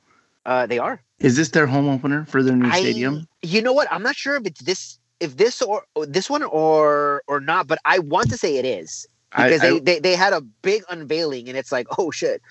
Uh, 0.46 0.66
they 0.66 0.78
are. 0.78 1.02
Is 1.20 1.38
this 1.38 1.50
their 1.50 1.66
home 1.68 1.88
opener 1.88 2.26
for 2.26 2.44
their 2.44 2.56
new 2.56 2.68
I- 2.68 2.80
stadium? 2.82 3.28
You 3.42 3.62
know 3.62 3.72
what? 3.72 3.88
I'm 3.92 4.04
not 4.04 4.16
sure 4.18 4.36
if 4.36 4.46
it's 4.46 4.62
this, 4.62 5.00
if 5.22 5.38
this 5.38 5.62
or 5.62 5.84
or 5.96 6.06
this 6.06 6.30
one 6.30 6.44
or 6.44 7.24
or 7.28 7.40
not, 7.40 7.68
but 7.68 7.80
I 7.86 8.00
want 8.00 8.30
to 8.32 8.38
say 8.38 8.58
it 8.58 8.66
is 8.66 9.08
because 9.32 9.62
I- 9.62 9.70
they, 9.70 9.80
they 9.80 10.00
they 10.00 10.16
had 10.16 10.34
a 10.34 10.42
big 10.42 10.84
unveiling, 10.90 11.48
and 11.48 11.58
it's 11.58 11.72
like, 11.72 11.88
oh 11.98 12.12
shit, 12.12 12.42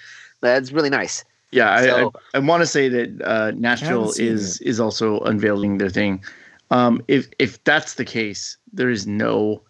that's 0.40 0.72
really 0.72 0.88
nice. 0.90 1.22
Yeah, 1.50 1.70
I, 1.70 1.84
So- 1.84 2.12
I, 2.32 2.38
I 2.38 2.40
want 2.40 2.62
to 2.62 2.66
say 2.66 2.88
that 2.88 3.22
uh, 3.22 3.50
Nashville 3.54 4.12
is 4.18 4.58
is 4.62 4.80
also 4.80 5.20
unveiling 5.20 5.76
their 5.76 5.90
thing. 5.90 6.24
Um, 6.70 7.02
if 7.08 7.28
if 7.38 7.62
that's 7.64 7.94
the 7.94 8.06
case, 8.06 8.56
there 8.72 8.88
is 8.88 9.06
no 9.06 9.60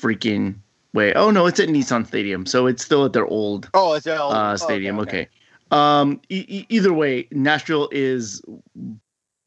freaking 0.00 0.56
way. 0.92 1.12
Oh 1.14 1.30
no, 1.30 1.46
it's 1.46 1.60
at 1.60 1.68
Nissan 1.68 2.06
Stadium, 2.06 2.46
so 2.46 2.66
it's 2.66 2.84
still 2.84 3.04
at 3.04 3.12
their 3.12 3.26
old 3.26 3.68
Oh, 3.74 3.94
it's 3.94 4.04
their 4.04 4.20
old- 4.20 4.32
uh, 4.34 4.52
oh, 4.52 4.56
stadium. 4.56 4.98
Okay. 5.00 5.28
Um, 5.70 6.20
e- 6.28 6.44
e- 6.48 6.66
either 6.68 6.92
way, 6.92 7.26
Nashville 7.32 7.88
is 7.92 8.40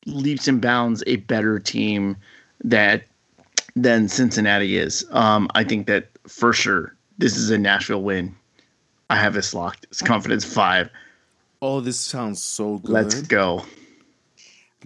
leaps 0.05 0.47
and 0.47 0.61
bounds 0.61 1.03
a 1.07 1.17
better 1.17 1.59
team 1.59 2.17
that 2.63 3.03
than 3.75 4.07
Cincinnati 4.09 4.77
is. 4.77 5.05
Um, 5.11 5.47
I 5.55 5.63
think 5.63 5.87
that 5.87 6.09
for 6.27 6.51
sure 6.53 6.95
this 7.17 7.37
is 7.37 7.49
a 7.51 7.57
Nashville 7.57 8.01
win. 8.03 8.35
I 9.09 9.15
have 9.15 9.33
this 9.33 9.53
locked. 9.53 9.85
It's 9.89 10.01
confidence 10.01 10.43
five. 10.45 10.89
Oh, 11.61 11.79
this 11.81 11.99
sounds 11.99 12.41
so 12.41 12.77
good. 12.79 12.91
Let's 12.91 13.21
go. 13.21 13.65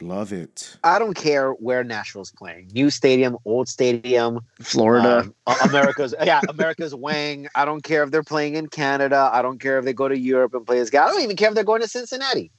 Love 0.01 0.33
it. 0.33 0.75
I 0.83 0.97
don't 0.97 1.13
care 1.13 1.51
where 1.51 1.83
Nashville's 1.83 2.31
playing. 2.31 2.71
New 2.73 2.89
stadium, 2.89 3.37
old 3.45 3.67
stadium, 3.67 4.39
Florida. 4.59 5.31
um, 5.45 5.55
America's 5.63 6.15
yeah, 6.23 6.41
America's 6.49 6.95
Wang. 6.95 7.47
I 7.53 7.63
don't 7.63 7.83
care 7.83 8.03
if 8.03 8.09
they're 8.09 8.23
playing 8.23 8.55
in 8.55 8.67
Canada. 8.67 9.29
I 9.31 9.43
don't 9.43 9.59
care 9.59 9.77
if 9.77 9.85
they 9.85 9.93
go 9.93 10.07
to 10.07 10.17
Europe 10.17 10.55
and 10.55 10.65
play 10.65 10.79
this 10.79 10.89
guy. 10.89 11.05
I 11.05 11.09
don't 11.09 11.21
even 11.21 11.35
care 11.35 11.49
if 11.49 11.55
they're 11.55 11.63
going 11.63 11.81
to 11.81 11.87
Cincinnati. 11.87 12.51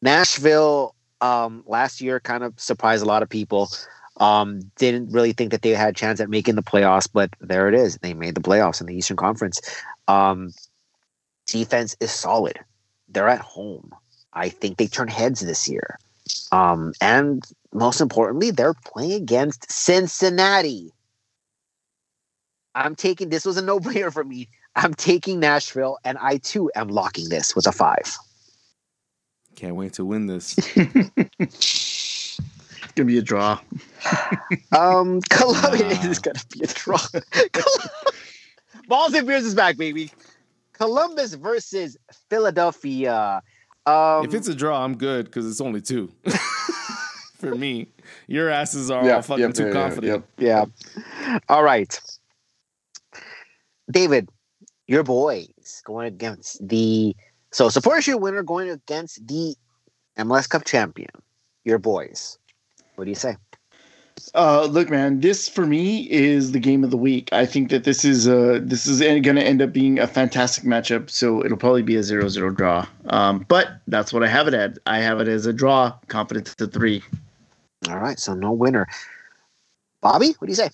Nashville 0.00 0.94
um, 1.20 1.64
last 1.66 2.00
year 2.00 2.20
kind 2.20 2.44
of 2.44 2.58
surprised 2.58 3.02
a 3.02 3.06
lot 3.06 3.22
of 3.22 3.28
people. 3.28 3.68
Um, 4.18 4.60
didn't 4.76 5.10
really 5.12 5.32
think 5.32 5.50
that 5.50 5.62
they 5.62 5.70
had 5.70 5.90
a 5.90 5.92
chance 5.92 6.20
at 6.20 6.28
making 6.28 6.54
the 6.54 6.62
playoffs, 6.62 7.08
but 7.12 7.30
there 7.40 7.68
it 7.68 7.74
is. 7.74 7.98
They 7.98 8.14
made 8.14 8.34
the 8.34 8.40
playoffs 8.40 8.80
in 8.80 8.86
the 8.86 8.94
Eastern 8.94 9.16
Conference. 9.16 9.60
Um, 10.06 10.52
defense 11.46 11.96
is 12.00 12.10
solid. 12.10 12.58
They're 13.08 13.28
at 13.28 13.40
home. 13.40 13.92
I 14.32 14.48
think 14.48 14.76
they 14.76 14.86
turn 14.86 15.08
heads 15.08 15.40
this 15.40 15.68
year. 15.68 15.98
Um, 16.52 16.92
and 17.00 17.44
most 17.72 18.00
importantly, 18.00 18.50
they're 18.50 18.74
playing 18.74 19.12
against 19.12 19.70
Cincinnati. 19.70 20.92
I'm 22.74 22.94
taking 22.94 23.28
this 23.28 23.44
was 23.44 23.56
a 23.56 23.62
no-brainer 23.62 24.12
for 24.12 24.24
me. 24.24 24.48
I'm 24.76 24.94
taking 24.94 25.40
Nashville, 25.40 25.98
and 26.04 26.16
I 26.20 26.36
too 26.38 26.70
am 26.76 26.88
locking 26.88 27.28
this 27.28 27.56
with 27.56 27.66
a 27.66 27.72
five. 27.72 28.16
Can't 29.56 29.74
wait 29.74 29.92
to 29.94 30.04
win 30.04 30.26
this. 30.26 30.56
It's 32.84 32.92
gonna 32.94 33.06
be 33.06 33.18
a 33.18 33.22
draw. 33.22 33.58
Um, 34.76 35.20
Columbus 35.30 36.02
Nah. 36.04 36.10
is 36.10 36.18
gonna 36.18 36.40
be 36.50 36.62
a 36.64 36.66
draw. 36.66 36.98
Balls 38.88 39.14
and 39.14 39.26
beers 39.26 39.44
is 39.44 39.54
back, 39.54 39.76
baby. 39.76 40.10
Columbus 40.72 41.34
versus 41.34 41.96
Philadelphia. 42.30 43.42
Um, 43.88 44.24
if 44.24 44.34
it's 44.34 44.48
a 44.48 44.54
draw, 44.54 44.84
I'm 44.84 44.96
good 44.96 45.26
because 45.26 45.46
it's 45.48 45.60
only 45.60 45.80
two. 45.80 46.12
For 47.38 47.54
me, 47.54 47.88
your 48.26 48.50
asses 48.50 48.90
are 48.90 49.04
Yeah, 49.04 49.16
all 49.16 49.22
fucking 49.22 49.44
yep, 49.44 49.54
too 49.54 49.62
yeah, 49.62 49.68
yeah, 49.68 49.72
confident. 49.72 50.24
Yeah. 50.38 51.38
All 51.48 51.62
right. 51.62 52.00
David, 53.90 54.28
your 54.86 55.04
boys 55.04 55.82
going 55.84 56.08
against 56.08 56.66
the 56.66 57.14
so 57.52 57.68
supporter 57.68 58.02
shield 58.02 58.22
winner 58.22 58.42
going 58.42 58.68
against 58.70 59.26
the 59.26 59.54
MLS 60.18 60.48
Cup 60.48 60.64
champion. 60.64 61.10
Your 61.64 61.78
boys. 61.78 62.38
What 62.96 63.04
do 63.04 63.10
you 63.10 63.14
say? 63.14 63.36
Uh, 64.34 64.64
look, 64.66 64.90
man, 64.90 65.20
this 65.20 65.48
for 65.48 65.66
me 65.66 66.10
is 66.10 66.52
the 66.52 66.58
game 66.58 66.84
of 66.84 66.90
the 66.90 66.96
week. 66.96 67.28
I 67.32 67.46
think 67.46 67.70
that 67.70 67.84
this 67.84 68.04
is 68.04 68.28
uh 68.28 68.60
this 68.62 68.86
is 68.86 69.00
going 69.00 69.36
to 69.36 69.42
end 69.42 69.62
up 69.62 69.72
being 69.72 69.98
a 69.98 70.06
fantastic 70.06 70.64
matchup. 70.64 71.10
So 71.10 71.44
it'll 71.44 71.58
probably 71.58 71.82
be 71.82 71.96
a 71.96 72.00
0-0 72.00 72.56
draw. 72.56 72.86
Um, 73.06 73.44
but 73.48 73.80
that's 73.86 74.12
what 74.12 74.22
I 74.22 74.28
have 74.28 74.48
it 74.48 74.54
at. 74.54 74.78
I 74.86 74.98
have 74.98 75.20
it 75.20 75.28
as 75.28 75.46
a 75.46 75.52
draw. 75.52 75.92
Confidence 76.08 76.54
to 76.56 76.66
three. 76.66 77.02
All 77.88 77.98
right, 77.98 78.18
so 78.18 78.34
no 78.34 78.52
winner. 78.52 78.86
Bobby, 80.00 80.34
what 80.38 80.46
do 80.46 80.50
you 80.50 80.56
say? 80.56 80.70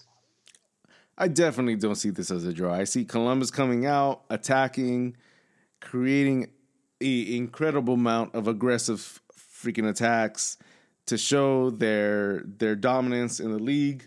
I 1.17 1.29
definitely 1.29 1.77
don't 1.77 1.95
see 1.95 2.11
this 2.11 2.31
as 2.31 2.45
a 2.45 2.53
draw. 2.53 2.75
I 2.75 2.85
see 2.85 3.05
Columbus 3.05 3.51
coming 3.51 3.87
out, 3.87 4.23
attacking, 4.31 5.17
creating 5.81 6.49
a 7.01 7.37
incredible 7.37 7.95
amount 7.95 8.35
of 8.35 8.49
aggressive 8.49 9.21
freaking 9.37 9.89
attacks 9.89 10.57
to 11.07 11.19
show 11.19 11.71
their 11.71 12.43
their 12.59 12.75
dominance 12.75 13.41
in 13.41 13.53
the 13.53 13.59
league. 13.59 14.05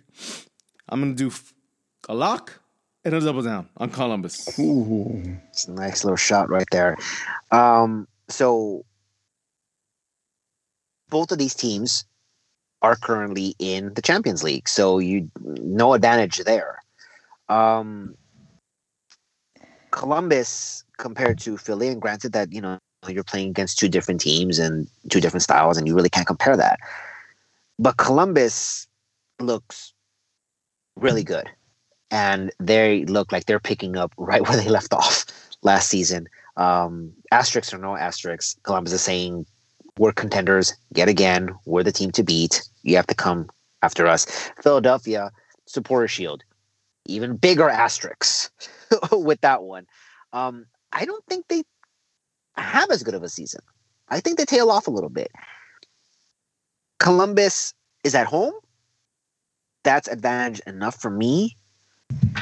I'm 0.90 1.02
gonna 1.02 1.14
do 1.14 1.32
a 2.10 2.16
lock 2.16 2.60
and 3.04 3.14
a 3.14 3.22
double 3.22 3.42
down 3.42 3.70
on 3.78 3.90
Columbus. 3.90 4.60
Ooh. 4.60 5.38
It's 5.50 5.68
a 5.68 5.72
nice 5.72 6.04
little 6.04 6.18
shot 6.18 6.50
right 6.50 6.68
there. 6.72 6.98
Um, 7.52 8.08
so 8.30 8.86
both 11.10 11.32
of 11.32 11.38
these 11.38 11.56
teams 11.56 12.06
are 12.82 12.96
currently 12.96 13.56
in 13.60 13.94
the 13.94 14.02
Champions 14.02 14.44
League, 14.44 14.68
so 14.68 15.00
you 15.00 15.30
no 15.42 15.94
advantage 15.94 16.38
there. 16.40 16.80
Um, 17.50 18.16
Columbus 19.92 20.84
compared 20.98 21.40
to 21.40 21.58
Philly, 21.58 21.88
and 21.88 22.02
granted 22.02 22.34
that 22.34 22.54
you 22.54 22.62
know 22.62 22.80
you're 23.14 23.24
playing 23.24 23.50
against 23.50 23.80
two 23.80 23.90
different 23.90 24.22
teams 24.22 24.60
and 24.60 24.88
two 25.10 25.22
different 25.22 25.44
styles, 25.44 25.78
and 25.78 25.88
you 25.88 25.96
really 25.96 26.10
can't 26.10 26.28
compare 26.28 26.58
that. 26.58 26.80
But 27.80 27.98
Columbus 27.98 28.88
looks 29.40 29.94
really 30.96 31.24
good, 31.24 31.50
and 32.12 32.52
they 32.60 33.06
look 33.06 33.32
like 33.32 33.46
they're 33.46 33.60
picking 33.60 33.98
up 33.98 34.14
right 34.18 34.42
where 34.48 34.58
they 34.58 34.70
left 34.70 34.94
off 34.94 35.26
last 35.62 35.90
season. 35.90 36.28
Um, 36.56 37.14
asterisks 37.32 37.74
or 37.74 37.78
no 37.78 37.96
asterisks, 37.96 38.58
Columbus 38.64 38.94
is 38.94 39.02
saying 39.02 39.46
we're 39.98 40.12
contenders 40.12 40.74
yet 40.96 41.08
again. 41.08 41.50
We're 41.66 41.84
the 41.84 41.92
team 41.92 42.12
to 42.12 42.24
beat. 42.24 42.64
You 42.84 42.96
have 42.96 43.08
to 43.08 43.16
come 43.16 43.50
after 43.82 44.08
us. 44.08 44.26
Philadelphia 44.62 45.32
supporter 45.66 46.08
shield, 46.08 46.44
even 47.06 47.36
bigger 47.36 47.70
asterisks 47.70 48.50
with 49.12 49.42
that 49.42 49.64
one. 49.64 49.86
Um, 50.34 50.66
I 50.92 51.06
don't 51.06 51.26
think 51.28 51.48
they 51.48 51.64
have 52.62 52.90
as 52.92 53.04
good 53.04 53.14
of 53.14 53.24
a 53.24 53.30
season. 53.30 53.62
I 54.10 54.20
think 54.20 54.38
they 54.38 54.46
tail 54.46 54.70
off 54.70 54.88
a 54.88 54.92
little 54.92 55.10
bit. 55.10 55.32
Columbus 57.00 57.74
is 58.04 58.16
at 58.16 58.28
home. 58.28 58.54
That's 59.84 60.08
advantage 60.08 60.60
enough 60.62 61.00
for 61.00 61.10
me. 61.10 61.56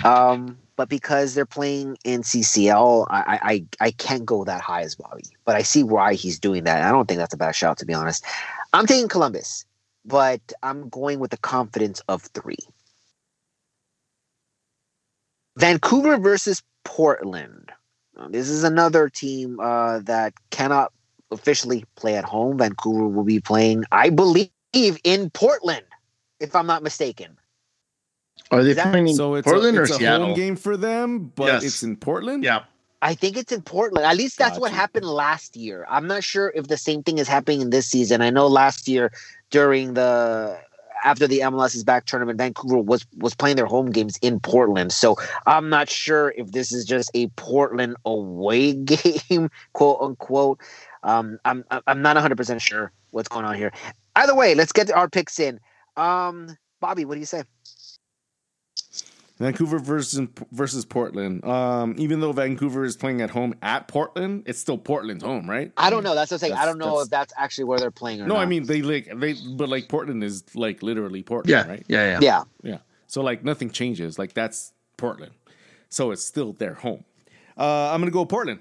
Um, 0.03 0.57
but 0.76 0.89
because 0.89 1.34
they're 1.34 1.45
playing 1.45 1.97
in 2.03 2.22
CCL, 2.22 3.07
I, 3.09 3.39
I 3.80 3.86
I 3.88 3.91
can't 3.91 4.26
go 4.26 4.43
that 4.43 4.61
high 4.61 4.82
as 4.82 4.95
Bobby. 4.95 5.24
But 5.45 5.55
I 5.55 5.61
see 5.61 5.84
why 5.84 6.13
he's 6.13 6.39
doing 6.39 6.66
that. 6.66 6.82
I 6.82 6.91
don't 6.91 7.07
think 7.07 7.18
that's 7.18 7.34
a 7.34 7.38
bad 7.38 7.55
shot, 7.55 7.78
to 7.80 7.86
be 7.86 7.93
honest. 7.93 8.26
I'm 8.74 8.86
taking 8.86 9.07
Columbus, 9.07 9.66
but 10.03 10.41
I'm 10.63 10.89
going 10.89 11.20
with 11.20 11.32
the 11.32 11.38
confidence 11.38 12.01
of 12.07 12.24
three. 12.24 12.57
Vancouver 15.57 16.18
versus 16.18 16.61
Portland. 16.84 17.72
Um, 18.18 18.32
this 18.32 18.49
is 18.49 18.63
another 18.63 19.09
team 19.09 19.59
uh, 19.59 19.99
that 19.99 20.34
cannot 20.49 20.91
officially 21.32 21.86
play 21.95 22.16
at 22.16 22.24
home. 22.24 22.57
Vancouver 22.57 23.07
will 23.07 23.24
be 23.24 23.39
playing, 23.39 23.84
I 23.91 24.09
believe, 24.09 24.49
in 24.74 25.30
Portland, 25.32 25.86
if 26.39 26.55
I'm 26.55 26.68
not 26.68 26.84
mistaken. 26.84 27.38
Are 28.51 28.63
they 28.63 28.74
that- 28.74 28.91
playing 28.91 29.07
in 29.09 29.16
So 29.16 29.36
it's 29.36 29.45
Portland 29.47 29.78
a, 29.78 29.82
or 29.82 29.84
it's 29.84 29.91
a 29.93 29.97
Seattle? 29.97 30.28
home 30.28 30.36
game 30.36 30.55
for 30.55 30.78
them, 30.78 31.32
but 31.36 31.47
Yes. 31.47 31.63
it's 31.63 31.84
in 31.84 31.97
Portland. 31.97 32.43
Yeah. 32.43 32.63
I 33.01 33.13
think 33.13 33.38
it's 33.38 33.51
in 33.51 33.61
Portland. 33.61 34.05
At 34.05 34.18
least 34.18 34.38
that's 34.38 34.57
what 34.57 34.72
happened 34.72 35.05
last 35.05 35.55
year. 35.55 35.86
I'm 35.89 36.07
not 36.07 36.24
sure 36.24 36.51
if 36.55 36.68
the 36.68 36.78
same 36.78 37.03
thing 37.03 37.18
is 37.20 37.28
happening 37.28 37.61
in 37.61 37.70
this 37.70 37.86
season. 37.88 38.22
I 38.22 38.30
know 38.32 38.47
last 38.47 38.88
year 38.88 39.11
during 39.51 39.93
the 39.93 40.57
after 41.06 41.28
the 41.28 41.39
MLS 41.39 41.76
is 41.76 41.84
back 41.84 42.06
tournament, 42.06 42.38
Vancouver 42.38 42.80
was 42.80 43.06
was 43.18 43.34
playing 43.36 43.56
their 43.56 43.68
home 43.68 43.91
games 43.91 44.18
in 44.22 44.39
Portland. 44.39 44.91
So 44.91 45.16
I'm 45.45 45.70
not 45.70 45.89
sure 45.89 46.34
if 46.36 46.51
this 46.51 46.74
is 46.74 46.84
just 46.84 47.12
a 47.14 47.28
Portland 47.38 47.95
away 48.03 48.74
game, 49.30 49.49
quote 49.74 50.01
unquote. 50.01 50.60
Um, 51.03 51.39
I'm 51.45 51.64
I'm 51.88 52.01
not 52.01 52.16
100 52.16 52.36
percent 52.36 52.62
sure 52.62 52.91
what's 53.12 53.30
going 53.30 53.45
on 53.45 53.56
here. 53.56 53.72
Either 54.16 54.36
way, 54.36 54.56
let's 54.56 54.72
get 54.72 54.91
our 54.91 55.08
picks 55.08 55.39
in. 55.39 55.60
Um, 55.95 56.58
Bobby, 56.82 57.06
what 57.06 57.14
do 57.14 57.20
you 57.20 57.26
say? 57.26 57.43
Vancouver 59.38 59.80
versus 59.80 60.28
versus 60.52 60.86
Portland. 60.86 61.44
Um, 61.44 61.96
even 61.98 62.22
though 62.22 62.32
Vancouver 62.32 62.86
is 62.86 62.96
playing 62.96 63.22
at 63.22 63.30
home 63.30 63.54
at 63.62 63.88
Portland, 63.88 64.44
it's 64.46 64.60
still 64.60 64.78
Portland's 64.78 65.24
home, 65.24 65.50
right? 65.50 65.72
I 65.76 65.90
don't 65.90 66.04
know. 66.04 66.16
That's 66.16 66.32
what 66.32 66.36
I'm 66.36 66.40
saying. 66.50 66.54
I 66.54 66.66
don't 66.66 66.78
know 66.78 66.86
that's- 66.86 67.06
if 67.06 67.10
that's 67.12 67.34
actually 67.38 67.66
where 67.66 67.80
they're 67.80 67.92
playing 67.92 68.22
or 68.22 68.28
No, 68.28 68.36
not. 68.36 68.42
I 68.42 68.46
mean 68.46 68.66
they 68.66 68.82
like 68.82 69.10
they, 69.20 69.34
but 69.34 69.68
like 69.68 69.90
Portland 69.90 70.24
is 70.24 70.44
like 70.56 70.82
literally 70.82 71.22
Portland, 71.22 71.50
Yeah. 71.50 71.68
right? 71.68 71.84
Yeah. 71.88 72.12
Yeah. 72.12 72.20
yeah. 72.22 72.44
Yeah. 72.64 72.78
So 73.08 73.22
like 73.22 73.44
nothing 73.44 73.70
changes. 73.72 74.18
Like 74.18 74.34
that's 74.34 74.72
Portland. 74.98 75.34
So 75.90 76.12
it's 76.12 76.24
still 76.24 76.54
their 76.54 76.76
home. 76.76 77.04
Uh, 77.58 77.92
I'm 77.92 78.00
gonna 78.02 78.12
go 78.12 78.26
Portland. 78.26 78.60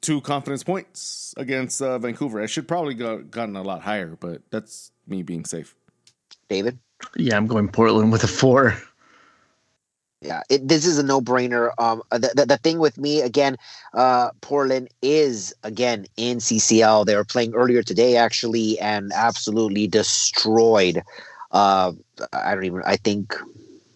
Two 0.00 0.20
confidence 0.20 0.64
points 0.64 1.32
against 1.36 1.80
uh, 1.80 1.96
Vancouver. 1.98 2.40
I 2.42 2.46
should 2.46 2.66
probably 2.66 2.94
go 2.94 3.18
gotten 3.18 3.54
a 3.56 3.62
lot 3.62 3.82
higher, 3.82 4.16
but 4.18 4.42
that's 4.50 4.90
me 5.06 5.22
being 5.22 5.44
safe. 5.44 5.74
David. 6.48 6.78
Yeah. 7.16 7.36
I'm 7.36 7.46
going 7.46 7.68
Portland 7.68 8.10
with 8.12 8.22
a 8.24 8.28
four. 8.28 8.76
Yeah, 10.22 10.42
it, 10.48 10.68
this 10.68 10.86
is 10.86 10.98
a 10.98 11.02
no-brainer. 11.02 11.72
Um, 11.78 12.02
the, 12.10 12.32
the, 12.34 12.46
the 12.46 12.56
thing 12.56 12.78
with 12.78 12.96
me 12.96 13.20
again, 13.20 13.56
uh, 13.92 14.30
Portland 14.40 14.88
is 15.02 15.52
again 15.64 16.06
in 16.16 16.38
CCL. 16.38 17.06
They 17.06 17.16
were 17.16 17.24
playing 17.24 17.54
earlier 17.54 17.82
today 17.82 18.16
actually, 18.16 18.78
and 18.78 19.10
absolutely 19.14 19.88
destroyed. 19.88 21.02
Uh, 21.50 21.92
I 22.32 22.54
don't 22.54 22.64
even. 22.64 22.82
I 22.86 22.96
think 22.96 23.34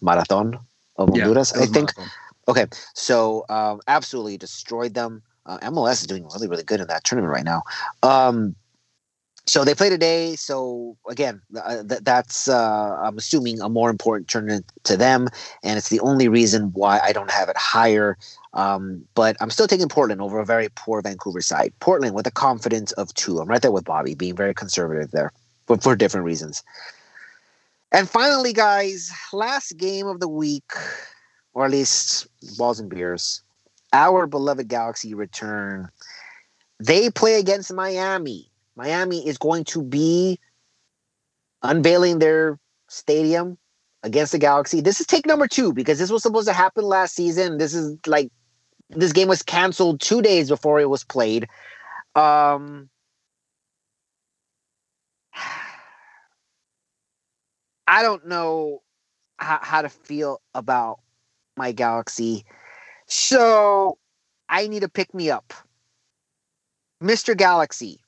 Marathon 0.01 0.59
of 0.97 1.09
Honduras. 1.09 1.51
that 1.51 1.63
I 1.63 1.65
think. 1.65 1.97
Marathon. 1.97 2.09
Okay, 2.49 2.65
so 2.93 3.45
um, 3.49 3.81
absolutely 3.87 4.37
destroyed 4.37 4.93
them. 4.93 5.21
Uh, 5.45 5.57
MLS 5.59 6.01
is 6.01 6.07
doing 6.07 6.25
really, 6.33 6.47
really 6.47 6.63
good 6.63 6.81
in 6.81 6.87
that 6.87 7.03
tournament 7.03 7.33
right 7.33 7.45
now. 7.45 7.63
Um, 8.03 8.55
so 9.47 9.63
they 9.63 9.73
play 9.73 9.89
today. 9.89 10.35
So 10.35 10.97
again, 11.09 11.41
uh, 11.57 11.83
th- 11.83 12.01
that's 12.03 12.47
uh, 12.49 12.99
I'm 13.01 13.17
assuming 13.17 13.61
a 13.61 13.69
more 13.69 13.89
important 13.89 14.27
tournament 14.27 14.65
to 14.83 14.97
them, 14.97 15.29
and 15.63 15.77
it's 15.77 15.89
the 15.89 16.01
only 16.01 16.27
reason 16.27 16.71
why 16.73 16.99
I 16.99 17.13
don't 17.13 17.31
have 17.31 17.47
it 17.47 17.57
higher. 17.57 18.17
Um, 18.53 19.05
but 19.15 19.37
I'm 19.39 19.49
still 19.49 19.67
taking 19.67 19.87
Portland 19.87 20.21
over 20.21 20.39
a 20.39 20.45
very 20.45 20.67
poor 20.75 21.01
Vancouver 21.01 21.41
side. 21.41 21.73
Portland 21.79 22.13
with 22.13 22.27
a 22.27 22.31
confidence 22.31 22.91
of 22.93 23.13
two. 23.13 23.39
I'm 23.39 23.47
right 23.47 23.61
there 23.61 23.71
with 23.71 23.85
Bobby, 23.85 24.15
being 24.15 24.35
very 24.35 24.53
conservative 24.53 25.11
there, 25.11 25.31
but 25.65 25.81
for 25.81 25.95
different 25.95 26.25
reasons. 26.25 26.63
And 27.93 28.09
finally, 28.09 28.51
guys, 28.51 29.11
last 29.31 29.77
game 29.77 30.07
of 30.07 30.19
the 30.19 30.27
week, 30.27 30.73
or 31.53 31.65
at 31.65 31.71
least 31.71 32.27
balls 32.57 32.81
and 32.81 32.89
beers. 32.89 33.41
Our 33.93 34.27
beloved 34.27 34.67
Galaxy 34.67 35.13
return. 35.13 35.87
They 36.79 37.09
play 37.09 37.39
against 37.39 37.73
Miami. 37.73 38.51
Miami 38.77 39.27
is 39.27 39.37
going 39.39 39.65
to 39.65 39.81
be 39.81 40.39
unveiling 41.63 42.19
their 42.19 42.59
stadium 42.87 43.57
against 44.03 44.31
the 44.31 44.37
Galaxy. 44.37 44.81
This 44.81 45.01
is 45.01 45.07
take 45.07 45.25
number 45.25 45.47
two 45.47 45.73
because 45.73 45.97
this 45.97 46.11
was 46.11 46.21
supposed 46.21 46.47
to 46.47 46.53
happen 46.53 46.85
last 46.85 47.15
season. 47.15 47.57
This 47.57 47.73
is 47.73 47.97
like 48.05 48.31
this 48.89 49.11
game 49.11 49.27
was 49.27 49.41
canceled 49.41 49.99
two 49.99 50.21
days 50.21 50.47
before 50.47 50.79
it 50.79 50.91
was 50.91 51.03
played. 51.03 51.47
Um, 52.15 52.89
I 57.87 58.03
don't 58.03 58.27
know 58.27 58.83
how, 59.39 59.59
how 59.61 59.81
to 59.81 59.89
feel 59.89 60.39
about 60.53 60.99
my 61.57 61.71
Galaxy. 61.71 62.45
So 63.07 63.97
I 64.49 64.67
need 64.67 64.81
to 64.81 64.89
pick 64.89 65.13
me 65.15 65.31
up. 65.31 65.53
Mr. 67.01 67.35
Galaxy, 67.35 68.01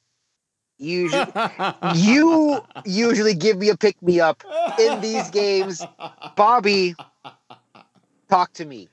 usually 0.80 1.26
you 1.96 2.64
usually 2.86 3.36
give 3.36 3.58
me 3.58 3.70
a 3.70 3.78
pick 3.78 4.02
me 4.02 4.20
up 4.20 4.44
in 4.80 5.02
these 5.02 5.30
games. 5.30 5.84
Bobby, 6.36 6.96
talk 8.30 8.54
to 8.54 8.66
me. 8.66 8.90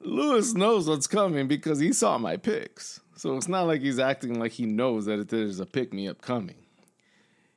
Lewis 0.00 0.54
knows 0.54 0.88
what's 0.88 1.06
coming 1.06 1.46
because 1.46 1.78
he 1.78 1.92
saw 1.92 2.18
my 2.18 2.36
picks. 2.36 3.00
So 3.16 3.36
it's 3.36 3.48
not 3.48 3.66
like 3.66 3.82
he's 3.82 3.98
acting 3.98 4.40
like 4.40 4.52
he 4.52 4.64
knows 4.64 5.04
that 5.04 5.28
there's 5.28 5.60
a 5.60 5.66
pick 5.66 5.92
me 5.92 6.08
up 6.08 6.22
coming. 6.22 6.56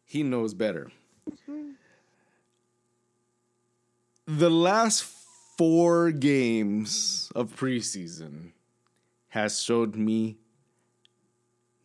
He 0.05 0.21
knows 0.21 0.53
better. 0.53 0.91
The 4.27 4.49
last 4.49 5.03
four 5.57 6.11
games 6.11 7.31
of 7.35 7.55
preseason 7.55 8.51
has 9.29 9.61
showed 9.61 9.95
me 9.95 10.37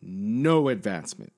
no 0.01 0.69
advancement. 0.69 1.33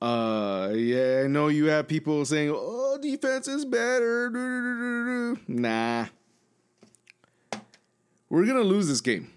Uh, 0.00 0.72
yeah, 0.74 1.22
I 1.24 1.26
know 1.26 1.48
you 1.48 1.66
have 1.66 1.88
people 1.88 2.24
saying, 2.24 2.52
"Oh, 2.54 2.98
defense 3.00 3.48
is 3.48 3.64
better." 3.64 4.30
Nah, 5.48 6.06
we're 8.28 8.46
gonna 8.46 8.60
lose 8.60 8.88
this 8.88 9.00
game. 9.00 9.30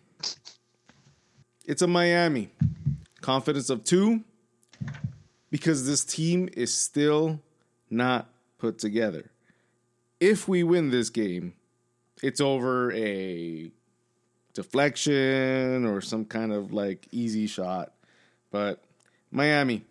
It's 1.65 1.81
a 1.81 1.87
Miami. 1.87 2.51
Confidence 3.21 3.69
of 3.69 3.83
two 3.83 4.23
because 5.51 5.85
this 5.85 6.03
team 6.03 6.49
is 6.53 6.73
still 6.73 7.39
not 7.89 8.29
put 8.57 8.79
together. 8.79 9.31
If 10.19 10.47
we 10.47 10.63
win 10.63 10.91
this 10.91 11.09
game, 11.09 11.53
it's 12.21 12.41
over 12.41 12.91
a 12.93 13.71
deflection 14.53 15.85
or 15.85 16.01
some 16.01 16.25
kind 16.25 16.51
of 16.51 16.73
like 16.73 17.07
easy 17.11 17.47
shot. 17.47 17.93
But 18.51 18.81
Miami, 19.31 19.83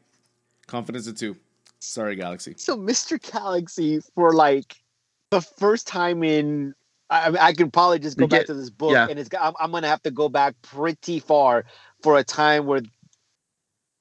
confidence 0.66 1.06
of 1.06 1.16
two. 1.16 1.36
Sorry, 1.80 2.16
Galaxy. 2.16 2.54
So, 2.56 2.76
Mr. 2.76 3.20
Galaxy, 3.32 4.00
for 4.14 4.32
like 4.32 4.76
the 5.30 5.40
first 5.40 5.86
time 5.86 6.24
in, 6.24 6.74
I, 7.08 7.34
I 7.40 7.52
could 7.52 7.72
probably 7.72 8.00
just 8.00 8.18
go 8.18 8.24
We 8.24 8.28
back 8.30 8.46
to 8.46 8.54
this 8.54 8.70
book, 8.70 8.92
yeah. 8.92 9.06
and 9.08 9.18
it's 9.18 9.30
I'm, 9.40 9.54
I'm 9.60 9.70
gonna 9.70 9.88
have 9.88 10.02
to 10.02 10.10
go 10.10 10.28
back 10.28 10.54
pretty 10.62 11.20
far 11.20 11.64
for 12.02 12.18
a 12.18 12.24
time 12.24 12.66
where 12.66 12.82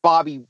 Bobby 0.02 0.44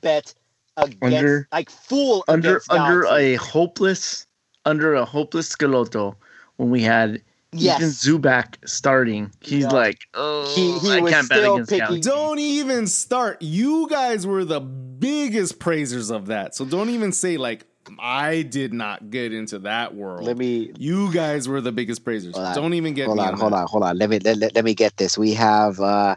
bet 0.00 0.34
against, 0.76 1.02
Under- 1.02 1.48
like 1.52 1.70
full 1.70 2.24
under 2.28 2.60
under 2.70 3.02
Galaxy. 3.02 3.34
a 3.34 3.38
hopeless 3.38 4.26
under 4.64 4.94
a 4.94 5.04
hopeless 5.04 5.54
Schelotto 5.54 6.14
when 6.56 6.70
we 6.70 6.82
had 6.82 7.22
Yes. 7.54 7.80
Ethan 7.80 7.90
Zubak 7.90 8.46
starting, 8.66 9.30
he's 9.40 9.64
Yeah. 9.64 9.68
like, 9.70 9.98
oh, 10.14 10.50
He- 10.54 10.78
he 10.78 10.92
I 10.92 11.00
was 11.00 11.12
can't 11.12 11.28
bet 11.28 11.38
against 11.40 11.70
picking- 11.70 11.86
Galaxy. 11.86 12.10
Don't 12.10 12.38
even 12.38 12.86
start. 12.86 13.42
You 13.42 13.88
guys 13.90 14.26
were 14.26 14.44
the 14.44 14.60
biggest 14.60 15.58
praisers 15.58 16.10
of 16.10 16.26
that. 16.26 16.54
So 16.54 16.64
don't 16.64 16.88
even 16.90 17.12
say 17.12 17.36
like 17.36 17.64
I 17.98 18.42
did 18.42 18.72
not 18.72 19.10
get 19.10 19.32
into 19.34 19.58
that 19.60 19.94
world. 19.94 20.24
Let 20.24 20.38
me 20.38 20.72
you 20.78 21.12
guys 21.12 21.48
were 21.48 21.60
the 21.60 21.72
biggest 21.72 22.04
praisers. 22.04 22.34
Don't 22.54 22.74
even 22.74 22.94
get 22.94 23.06
hold 23.06 23.18
me 23.18 23.24
on, 23.24 23.34
on, 23.34 23.38
hold 23.40 23.52
on, 23.52 23.66
hold 23.66 23.82
on. 23.82 23.98
Let 23.98 24.08
me 24.08 24.18
let, 24.20 24.38
let, 24.38 24.54
let 24.54 24.64
me 24.64 24.72
get 24.72 24.96
this. 24.96 25.18
We 25.18 25.34
have 25.34 25.78
uh 25.80 26.14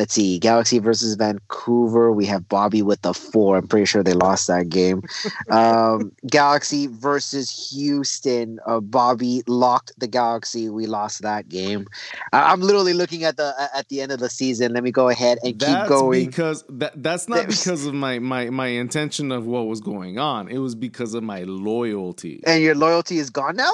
let's 0.00 0.14
see, 0.14 0.38
Galaxy 0.38 0.78
versus 0.78 1.14
Vancouver. 1.14 2.10
We 2.10 2.24
have 2.24 2.48
Bobby 2.48 2.80
with 2.80 3.02
the 3.02 3.12
four. 3.12 3.58
I'm 3.58 3.68
pretty 3.68 3.84
sure 3.84 4.02
they 4.02 4.14
lost 4.14 4.46
that 4.46 4.70
game. 4.70 5.02
um 5.50 6.10
Galaxy 6.26 6.86
versus 6.86 7.70
Houston. 7.70 8.58
Uh, 8.66 8.80
Bobby 8.80 9.42
locked 9.46 9.92
the 9.98 10.06
Galaxy. 10.06 10.70
We 10.70 10.86
lost 10.86 11.20
that 11.20 11.50
game. 11.50 11.86
I- 12.32 12.50
I'm 12.50 12.62
literally 12.62 12.94
looking 12.94 13.24
at 13.24 13.36
the 13.36 13.52
at 13.74 13.88
the 13.88 14.00
end 14.00 14.10
of 14.10 14.20
the 14.20 14.30
season. 14.30 14.72
Let 14.72 14.82
me 14.82 14.90
go 14.90 15.10
ahead 15.10 15.36
and 15.42 15.58
That's 15.58 15.82
keep 15.82 15.88
going. 15.98 16.24
because 16.26 16.64
that 16.70 17.02
that's 17.02 17.28
not 17.28 17.46
because 17.48 17.84
of 17.84 17.92
my 17.92 18.18
my 18.18 18.48
my 18.48 18.68
intention 18.68 19.30
of 19.30 19.44
what 19.46 19.66
was 19.66 19.82
going 19.82 20.18
on. 20.18 20.48
It 20.48 20.58
was 20.58 20.74
because 20.74 21.12
of 21.12 21.22
my 21.22 21.42
loyalty. 21.42 22.40
and 22.46 22.62
your 22.62 22.74
loyalty 22.74 23.18
is 23.18 23.28
gone 23.28 23.56
now? 23.56 23.72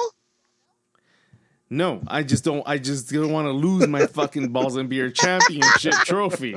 No, 1.69 1.99
I 2.07 2.23
just 2.23 2.45
don't. 2.45 2.63
I 2.65 2.77
just 2.77 3.11
don't 3.11 3.29
want 3.33 3.45
to 3.47 3.51
lose 3.51 3.89
my 3.89 4.07
fucking 4.07 4.53
balls 4.53 4.77
and 4.77 4.87
beer 4.87 5.09
championship 5.09 5.93
trophy. 6.05 6.55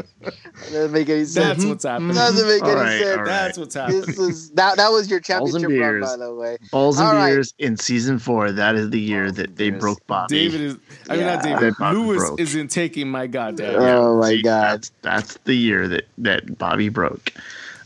Doesn't 0.71 0.93
make 0.93 1.09
any 1.09 1.25
sense. 1.25 1.35
That's 1.59 1.65
what's 1.65 1.85
happening. 1.85 2.15
Doesn't 2.15 2.47
make 2.47 2.63
All 2.63 2.71
any 2.71 2.81
right, 2.81 2.99
sense. 3.01 3.11
all 3.11 3.17
right. 3.17 3.25
That's 3.27 3.59
what's 3.59 3.75
happening. 3.75 4.01
This 4.03 4.19
is 4.21 4.51
that 4.53 4.77
that 4.77 4.89
was 4.93 5.11
your 5.11 5.19
Balls 5.21 5.55
and 5.55 5.63
championship 5.65 5.81
run, 5.81 6.01
beers. 6.01 6.05
by 6.11 6.17
the 6.17 6.33
way. 6.35 6.59
Balls 6.71 6.99
and 7.01 7.09
All 7.09 7.15
right. 7.15 7.31
beers 7.31 7.55
in 7.59 7.77
season 7.77 8.21
four. 8.21 8.53
That 8.53 8.77
is 8.77 8.91
the 8.91 9.01
year 9.01 9.25
Balls 9.25 9.37
that 9.39 9.57
they 9.57 9.71
beers. 9.71 9.81
broke 9.81 10.07
Bobby. 10.07 10.49
David 10.49 10.61
is. 10.61 10.77
I 11.09 11.17
mean, 11.17 11.27
not 11.27 11.43
David. 11.43 11.75
That 11.81 11.93
Lewis 11.93 12.19
broke. 12.19 12.39
isn't 12.41 12.69
taking 12.69 13.09
my 13.09 13.27
goddamn. 13.27 13.81
Oh 13.83 14.17
my 14.21 14.29
See, 14.29 14.43
God. 14.43 14.63
That's, 14.75 14.93
that's 15.03 15.39
the 15.39 15.55
year 15.55 15.89
that 15.89 16.05
that 16.19 16.57
Bobby 16.57 16.89
broke. 16.89 17.33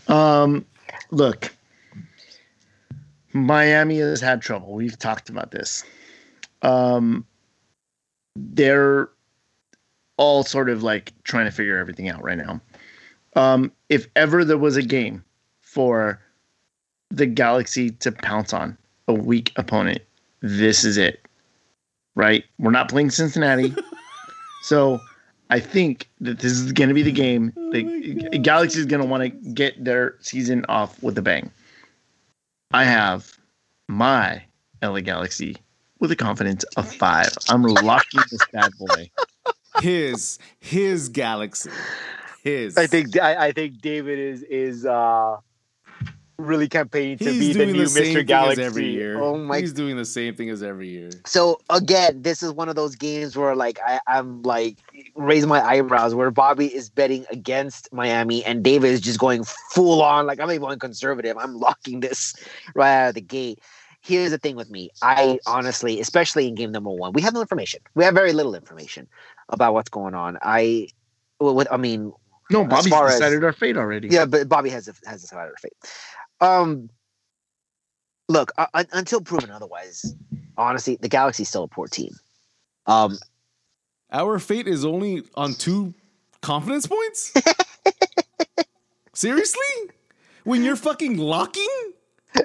Um, 0.08 0.66
look, 1.10 1.54
Miami 3.32 3.96
has 4.00 4.20
had 4.20 4.42
trouble. 4.42 4.74
We've 4.74 4.98
talked 4.98 5.30
about 5.30 5.50
this. 5.52 5.84
Um, 6.64 7.24
they're 8.34 9.10
all 10.16 10.42
sort 10.42 10.68
of 10.68 10.82
like 10.82 11.12
trying 11.24 11.44
to 11.44 11.50
figure 11.50 11.78
everything 11.78 12.08
out 12.08 12.22
right 12.22 12.38
now. 12.38 12.60
Um, 13.36 13.72
if 13.88 14.08
ever 14.16 14.44
there 14.44 14.58
was 14.58 14.76
a 14.76 14.82
game 14.82 15.24
for 15.60 16.20
the 17.10 17.26
Galaxy 17.26 17.90
to 17.90 18.12
pounce 18.12 18.52
on 18.52 18.76
a 19.08 19.12
weak 19.12 19.52
opponent, 19.56 20.00
this 20.40 20.84
is 20.84 20.96
it. 20.96 21.20
Right? 22.16 22.44
We're 22.58 22.70
not 22.70 22.88
playing 22.88 23.10
Cincinnati. 23.10 23.74
so 24.62 25.00
I 25.50 25.58
think 25.60 26.08
that 26.20 26.38
this 26.38 26.52
is 26.52 26.72
going 26.72 26.88
to 26.88 26.94
be 26.94 27.02
the 27.02 27.12
game. 27.12 27.52
Oh 27.56 27.72
The 27.72 28.38
Galaxy 28.40 28.78
is 28.78 28.86
going 28.86 29.02
to 29.02 29.08
want 29.08 29.22
to 29.24 29.28
get 29.50 29.84
their 29.84 30.16
season 30.20 30.64
off 30.68 31.02
with 31.02 31.18
a 31.18 31.22
bang. 31.22 31.50
I 32.72 32.84
have 32.84 33.36
my 33.88 34.42
LA 34.82 35.00
Galaxy 35.00 35.56
with 36.00 36.10
a 36.10 36.16
confidence 36.16 36.64
of 36.76 36.92
five. 36.94 37.32
I'm 37.48 37.62
locking 37.62 38.20
this 38.30 38.44
bad 38.52 38.72
boy. 38.78 39.10
His 39.80 40.38
his 40.60 41.08
galaxy. 41.08 41.70
His. 42.42 42.76
I 42.76 42.86
think 42.86 43.18
I, 43.18 43.46
I 43.46 43.52
think 43.52 43.80
David 43.80 44.18
is 44.18 44.42
is 44.42 44.86
uh 44.86 45.36
really 46.38 46.68
campaigning 46.68 47.18
to 47.18 47.32
he's 47.32 47.56
be 47.56 47.64
the 47.64 47.72
new 47.72 47.86
the, 47.86 48.00
Mr. 48.00 48.26
Galaxy. 48.26 48.62
every 48.62 48.88
year. 48.90 49.20
Oh 49.20 49.38
my! 49.38 49.60
He's 49.60 49.72
doing 49.72 49.96
the 49.96 50.04
same 50.04 50.34
thing 50.34 50.50
as 50.50 50.62
every 50.62 50.88
year. 50.88 51.10
So 51.26 51.60
again, 51.70 52.22
this 52.22 52.42
is 52.42 52.52
one 52.52 52.68
of 52.68 52.76
those 52.76 52.96
games 52.96 53.36
where 53.36 53.54
like 53.54 53.78
I, 53.84 54.00
I'm 54.06 54.42
like 54.42 54.78
raising 55.14 55.48
my 55.48 55.62
eyebrows 55.62 56.14
where 56.14 56.30
Bobby 56.30 56.74
is 56.74 56.90
betting 56.90 57.24
against 57.30 57.92
Miami 57.92 58.44
and 58.44 58.62
David 58.62 58.90
is 58.90 59.00
just 59.00 59.18
going 59.18 59.44
full 59.44 60.02
on 60.02 60.26
like 60.26 60.40
I'm 60.40 60.50
even 60.50 60.62
going 60.62 60.78
conservative. 60.78 61.36
I'm 61.38 61.56
locking 61.56 62.00
this 62.00 62.34
right 62.74 63.04
out 63.04 63.08
of 63.10 63.14
the 63.14 63.20
gate. 63.20 63.60
Here's 64.04 64.30
the 64.32 64.38
thing 64.38 64.54
with 64.54 64.70
me. 64.70 64.90
I 65.00 65.38
honestly, 65.46 65.98
especially 66.00 66.46
in 66.46 66.54
game 66.54 66.70
number 66.72 66.90
one, 66.90 67.12
we 67.14 67.22
have 67.22 67.32
no 67.32 67.40
information. 67.40 67.80
We 67.94 68.04
have 68.04 68.14
very 68.14 68.32
little 68.34 68.54
information 68.54 69.08
about 69.48 69.72
what's 69.72 69.88
going 69.88 70.14
on. 70.14 70.36
I, 70.42 70.88
well, 71.40 71.54
with 71.54 71.68
I 71.72 71.78
mean, 71.78 72.12
No, 72.50 72.64
Bobby's 72.66 72.88
far 72.92 73.08
as- 73.08 73.14
decided 73.14 73.42
our 73.42 73.52
fate 73.54 73.76
already. 73.78 74.08
yeah, 74.08 74.26
but 74.26 74.46
Bobby 74.48 74.68
has 74.70 74.88
a, 74.88 74.94
has 75.08 75.22
decided 75.22 75.50
our 75.50 75.56
fate. 75.56 75.72
Um, 76.42 76.90
look, 78.28 78.52
uh, 78.58 78.66
until 78.92 79.22
proven 79.22 79.50
otherwise, 79.50 80.14
honestly, 80.58 80.96
the 81.00 81.08
Galaxy's 81.08 81.48
still 81.48 81.62
a 81.64 81.68
poor 81.68 81.86
team. 81.88 82.14
Um, 82.86 83.16
Our 84.12 84.38
fate 84.38 84.68
is 84.68 84.84
only 84.84 85.22
on 85.34 85.54
two 85.54 85.94
confidence 86.42 86.86
points? 86.86 87.32
Seriously? 89.14 89.60
When 90.44 90.62
you're 90.62 90.76
fucking 90.76 91.16
locking? 91.16 91.68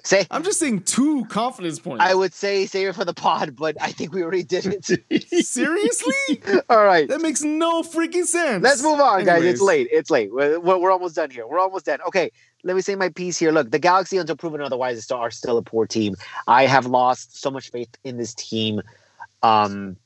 Say 0.04 0.26
I'm 0.32 0.44
just 0.44 0.60
saying 0.60 0.82
two 0.84 1.26
confidence 1.26 1.80
points. 1.80 2.04
I 2.04 2.14
would 2.14 2.34
say 2.34 2.66
save 2.66 2.90
it 2.90 2.96
for 2.96 3.06
the 3.06 3.14
pod, 3.14 3.56
but 3.56 3.76
I 3.82 3.92
think 3.92 4.14
we 4.14 4.24
already 4.24 4.44
did 4.44 4.66
it. 4.66 4.86
Seriously? 5.46 6.42
All 6.70 6.84
right, 6.84 7.08
That 7.08 7.22
makes 7.22 7.42
no 7.42 7.82
freaking 7.82 8.26
sense. 8.26 8.64
let's 8.64 8.84
move 8.84 9.00
on, 9.00 9.26
guys. 9.26 9.44
It's 9.44 9.62
late. 9.62 9.88
It's 9.92 10.10
late. 10.10 10.32
We're, 10.32 10.60
we're, 10.60 10.92
almost 10.92 11.16
done 11.16 11.30
here. 11.30 11.48
We're 11.48 11.60
almost 11.60 11.86
done. 11.86 12.00
Okay, 12.08 12.32
let 12.64 12.76
me 12.76 12.82
say 12.82 12.96
my 12.96 13.10
piece 13.10 13.38
here. 13.38 13.52
Look, 13.52 13.72
the 13.72 13.80
Galaxy, 13.80 14.18
until 14.18 14.36
proven 14.36 14.62
otherwise, 14.62 15.10
are 15.12 15.32
still 15.32 15.58
a 15.58 15.62
poor 15.62 15.86
team. 15.86 16.16
I 16.48 16.66
have 16.66 16.86
lost 16.86 17.40
so 17.40 17.52
much 17.52 17.72
faith 17.72 17.90
in 18.04 18.18
this 18.18 18.34
team. 18.34 18.82
Um, 19.44 19.98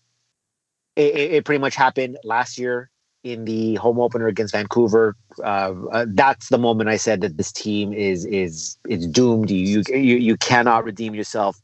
it, 0.96 1.16
it 1.16 1.46
pretty 1.46 1.60
much 1.60 1.76
happened 1.76 2.18
last 2.24 2.58
year 2.58 2.90
in 3.24 3.46
the 3.46 3.76
home 3.76 4.00
opener 4.00 4.28
against 4.28 4.54
Vancouver. 4.54 5.16
Uh, 5.44 5.74
uh, 5.92 6.06
that's 6.10 6.50
the 6.50 6.58
moment 6.58 6.90
I 6.90 6.98
said 6.98 7.22
that 7.22 7.38
this 7.38 7.52
team 7.52 7.94
is 7.94 8.26
is 8.26 8.78
is 8.88 9.08
doomed. 9.08 9.50
You 9.50 9.84
you 9.90 10.18
you 10.18 10.38
cannot 10.38 10.84
redeem 10.84 11.16
yourself. 11.16 11.60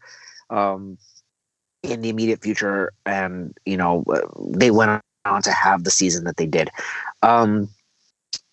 Um, 0.49 0.97
in 1.81 2.01
the 2.01 2.09
immediate 2.09 2.41
future, 2.41 2.91
and 3.05 3.57
you 3.65 3.77
know 3.77 4.03
they 4.49 4.71
went 4.71 5.01
on 5.25 5.41
to 5.41 5.51
have 5.51 5.83
the 5.83 5.91
season 5.91 6.25
that 6.25 6.37
they 6.37 6.45
did. 6.45 6.69
Um, 7.23 7.69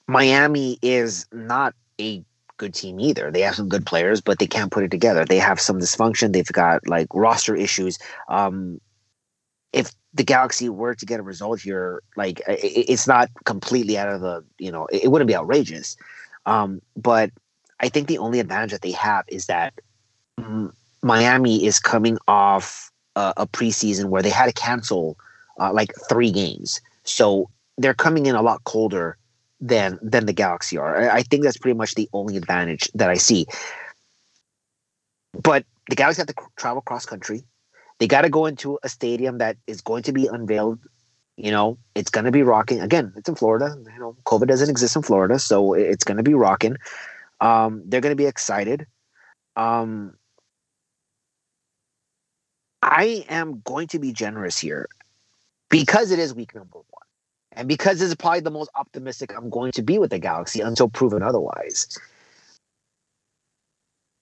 Miami 0.06 0.78
is 0.82 1.26
not 1.32 1.74
a 2.00 2.24
good 2.56 2.74
team 2.74 3.00
either. 3.00 3.30
They 3.30 3.40
have 3.40 3.56
some 3.56 3.68
good 3.68 3.84
players, 3.84 4.20
but 4.20 4.38
they 4.38 4.46
can't 4.46 4.70
put 4.70 4.84
it 4.84 4.90
together. 4.90 5.24
They 5.24 5.38
have 5.38 5.60
some 5.60 5.78
dysfunction. 5.78 6.32
They've 6.32 6.46
got 6.46 6.86
like 6.86 7.08
roster 7.12 7.56
issues. 7.56 7.98
Um, 8.28 8.80
if 9.72 9.92
the 10.16 10.24
Galaxy 10.24 10.68
were 10.68 10.94
to 10.94 11.06
get 11.06 11.20
a 11.20 11.22
result 11.22 11.60
here, 11.60 12.02
like 12.16 12.40
i- 12.48 12.52
i- 12.52 12.84
it's 12.88 13.06
not 13.06 13.28
completely 13.44 13.98
out 13.98 14.08
of 14.08 14.20
the, 14.20 14.44
you 14.58 14.72
know, 14.72 14.86
it, 14.86 15.04
it 15.04 15.08
wouldn't 15.08 15.28
be 15.28 15.36
outrageous. 15.36 15.96
Um, 16.46 16.80
but 16.96 17.30
I 17.80 17.88
think 17.88 18.08
the 18.08 18.18
only 18.18 18.40
advantage 18.40 18.72
that 18.72 18.82
they 18.82 18.92
have 18.92 19.24
is 19.28 19.46
that 19.46 19.74
Miami 21.02 21.64
is 21.64 21.78
coming 21.78 22.18
off 22.28 22.90
a, 23.14 23.32
a 23.38 23.46
preseason 23.46 24.06
where 24.06 24.22
they 24.22 24.30
had 24.30 24.46
to 24.46 24.52
cancel 24.52 25.18
uh, 25.60 25.72
like 25.72 25.92
three 26.08 26.30
games, 26.30 26.80
so 27.04 27.48
they're 27.78 27.94
coming 27.94 28.26
in 28.26 28.34
a 28.34 28.42
lot 28.42 28.64
colder 28.64 29.16
than 29.60 29.98
than 30.02 30.26
the 30.26 30.32
Galaxy 30.32 30.76
are. 30.78 30.96
I, 31.10 31.18
I 31.18 31.22
think 31.22 31.42
that's 31.44 31.56
pretty 31.56 31.76
much 31.76 31.94
the 31.94 32.08
only 32.12 32.36
advantage 32.36 32.90
that 32.94 33.10
I 33.10 33.16
see. 33.16 33.46
But 35.42 35.64
the 35.88 35.96
Galaxy 35.96 36.20
have 36.20 36.28
to 36.28 36.34
travel 36.56 36.82
cross 36.82 37.06
country. 37.06 37.42
They 37.98 38.06
got 38.06 38.22
to 38.22 38.28
go 38.28 38.46
into 38.46 38.78
a 38.82 38.88
stadium 38.88 39.38
that 39.38 39.56
is 39.66 39.80
going 39.80 40.02
to 40.04 40.12
be 40.12 40.26
unveiled. 40.26 40.78
You 41.36 41.50
know, 41.50 41.78
it's 41.94 42.10
going 42.10 42.24
to 42.24 42.32
be 42.32 42.42
rocking. 42.42 42.80
Again, 42.80 43.12
it's 43.16 43.28
in 43.28 43.34
Florida. 43.34 43.76
You 43.92 44.00
know, 44.00 44.16
COVID 44.24 44.48
doesn't 44.48 44.70
exist 44.70 44.96
in 44.96 45.02
Florida, 45.02 45.38
so 45.38 45.74
it's 45.74 46.04
going 46.04 46.16
to 46.16 46.22
be 46.22 46.34
rocking. 46.34 46.76
Um, 47.40 47.82
they're 47.86 48.00
going 48.00 48.16
to 48.16 48.22
be 48.22 48.26
excited. 48.26 48.86
Um, 49.54 50.14
I 52.82 53.24
am 53.28 53.60
going 53.64 53.88
to 53.88 53.98
be 53.98 54.12
generous 54.12 54.58
here 54.58 54.88
because 55.68 56.10
it 56.10 56.18
is 56.18 56.34
week 56.34 56.54
number 56.54 56.78
one. 56.78 57.06
And 57.52 57.68
because 57.68 57.98
this 57.98 58.08
is 58.08 58.14
probably 58.14 58.40
the 58.40 58.50
most 58.50 58.70
optimistic 58.74 59.34
I'm 59.36 59.50
going 59.50 59.72
to 59.72 59.82
be 59.82 59.98
with 59.98 60.10
the 60.10 60.18
Galaxy 60.18 60.60
until 60.60 60.88
proven 60.88 61.22
otherwise. 61.22 61.98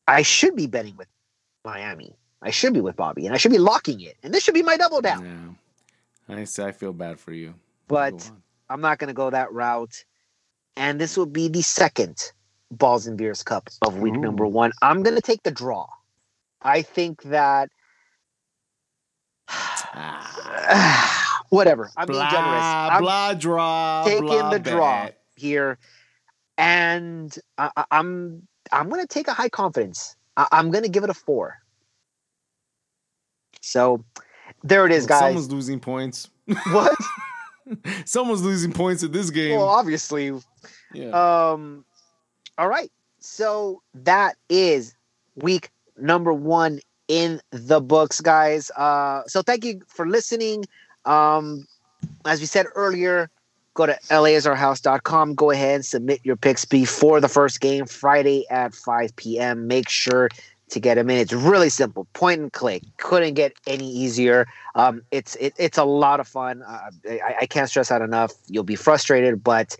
I 0.06 0.22
should 0.22 0.54
be 0.54 0.66
betting 0.66 0.96
with 0.96 1.08
Miami. 1.64 2.14
I 2.44 2.50
should 2.50 2.74
be 2.74 2.82
with 2.82 2.94
Bobby, 2.94 3.24
and 3.24 3.34
I 3.34 3.38
should 3.38 3.52
be 3.52 3.58
locking 3.58 4.02
it. 4.02 4.18
And 4.22 4.34
this 4.34 4.44
should 4.44 4.52
be 4.52 4.62
my 4.62 4.76
double 4.76 5.00
down. 5.00 5.56
Yeah. 6.28 6.36
I 6.36 6.44
say 6.44 6.66
I 6.66 6.72
feel 6.72 6.92
bad 6.92 7.18
for 7.18 7.32
you. 7.32 7.54
But 7.88 8.30
I'm 8.68 8.82
not 8.82 8.98
going 8.98 9.08
to 9.08 9.14
go 9.14 9.30
that 9.30 9.50
route. 9.50 10.04
And 10.76 11.00
this 11.00 11.16
will 11.16 11.26
be 11.26 11.48
the 11.48 11.62
second 11.62 12.32
Balls 12.70 13.06
and 13.06 13.16
Beers 13.16 13.42
Cup 13.42 13.70
of 13.82 13.98
week 13.98 14.14
Ooh. 14.14 14.20
number 14.20 14.46
one. 14.46 14.72
I'm 14.82 15.02
going 15.02 15.16
to 15.16 15.22
take 15.22 15.42
the 15.42 15.50
draw. 15.50 15.86
I 16.60 16.82
think 16.82 17.22
that. 17.24 17.70
Whatever. 21.48 21.90
I'm 21.96 22.08
being 22.08 22.28
generous. 22.30 22.62
I'm 22.62 23.02
blah, 23.02 23.34
draw. 23.34 24.04
taking 24.04 24.26
blah, 24.26 24.50
the 24.50 24.58
draw 24.58 25.04
bet. 25.04 25.20
here, 25.36 25.78
and 26.58 27.34
I, 27.56 27.70
I, 27.76 27.84
I'm 27.90 28.48
I'm 28.72 28.88
going 28.88 29.02
to 29.02 29.06
take 29.06 29.28
a 29.28 29.34
high 29.34 29.50
confidence. 29.50 30.16
I, 30.36 30.48
I'm 30.50 30.70
going 30.70 30.84
to 30.84 30.90
give 30.90 31.04
it 31.04 31.10
a 31.10 31.14
four. 31.14 31.58
So 33.64 34.04
There 34.62 34.86
it 34.86 34.92
is, 34.92 35.06
guys. 35.06 35.20
Someone's 35.20 35.50
losing 35.50 35.80
points. 35.80 36.28
what? 36.70 36.94
Someone's 38.04 38.42
losing 38.42 38.72
points 38.72 39.02
at 39.02 39.12
this 39.12 39.30
game. 39.30 39.56
Well, 39.56 39.68
obviously. 39.68 40.32
yeah. 40.92 41.08
Um. 41.10 41.84
All 42.58 42.68
right. 42.68 42.90
So 43.20 43.82
that 43.94 44.36
is 44.50 44.94
week 45.36 45.70
number 45.98 46.32
one 46.32 46.80
in 47.08 47.40
the 47.50 47.80
books, 47.80 48.20
guys. 48.20 48.70
Uh. 48.76 49.22
So 49.26 49.42
thank 49.42 49.64
you 49.64 49.80
for 49.88 50.06
listening. 50.06 50.64
Um. 51.04 51.66
As 52.26 52.40
we 52.40 52.46
said 52.46 52.66
earlier, 52.74 53.30
go 53.72 53.86
to 53.86 53.98
lasrhouse.com. 54.10 55.34
Go 55.34 55.50
ahead 55.50 55.76
and 55.76 55.84
submit 55.84 56.20
your 56.22 56.36
picks 56.36 56.66
before 56.66 57.18
the 57.20 57.28
first 57.28 57.60
game, 57.62 57.86
Friday 57.86 58.44
at 58.50 58.74
5 58.74 59.16
p.m. 59.16 59.66
Make 59.66 59.88
sure 59.88 60.28
to 60.70 60.80
get 60.80 60.94
them 60.94 61.10
in. 61.10 61.18
It's 61.18 61.32
really 61.32 61.68
simple, 61.68 62.06
point 62.12 62.40
and 62.40 62.52
click. 62.52 62.82
Couldn't 62.98 63.34
get 63.34 63.52
any 63.66 63.90
easier. 63.90 64.46
Um, 64.74 65.02
it's 65.10 65.36
it, 65.36 65.54
it's 65.58 65.78
a 65.78 65.84
lot 65.84 66.20
of 66.20 66.28
fun. 66.28 66.62
Uh, 66.62 66.90
I, 67.08 67.34
I 67.42 67.46
can't 67.46 67.68
stress 67.68 67.88
that 67.88 68.02
enough. 68.02 68.32
You'll 68.48 68.64
be 68.64 68.76
frustrated, 68.76 69.42
but 69.44 69.76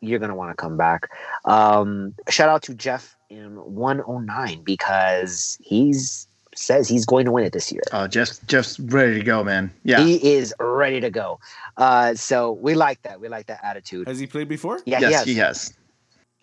you're 0.00 0.18
gonna 0.18 0.34
want 0.34 0.50
to 0.50 0.56
come 0.56 0.76
back. 0.76 1.08
Um, 1.44 2.14
shout 2.28 2.48
out 2.48 2.62
to 2.64 2.74
Jeff 2.74 3.16
in 3.30 3.56
109 3.56 4.62
because 4.62 5.58
he's 5.62 6.28
says 6.56 6.88
he's 6.88 7.04
going 7.04 7.24
to 7.24 7.32
win 7.32 7.44
it 7.44 7.52
this 7.52 7.72
year. 7.72 7.82
Oh, 7.92 8.06
Jeff's 8.06 8.38
Jeff's 8.46 8.78
ready 8.78 9.18
to 9.18 9.24
go, 9.24 9.44
man. 9.44 9.72
Yeah. 9.82 10.04
He 10.04 10.34
is 10.34 10.54
ready 10.60 11.00
to 11.00 11.10
go. 11.10 11.40
Uh, 11.76 12.14
so 12.14 12.52
we 12.52 12.74
like 12.74 13.02
that. 13.02 13.20
We 13.20 13.28
like 13.28 13.46
that 13.46 13.60
attitude. 13.64 14.08
Has 14.08 14.18
he 14.18 14.26
played 14.26 14.48
before? 14.48 14.80
Yeah, 14.86 15.00
yes, 15.00 15.10
he 15.10 15.14
has. 15.14 15.24
he 15.24 15.34
has. 15.34 15.74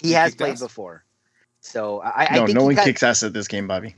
He, 0.02 0.08
He 0.10 0.14
has 0.14 0.36
played 0.36 0.54
ass? 0.54 0.60
before. 0.60 1.04
So 1.62 2.02
I, 2.02 2.28
I 2.30 2.36
No, 2.36 2.46
think 2.46 2.58
no 2.58 2.66
one 2.66 2.76
got- 2.76 2.86
kicks 2.86 3.04
ass 3.04 3.24
at 3.24 3.34
this 3.34 3.48
game, 3.48 3.68
Bobby. 3.68 3.96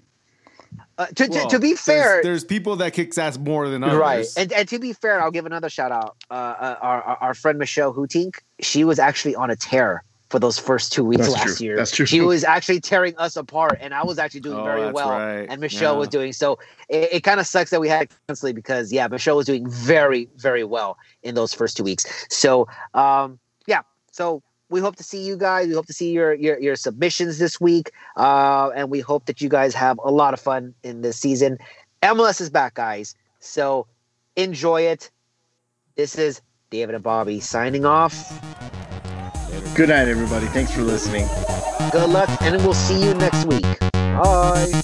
uh, 0.97 1.05
to, 1.07 1.13
to, 1.13 1.29
Well, 1.29 1.49
to 1.49 1.59
be 1.59 1.75
fair, 1.75 2.21
there's, 2.21 2.43
people 2.43 2.75
that 2.77 2.93
kicks 2.93 3.17
ass 3.17 3.37
more 3.37 3.69
than 3.69 3.83
others. 3.83 3.97
right? 3.97 4.27
And, 4.37 4.51
and 4.53 4.67
to 4.69 4.79
be 4.79 4.93
fair, 4.93 5.21
I'll 5.21 5.31
give 5.31 5.45
another 5.45 5.69
shout 5.69 5.91
out. 5.91 6.15
Uh, 6.29 6.33
uh, 6.33 6.77
our, 6.81 7.01
our 7.03 7.17
our 7.21 7.33
friend 7.33 7.57
Michelle 7.57 7.93
Hootink, 7.93 8.39
she 8.61 8.83
was 8.83 8.99
actually 8.99 9.35
on 9.35 9.49
a 9.49 9.55
tear 9.55 10.03
for 10.29 10.39
those 10.39 10.57
first 10.57 10.91
two 10.91 11.03
weeks 11.05 11.21
That's 11.27 11.33
last 11.33 11.57
true. 11.57 11.65
year. 11.67 11.75
That's 11.77 11.91
true. 11.91 12.05
She 12.07 12.19
was 12.21 12.43
actually 12.43 12.79
tearing 12.81 13.15
us 13.17 13.35
apart, 13.35 13.77
and 13.79 13.93
I 13.93 14.03
was 14.03 14.17
actually 14.17 14.39
doing 14.41 14.57
Oh, 14.59 14.63
very 14.63 14.91
well, 14.91 15.09
right. 15.11 15.45
and 15.47 15.61
Michelle 15.61 15.93
Yeah. 15.93 15.99
was 15.99 16.07
doing 16.09 16.33
so. 16.33 16.57
It, 16.89 17.09
it 17.13 17.19
kind 17.23 17.39
of 17.39 17.45
sucks 17.45 17.69
that 17.69 17.79
we 17.79 17.87
had 17.87 18.09
to 18.09 18.15
cancel 18.27 18.51
because 18.51 18.91
yeah, 18.91 19.07
Michelle 19.07 19.37
was 19.37 19.45
doing 19.45 19.69
very 19.69 20.27
very 20.37 20.63
well 20.63 20.97
in 21.21 21.35
those 21.35 21.53
first 21.53 21.77
two 21.77 21.83
weeks. 21.83 22.05
So 22.29 22.67
um, 22.95 23.37
yeah, 23.67 23.81
so 24.11 24.41
we 24.73 24.81
hope 24.81 24.95
to 24.97 25.03
see 25.03 25.23
you 25.23 25.37
guys. 25.37 25.67
We 25.67 25.75
hope 25.75 25.85
to 25.85 25.93
see 25.93 26.11
your 26.11 26.33
your, 26.33 26.59
your 26.59 26.75
submissions 26.75 27.37
this 27.37 27.61
week, 27.61 27.91
uh, 28.17 28.71
and 28.75 28.89
we 28.89 28.99
hope 28.99 29.27
that 29.27 29.39
you 29.39 29.47
guys 29.47 29.73
have 29.75 29.99
a 30.03 30.11
lot 30.11 30.33
of 30.33 30.39
fun 30.39 30.73
in 30.83 31.01
this 31.01 31.17
season. 31.17 31.59
MLS 32.01 32.41
is 32.41 32.49
back, 32.49 32.73
guys. 32.73 33.15
So 33.39 33.87
enjoy 34.35 34.81
it. 34.81 35.11
This 35.95 36.17
is 36.17 36.41
David 36.71 36.95
and 36.95 37.03
Bobby 37.03 37.39
signing 37.39 37.85
off. 37.85 38.15
Good 39.75 39.89
night, 39.89 40.07
everybody. 40.07 40.47
Thanks 40.47 40.73
for 40.73 40.81
listening. 40.81 41.27
Good 41.91 42.09
luck, 42.09 42.29
and 42.41 42.57
we'll 42.63 42.73
see 42.73 43.01
you 43.05 43.13
next 43.13 43.45
week. 43.45 43.79
Bye. 43.91 44.81